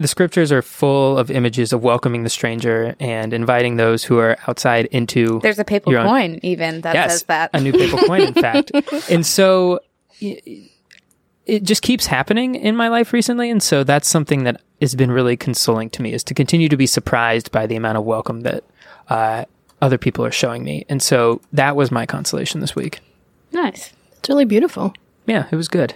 the 0.01 0.07
scriptures 0.07 0.51
are 0.51 0.61
full 0.61 1.17
of 1.17 1.29
images 1.31 1.71
of 1.71 1.83
welcoming 1.83 2.23
the 2.23 2.29
stranger 2.29 2.95
and 2.99 3.33
inviting 3.33 3.77
those 3.77 4.03
who 4.03 4.17
are 4.17 4.37
outside 4.47 4.85
into 4.87 5.39
There's 5.41 5.59
a 5.59 5.63
papal 5.65 5.95
own- 5.95 6.05
coin 6.07 6.39
even 6.43 6.81
that 6.81 7.09
says 7.09 7.23
that. 7.23 7.51
a 7.53 7.59
new 7.61 7.71
papal 7.71 7.99
coin, 7.99 8.21
in 8.21 8.33
fact. 8.47 8.71
And 9.09 9.25
so 9.25 9.79
it 11.45 11.63
just 11.63 11.81
keeps 11.81 12.05
happening 12.05 12.55
in 12.55 12.75
my 12.75 12.87
life 12.87 13.13
recently. 13.13 13.49
And 13.49 13.61
so 13.61 13.83
that's 13.83 14.07
something 14.07 14.43
that 14.43 14.61
has 14.81 14.95
been 14.95 15.11
really 15.11 15.35
consoling 15.37 15.89
to 15.91 16.01
me 16.01 16.13
is 16.13 16.23
to 16.25 16.33
continue 16.33 16.69
to 16.69 16.77
be 16.77 16.85
surprised 16.87 17.51
by 17.51 17.65
the 17.67 17.75
amount 17.75 17.97
of 17.97 18.03
welcome 18.03 18.41
that 18.41 18.63
uh, 19.09 19.45
other 19.81 19.97
people 19.97 20.25
are 20.25 20.31
showing 20.31 20.63
me. 20.63 20.85
And 20.89 21.01
so 21.01 21.41
that 21.53 21.75
was 21.75 21.91
my 21.91 22.05
consolation 22.05 22.61
this 22.61 22.75
week. 22.75 22.99
nice. 23.51 23.93
It's 24.19 24.29
really 24.29 24.45
beautiful. 24.45 24.93
Yeah, 25.25 25.47
it 25.51 25.55
was 25.55 25.67
good. 25.67 25.95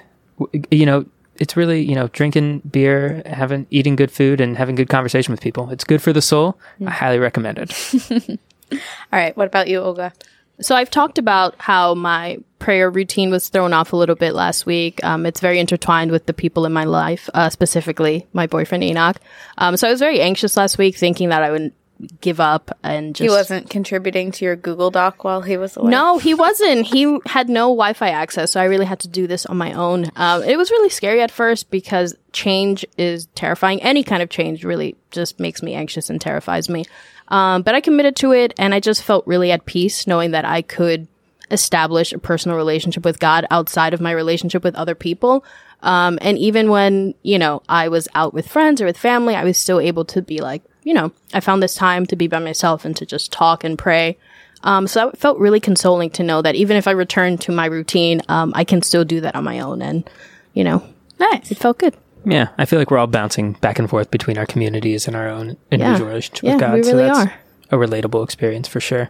You 0.72 0.86
know, 0.88 1.06
it's 1.38 1.58
really, 1.58 1.82
you 1.82 1.96
know, 1.96 2.08
drinking 2.10 2.60
beer, 2.60 3.22
having, 3.26 3.68
eating 3.70 3.96
good 3.96 4.12
food, 4.12 4.42
and 4.42 4.58
having 4.58 4.76
good 4.76 4.90
conversation 4.90 5.32
with 5.32 5.42
people. 5.42 5.70
It's 5.70 5.84
good 5.84 6.02
for 6.02 6.14
the 6.14 6.22
soul. 6.22 6.58
I 6.86 6.92
highly 6.92 7.20
recommend 7.20 7.60
it. 7.60 8.40
All 8.72 8.80
right. 9.20 9.36
What 9.36 9.48
about 9.48 9.68
you, 9.68 9.80
Olga? 9.80 10.14
So 10.62 10.76
I've 10.76 10.90
talked 10.90 11.18
about 11.18 11.56
how 11.58 11.96
my 11.96 12.38
prayer 12.60 12.90
routine 12.90 13.30
was 13.30 13.50
thrown 13.50 13.74
off 13.74 13.92
a 13.92 13.98
little 13.98 14.16
bit 14.16 14.34
last 14.34 14.66
week. 14.66 15.04
Um, 15.04 15.26
it's 15.26 15.42
very 15.42 15.60
intertwined 15.60 16.12
with 16.12 16.26
the 16.28 16.34
people 16.34 16.66
in 16.66 16.72
my 16.72 16.86
life, 16.86 17.30
uh, 17.34 17.50
specifically 17.50 18.26
my 18.32 18.48
boyfriend 18.48 18.84
Enoch. 18.84 19.18
Um, 19.58 19.76
so 19.76 19.88
I 19.88 19.92
was 19.92 20.00
very 20.00 20.22
anxious 20.22 20.56
last 20.56 20.78
week, 20.78 20.96
thinking 20.96 21.30
that 21.30 21.44
I 21.44 21.52
would 21.52 21.74
give 22.22 22.40
up 22.40 22.78
and 22.84 23.16
just. 23.16 23.24
He 23.24 23.30
wasn't 23.30 23.70
contributing 23.70 24.32
to 24.34 24.46
your 24.46 24.56
Google 24.56 24.92
Doc 24.92 25.24
while 25.24 25.42
he 25.42 25.58
was 25.58 25.78
away. 25.78 25.92
No, 25.92 26.18
he 26.18 26.34
wasn't. 26.34 26.86
He 26.86 27.20
had 27.26 27.50
no 27.50 27.68
Wi-Fi 27.68 28.10
access, 28.10 28.52
so 28.52 28.62
I 28.62 28.66
really 28.66 28.86
had 28.86 29.00
to 29.02 29.08
do 29.08 29.28
this 29.28 29.46
on 29.46 29.58
my 29.58 29.74
own. 29.74 30.12
Um, 30.16 30.44
it 30.44 30.58
was 30.58 30.72
really 30.72 30.90
scary 30.90 31.22
at 31.22 31.32
first 31.32 31.70
because 31.70 32.16
change 32.32 32.86
is 32.98 33.28
terrifying. 33.36 33.82
Any 33.82 34.04
kind 34.04 34.22
of 34.22 34.30
change 34.30 34.64
really 34.64 34.96
just 35.12 35.40
makes 35.40 35.62
me 35.62 35.74
anxious 35.74 36.10
and 36.10 36.20
terrifies 36.20 36.70
me. 36.70 36.86
Um, 37.28 37.64
but 37.64 37.76
I 37.76 37.82
committed 37.82 38.16
to 38.18 38.34
it, 38.34 38.54
and 38.58 38.74
I 38.74 38.80
just 38.80 39.04
felt 39.04 39.26
really 39.26 39.52
at 39.52 39.66
peace 39.66 40.08
knowing 40.08 40.32
that 40.32 40.46
I 40.46 40.62
could 40.62 41.08
establish 41.52 42.12
a 42.12 42.20
personal 42.20 42.58
relationship 42.58 43.06
with 43.06 43.20
God 43.20 43.46
outside 43.52 43.94
of 43.94 44.02
my 44.02 44.12
relationship 44.12 44.64
with 44.64 44.76
other 44.76 44.96
people. 44.96 45.46
Um, 45.82 46.18
and 46.22 46.38
even 46.38 46.70
when 46.70 47.14
you 47.22 47.38
know 47.38 47.62
I 47.70 47.90
was 47.90 48.08
out 48.16 48.34
with 48.34 48.48
friends 48.48 48.82
or 48.82 48.86
with 48.86 48.98
family, 48.98 49.36
I 49.36 49.44
was 49.44 49.58
still 49.58 49.80
able 49.80 50.06
to 50.06 50.22
be 50.22 50.40
like, 50.40 50.64
you 50.86 50.94
know, 50.94 51.12
I 51.34 51.42
found 51.42 51.62
this 51.62 51.76
time 51.76 52.06
to 52.06 52.16
be 52.16 52.28
by 52.28 52.40
myself 52.40 52.86
and 52.86 52.96
to 52.96 53.06
just 53.06 53.34
talk 53.34 53.64
and 53.66 53.78
pray. 53.78 54.18
Um, 54.64 54.88
so 54.88 55.08
that 55.08 55.18
felt 55.18 55.38
really 55.38 55.60
consoling 55.60 56.10
to 56.12 56.24
know 56.24 56.42
that 56.42 56.56
even 56.56 56.78
if 56.78 56.88
I 56.88 56.92
return 56.92 57.38
to 57.40 57.52
my 57.52 57.66
routine, 57.66 58.22
um, 58.30 58.54
I 58.56 58.64
can 58.64 58.82
still 58.82 59.04
do 59.04 59.20
that 59.22 59.36
on 59.36 59.44
my 59.44 59.60
own. 59.60 59.82
And, 59.82 60.10
you 60.54 60.64
know, 60.64 60.82
Nice. 61.20 61.52
it 61.52 61.58
felt 61.58 61.78
good. 61.80 61.96
Yeah, 62.26 62.48
I 62.58 62.66
feel 62.66 62.80
like 62.80 62.90
we're 62.90 62.98
all 62.98 63.06
bouncing 63.08 63.54
back 63.54 63.78
and 63.78 63.88
forth 63.90 64.10
between 64.10 64.38
our 64.40 64.46
communities 64.48 65.06
and 65.08 65.16
our 65.16 65.28
own 65.28 65.58
individual 65.72 66.08
relationship 66.10 66.44
Yeah, 66.44 66.54
with 66.54 66.62
God. 66.62 66.74
we 66.74 66.84
so 66.84 66.92
really 66.96 67.04
that's 67.08 67.20
are. 67.20 67.34
a 67.72 67.76
relatable 67.78 68.24
experience 68.24 68.68
for 68.68 68.80
sure. 68.80 69.10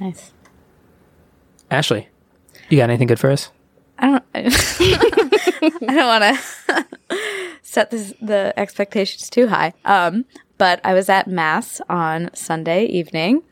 Nice. 0.00 0.32
Ashley, 1.70 2.08
you 2.68 2.76
got 2.78 2.90
anything 2.90 3.06
good 3.08 3.18
for 3.20 3.30
us? 3.30 3.50
I 3.98 4.06
don't. 4.10 4.24
I 4.34 5.94
don't 5.94 6.06
want 6.06 6.38
to 6.38 6.86
set 7.62 7.90
this, 7.90 8.14
the 8.22 8.52
expectations 8.56 9.28
too 9.28 9.46
high. 9.48 9.72
Um, 9.84 10.24
but 10.60 10.78
I 10.84 10.92
was 10.92 11.08
at 11.08 11.26
mass 11.26 11.80
on 11.88 12.28
Sunday 12.34 12.84
evening, 12.84 13.42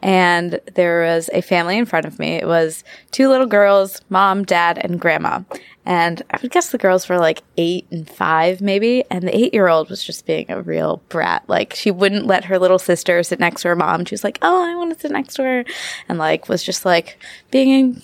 and 0.00 0.60
there 0.76 1.02
was 1.02 1.28
a 1.34 1.42
family 1.42 1.76
in 1.76 1.84
front 1.84 2.06
of 2.06 2.18
me. 2.18 2.36
It 2.36 2.46
was 2.46 2.84
two 3.10 3.28
little 3.28 3.46
girls, 3.46 4.00
mom, 4.08 4.44
dad, 4.44 4.78
and 4.82 4.98
grandma. 4.98 5.42
And 5.84 6.22
I 6.30 6.38
would 6.40 6.50
guess 6.50 6.70
the 6.70 6.78
girls 6.78 7.06
were 7.06 7.18
like 7.18 7.42
eight 7.58 7.86
and 7.90 8.08
five, 8.08 8.62
maybe. 8.62 9.04
And 9.10 9.28
the 9.28 9.36
eight 9.36 9.52
year 9.52 9.68
old 9.68 9.90
was 9.90 10.02
just 10.02 10.24
being 10.24 10.46
a 10.50 10.62
real 10.62 11.02
brat. 11.10 11.44
Like, 11.48 11.74
she 11.74 11.90
wouldn't 11.90 12.26
let 12.26 12.46
her 12.46 12.58
little 12.58 12.78
sister 12.78 13.22
sit 13.22 13.40
next 13.40 13.60
to 13.60 13.68
her 13.68 13.76
mom. 13.76 14.06
She 14.06 14.14
was 14.14 14.24
like, 14.24 14.38
Oh, 14.40 14.64
I 14.64 14.74
want 14.74 14.94
to 14.94 14.98
sit 14.98 15.10
next 15.10 15.34
to 15.34 15.42
her. 15.42 15.64
And 16.08 16.18
like, 16.18 16.48
was 16.48 16.62
just 16.62 16.86
like 16.86 17.18
being 17.50 18.00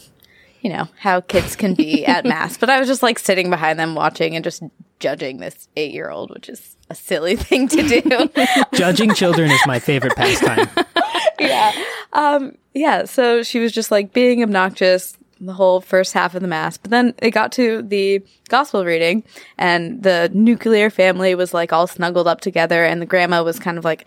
you 0.61 0.71
know, 0.71 0.89
how 0.99 1.21
kids 1.21 1.57
can 1.57 1.75
be 1.75 2.05
at 2.07 2.25
mass. 2.25 2.57
But 2.57 2.71
I 2.71 2.79
was 2.79 2.89
just 2.89 3.03
like 3.03 3.19
sitting 3.19 3.51
behind 3.51 3.79
them 3.79 3.95
watching 3.95 4.35
and 4.37 4.45
just 4.45 4.63
judging 4.99 5.39
this 5.39 5.69
eight 5.77 5.93
year 5.93 6.11
old, 6.11 6.31
which 6.31 6.49
is 6.49 6.77
a 6.91 6.95
silly 6.95 7.37
thing 7.37 7.69
to 7.69 7.83
do. 8.01 8.31
Judging 8.75 9.15
children 9.15 9.51
is 9.51 9.61
my 9.67 9.79
favorite 9.79 10.17
pastime. 10.17 10.69
yeah. 11.39 11.73
Um, 12.13 12.57
yeah. 12.75 13.05
So 13.05 13.43
she 13.43 13.59
was 13.61 13.73
just 13.73 13.91
like 13.91 14.13
being 14.13 14.43
obnoxious 14.43 15.17
the 15.41 15.55
whole 15.55 15.81
first 15.81 16.13
half 16.13 16.35
of 16.35 16.43
the 16.43 16.49
mass. 16.49 16.77
But 16.77 16.91
then 16.91 17.15
it 17.19 17.31
got 17.31 17.53
to 17.53 17.83
the 17.83 18.23
gospel 18.49 18.85
reading 18.85 19.25
and 19.57 20.03
the 20.03 20.31
nuclear 20.35 20.91
family 20.91 21.35
was 21.35 21.55
like 21.55 21.73
all 21.73 21.87
snuggled 21.87 22.29
up 22.29 22.43
together 22.43 22.85
and 22.85 23.01
the 23.01 23.07
grandma 23.07 23.43
was 23.43 23.59
kind 23.59 23.79
of 23.79 23.85
like 23.85 24.07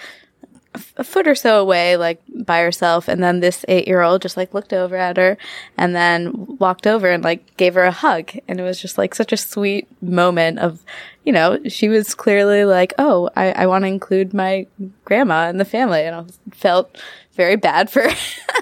a 0.98 1.04
foot 1.04 1.28
or 1.28 1.36
so 1.36 1.60
away, 1.60 1.98
like 1.98 2.22
by 2.34 2.62
herself. 2.62 3.08
And 3.08 3.22
then 3.22 3.40
this 3.40 3.66
eight 3.68 3.88
year 3.88 4.02
old 4.02 4.22
just 4.22 4.38
like 4.38 4.54
looked 4.54 4.74
over 4.74 4.96
at 4.96 5.18
her 5.18 5.38
and 5.78 5.96
then 5.96 6.58
walked 6.60 6.88
over 6.88 7.10
and 7.10 7.24
like 7.24 7.56
gave 7.58 7.76
her 7.76 7.84
a 7.84 7.92
hug. 7.92 8.32
And 8.48 8.60
it 8.60 8.64
was 8.64 8.82
just 8.82 8.98
like 8.98 9.16
such 9.16 9.32
a 9.32 9.38
sweet 9.38 9.88
moment 10.02 10.60
of, 10.60 10.84
you 11.24 11.32
know, 11.32 11.60
she 11.68 11.90
was 11.90 12.16
clearly 12.16 12.66
like, 12.66 12.94
oh, 12.98 13.30
I, 13.36 13.52
I 13.52 13.66
want 13.68 13.84
to 13.84 13.88
include 13.88 14.34
my 14.34 14.68
grandma 15.06 15.50
in 15.50 15.58
the 15.58 15.66
family. 15.66 16.02
And 16.02 16.16
I 16.16 16.26
felt 16.56 16.98
very 17.34 17.56
bad 17.56 17.90
for 17.90 18.08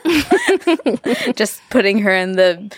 just 1.34 1.62
putting 1.70 2.00
her 2.00 2.14
in 2.14 2.34
the 2.34 2.74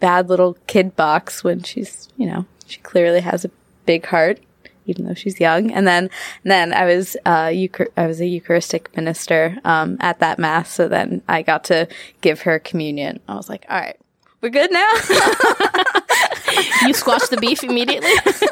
bad 0.00 0.28
little 0.28 0.56
kid 0.66 0.96
box 0.96 1.42
when 1.42 1.62
she's, 1.62 2.08
you 2.16 2.26
know, 2.26 2.46
she 2.66 2.80
clearly 2.80 3.20
has 3.20 3.44
a 3.44 3.50
big 3.86 4.06
heart, 4.06 4.40
even 4.86 5.06
though 5.06 5.14
she's 5.14 5.40
young. 5.40 5.72
And 5.72 5.86
then, 5.86 6.10
and 6.44 6.50
then 6.50 6.72
I 6.72 6.84
was, 6.84 7.16
uh, 7.26 7.46
Euchar- 7.46 7.90
I 7.96 8.06
was 8.06 8.20
a 8.20 8.26
Eucharistic 8.26 8.94
minister, 8.96 9.58
um, 9.64 9.96
at 10.00 10.20
that 10.20 10.38
mass. 10.38 10.72
So 10.72 10.88
then 10.88 11.22
I 11.28 11.42
got 11.42 11.64
to 11.64 11.88
give 12.20 12.42
her 12.42 12.58
communion. 12.58 13.20
I 13.28 13.34
was 13.34 13.48
like, 13.48 13.66
all 13.68 13.78
right, 13.78 13.98
we're 14.40 14.50
good 14.50 14.72
now. 14.72 14.92
You 16.86 16.94
squashed 16.94 17.30
the 17.30 17.36
beef 17.36 17.62
immediately. 17.64 18.12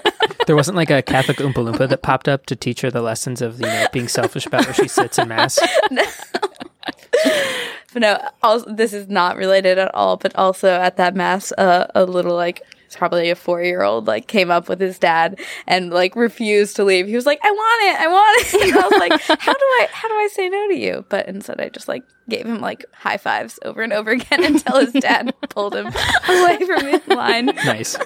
There 0.46 0.56
wasn't 0.56 0.76
like 0.76 0.90
a 0.90 1.00
Catholic 1.00 1.38
Oompa 1.38 1.54
Loompa 1.54 1.88
that 1.88 2.02
popped 2.02 2.28
up 2.28 2.44
to 2.46 2.54
teach 2.54 2.82
her 2.82 2.90
the 2.90 3.00
lessons 3.00 3.40
of 3.40 3.60
you 3.60 3.66
know 3.66 3.86
being 3.94 4.08
selfish 4.08 4.44
about 4.44 4.66
where 4.66 4.74
she 4.74 4.88
sits 4.88 5.18
in 5.18 5.28
mass. 5.28 5.58
But 5.90 8.00
no, 8.00 8.28
also, 8.42 8.70
this 8.70 8.92
is 8.92 9.08
not 9.08 9.38
related 9.38 9.78
at 9.78 9.94
all. 9.94 10.18
But 10.18 10.36
also 10.36 10.68
at 10.68 10.98
that 10.98 11.14
mass, 11.14 11.50
uh, 11.52 11.90
a 11.94 12.04
little 12.04 12.34
like 12.34 12.60
it's 12.60 12.73
probably 12.96 13.30
a 13.30 13.34
four 13.34 13.62
year 13.62 13.82
old, 13.82 14.06
like 14.06 14.26
came 14.26 14.50
up 14.50 14.68
with 14.68 14.80
his 14.80 14.98
dad 14.98 15.40
and 15.66 15.90
like 15.90 16.16
refused 16.16 16.76
to 16.76 16.84
leave. 16.84 17.06
He 17.06 17.14
was 17.14 17.26
like, 17.26 17.40
I 17.42 17.50
want 17.50 17.82
it, 17.84 18.00
I 18.00 18.08
want 18.08 18.54
it. 18.54 18.54
And 18.74 18.76
I 18.76 18.88
was 18.88 18.98
like, 18.98 19.40
how 19.40 19.52
do 19.52 19.58
I, 19.58 19.88
how 19.92 20.08
do 20.08 20.14
I 20.14 20.28
say 20.32 20.48
no 20.48 20.68
to 20.68 20.74
you? 20.74 21.04
But 21.08 21.28
instead 21.28 21.60
I 21.60 21.68
just 21.68 21.88
like 21.88 22.04
gave 22.28 22.46
him 22.46 22.60
like 22.60 22.84
high 22.92 23.16
fives 23.18 23.58
over 23.64 23.82
and 23.82 23.92
over 23.92 24.10
again 24.10 24.44
until 24.44 24.80
his 24.80 24.92
dad 24.92 25.34
pulled 25.50 25.74
him 25.74 25.86
away 25.86 26.58
from 26.64 26.86
his 26.86 27.06
line. 27.08 27.46
Nice. 27.46 27.96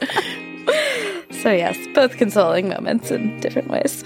So 1.42 1.52
yes, 1.52 1.76
both 1.94 2.16
consoling 2.16 2.68
moments 2.68 3.10
in 3.10 3.40
different 3.40 3.68
ways. 3.68 4.04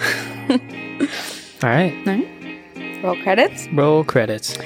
All 1.62 1.70
right. 1.70 3.03
Roll 3.03 3.20
credits. 3.22 3.66
Roll 3.72 4.05
credits. 4.05 4.57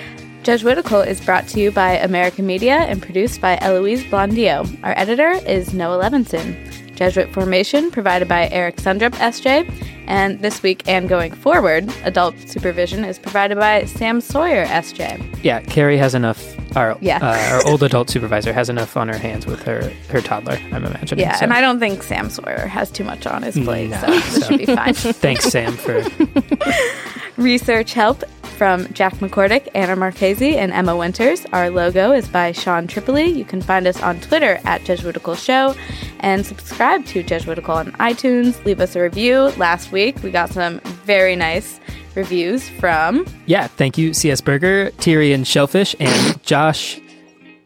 Jesuitical 0.47 1.01
is 1.01 1.21
brought 1.21 1.49
to 1.49 1.59
you 1.59 1.73
by 1.73 1.95
America 1.95 2.41
Media 2.41 2.77
and 2.77 3.03
produced 3.03 3.41
by 3.41 3.59
Eloise 3.61 4.05
Blondiau. 4.05 4.79
Our 4.85 4.97
editor 4.97 5.33
is 5.33 5.75
Noah 5.75 6.05
Levinson. 6.05 6.95
Jesuit 6.95 7.33
formation 7.33 7.91
provided 7.91 8.29
by 8.29 8.49
Eric 8.51 8.77
Sundrup, 8.77 9.11
SJ. 9.15 9.69
And 10.07 10.41
this 10.43 10.63
week 10.63 10.85
and 10.87 11.09
going 11.09 11.33
forward, 11.33 11.93
adult 12.05 12.39
supervision 12.49 13.05
is 13.05 13.19
provided 13.19 13.59
by 13.59 13.87
Sam 13.87 14.21
Sawyer, 14.21 14.67
SJ. 14.67 15.43
Yeah, 15.43 15.63
Carrie 15.63 15.99
has 15.99 16.15
enough. 16.15 16.57
Our 16.77 16.97
Yeah. 17.01 17.19
uh, 17.21 17.55
our 17.57 17.67
old 17.69 17.83
adult 17.83 18.11
supervisor 18.11 18.53
has 18.53 18.69
enough 18.69 18.97
on 18.97 19.09
her 19.09 19.19
hands 19.19 19.47
with 19.47 19.63
her 19.63 19.91
her 20.11 20.21
toddler. 20.21 20.59
I'm 20.73 20.85
imagining. 20.85 21.25
Yeah, 21.25 21.35
so. 21.37 21.45
and 21.45 21.53
I 21.53 21.61
don't 21.61 21.81
think 21.81 22.03
Sam 22.03 22.31
Sawyer 22.31 22.67
has 22.67 22.91
too 22.91 23.03
much 23.03 23.27
on 23.27 23.43
his 23.43 23.59
plate, 23.59 23.91
No, 23.91 23.99
so 23.99 24.19
so- 24.21 24.47
should 24.49 24.59
be 24.59 24.67
fine. 24.67 24.95
Thanks, 24.95 25.45
Sam, 25.47 25.73
for 25.73 26.05
Research 27.37 27.93
help 27.93 28.25
from 28.57 28.91
Jack 28.95 29.15
McCordick, 29.17 29.69
Anna 29.75 29.95
Marchese, 29.97 30.57
and 30.57 30.73
Emma 30.73 30.97
Winters. 30.97 31.45
Our 31.53 31.69
logo 31.69 32.13
is 32.13 32.27
by 32.29 32.53
Sean 32.53 32.87
Tripoli. 32.87 33.27
You 33.27 33.45
can 33.45 33.61
find 33.61 33.87
us 33.87 34.03
on 34.03 34.21
Twitter 34.21 34.59
at 34.65 34.85
Jesuitical 34.85 35.35
Show 35.35 35.75
and 36.21 36.47
subscribe 36.47 37.05
to 37.07 37.23
Jesuitical 37.23 37.75
on 37.75 37.93
iTunes. 37.93 38.65
Leave 38.65 38.81
us 38.81 38.97
a 38.97 39.03
review. 39.03 39.53
Last 39.59 39.93
week, 39.93 40.23
we 40.23 40.31
got 40.31 40.49
some 40.49 40.81
very 41.05 41.37
nice 41.37 41.79
reviews 42.17 42.69
from 42.69 43.27
yeah. 43.47 43.67
Thank 43.67 43.99
you, 43.99 44.13
C.S. 44.15 44.41
Berger, 44.41 44.91
Tyrion 44.99 45.47
Shellfish, 45.47 45.95
and 46.01 46.43
Josh 46.43 47.01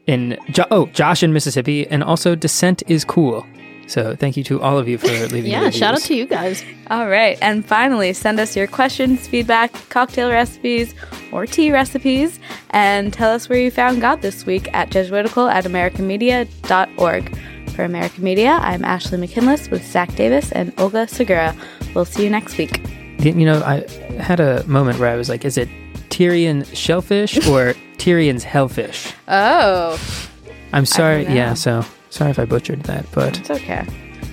in 0.06 0.38
jo- 0.50 0.66
oh 0.70 0.86
Josh 0.86 1.22
in 1.22 1.32
Mississippi, 1.32 1.86
and 1.86 2.02
also 2.02 2.34
Descent 2.34 2.82
is 2.88 3.04
cool. 3.04 3.46
So 3.86 4.14
thank 4.14 4.36
you 4.36 4.44
to 4.44 4.62
all 4.62 4.78
of 4.78 4.88
you 4.88 4.98
for 4.98 5.08
leaving. 5.34 5.50
Yeah, 5.50 5.70
shout 5.70 5.94
out 5.94 6.02
to 6.02 6.14
you 6.14 6.26
guys. 6.26 6.62
All 6.90 7.08
right. 7.08 7.36
And 7.42 7.64
finally, 7.66 8.12
send 8.12 8.38
us 8.38 8.56
your 8.56 8.68
questions, 8.68 9.26
feedback, 9.26 9.72
cocktail 9.88 10.30
recipes, 10.30 10.94
or 11.32 11.44
tea 11.44 11.72
recipes, 11.72 12.38
and 12.70 13.12
tell 13.12 13.32
us 13.32 13.48
where 13.48 13.58
you 13.58 13.70
found 13.70 14.00
God 14.00 14.22
this 14.22 14.46
week 14.46 14.72
at 14.72 14.90
Jesuitical 14.90 15.48
at 15.48 15.64
AmericaMedia.org. 15.64 17.36
For 17.74 17.84
America 17.84 18.20
Media, 18.20 18.58
I'm 18.62 18.84
Ashley 18.84 19.16
McKinless 19.18 19.70
with 19.70 19.86
Zach 19.86 20.14
Davis 20.16 20.50
and 20.52 20.72
Olga 20.78 21.06
Segura. 21.06 21.56
We'll 21.94 22.04
see 22.04 22.24
you 22.24 22.30
next 22.30 22.58
week. 22.58 22.80
You 23.22 23.44
know, 23.44 23.62
I 23.62 23.86
had 24.20 24.40
a 24.40 24.64
moment 24.66 24.98
where 24.98 25.10
I 25.10 25.16
was 25.16 25.28
like, 25.28 25.44
"Is 25.44 25.56
it 25.58 25.68
Tyrion 26.10 26.64
Shellfish 26.74 27.36
or 27.48 27.74
Tyrion's 27.98 28.44
Hellfish?" 28.44 29.12
Oh, 29.28 29.98
I'm 30.72 30.86
sorry. 30.86 31.22
Yeah, 31.24 31.54
so 31.54 31.84
sorry 32.10 32.30
if 32.30 32.38
I 32.38 32.44
butchered 32.44 32.82
that, 32.84 33.04
but 33.12 33.38
it's 33.38 33.50
okay. 33.50 33.86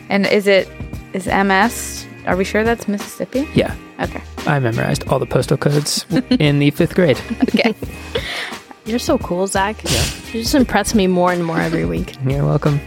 And 0.10 0.26
is 0.26 0.48
it, 0.48 0.70
is 1.14 1.28
MS, 1.28 2.06
are 2.26 2.38
we 2.38 2.46
sure 2.46 2.64
that's 2.64 2.88
Mississippi? 2.88 3.48
yeah, 3.56 3.76
Okay. 4.00 4.22
I 4.46 4.60
memorized 4.60 5.06
all 5.10 5.20
the 5.20 5.26
postal 5.26 5.58
codes 5.58 6.06
in 6.40 6.60
the 6.60 6.72
fifth 6.72 6.96
grade. 6.96 7.20
Okay. 7.44 7.74
You're 8.86 9.00
so 9.00 9.18
cool, 9.18 9.48
Zach. 9.48 9.84
Yeah. 9.84 10.04
You 10.32 10.42
just 10.44 10.56
impress 10.56 10.96
me 10.96 11.08
more 11.08 11.34
and 11.34 11.44
more 11.44 11.60
every 11.60 11.84
week. 11.84 12.16
You're 12.26 12.46
welcome. 12.46 12.80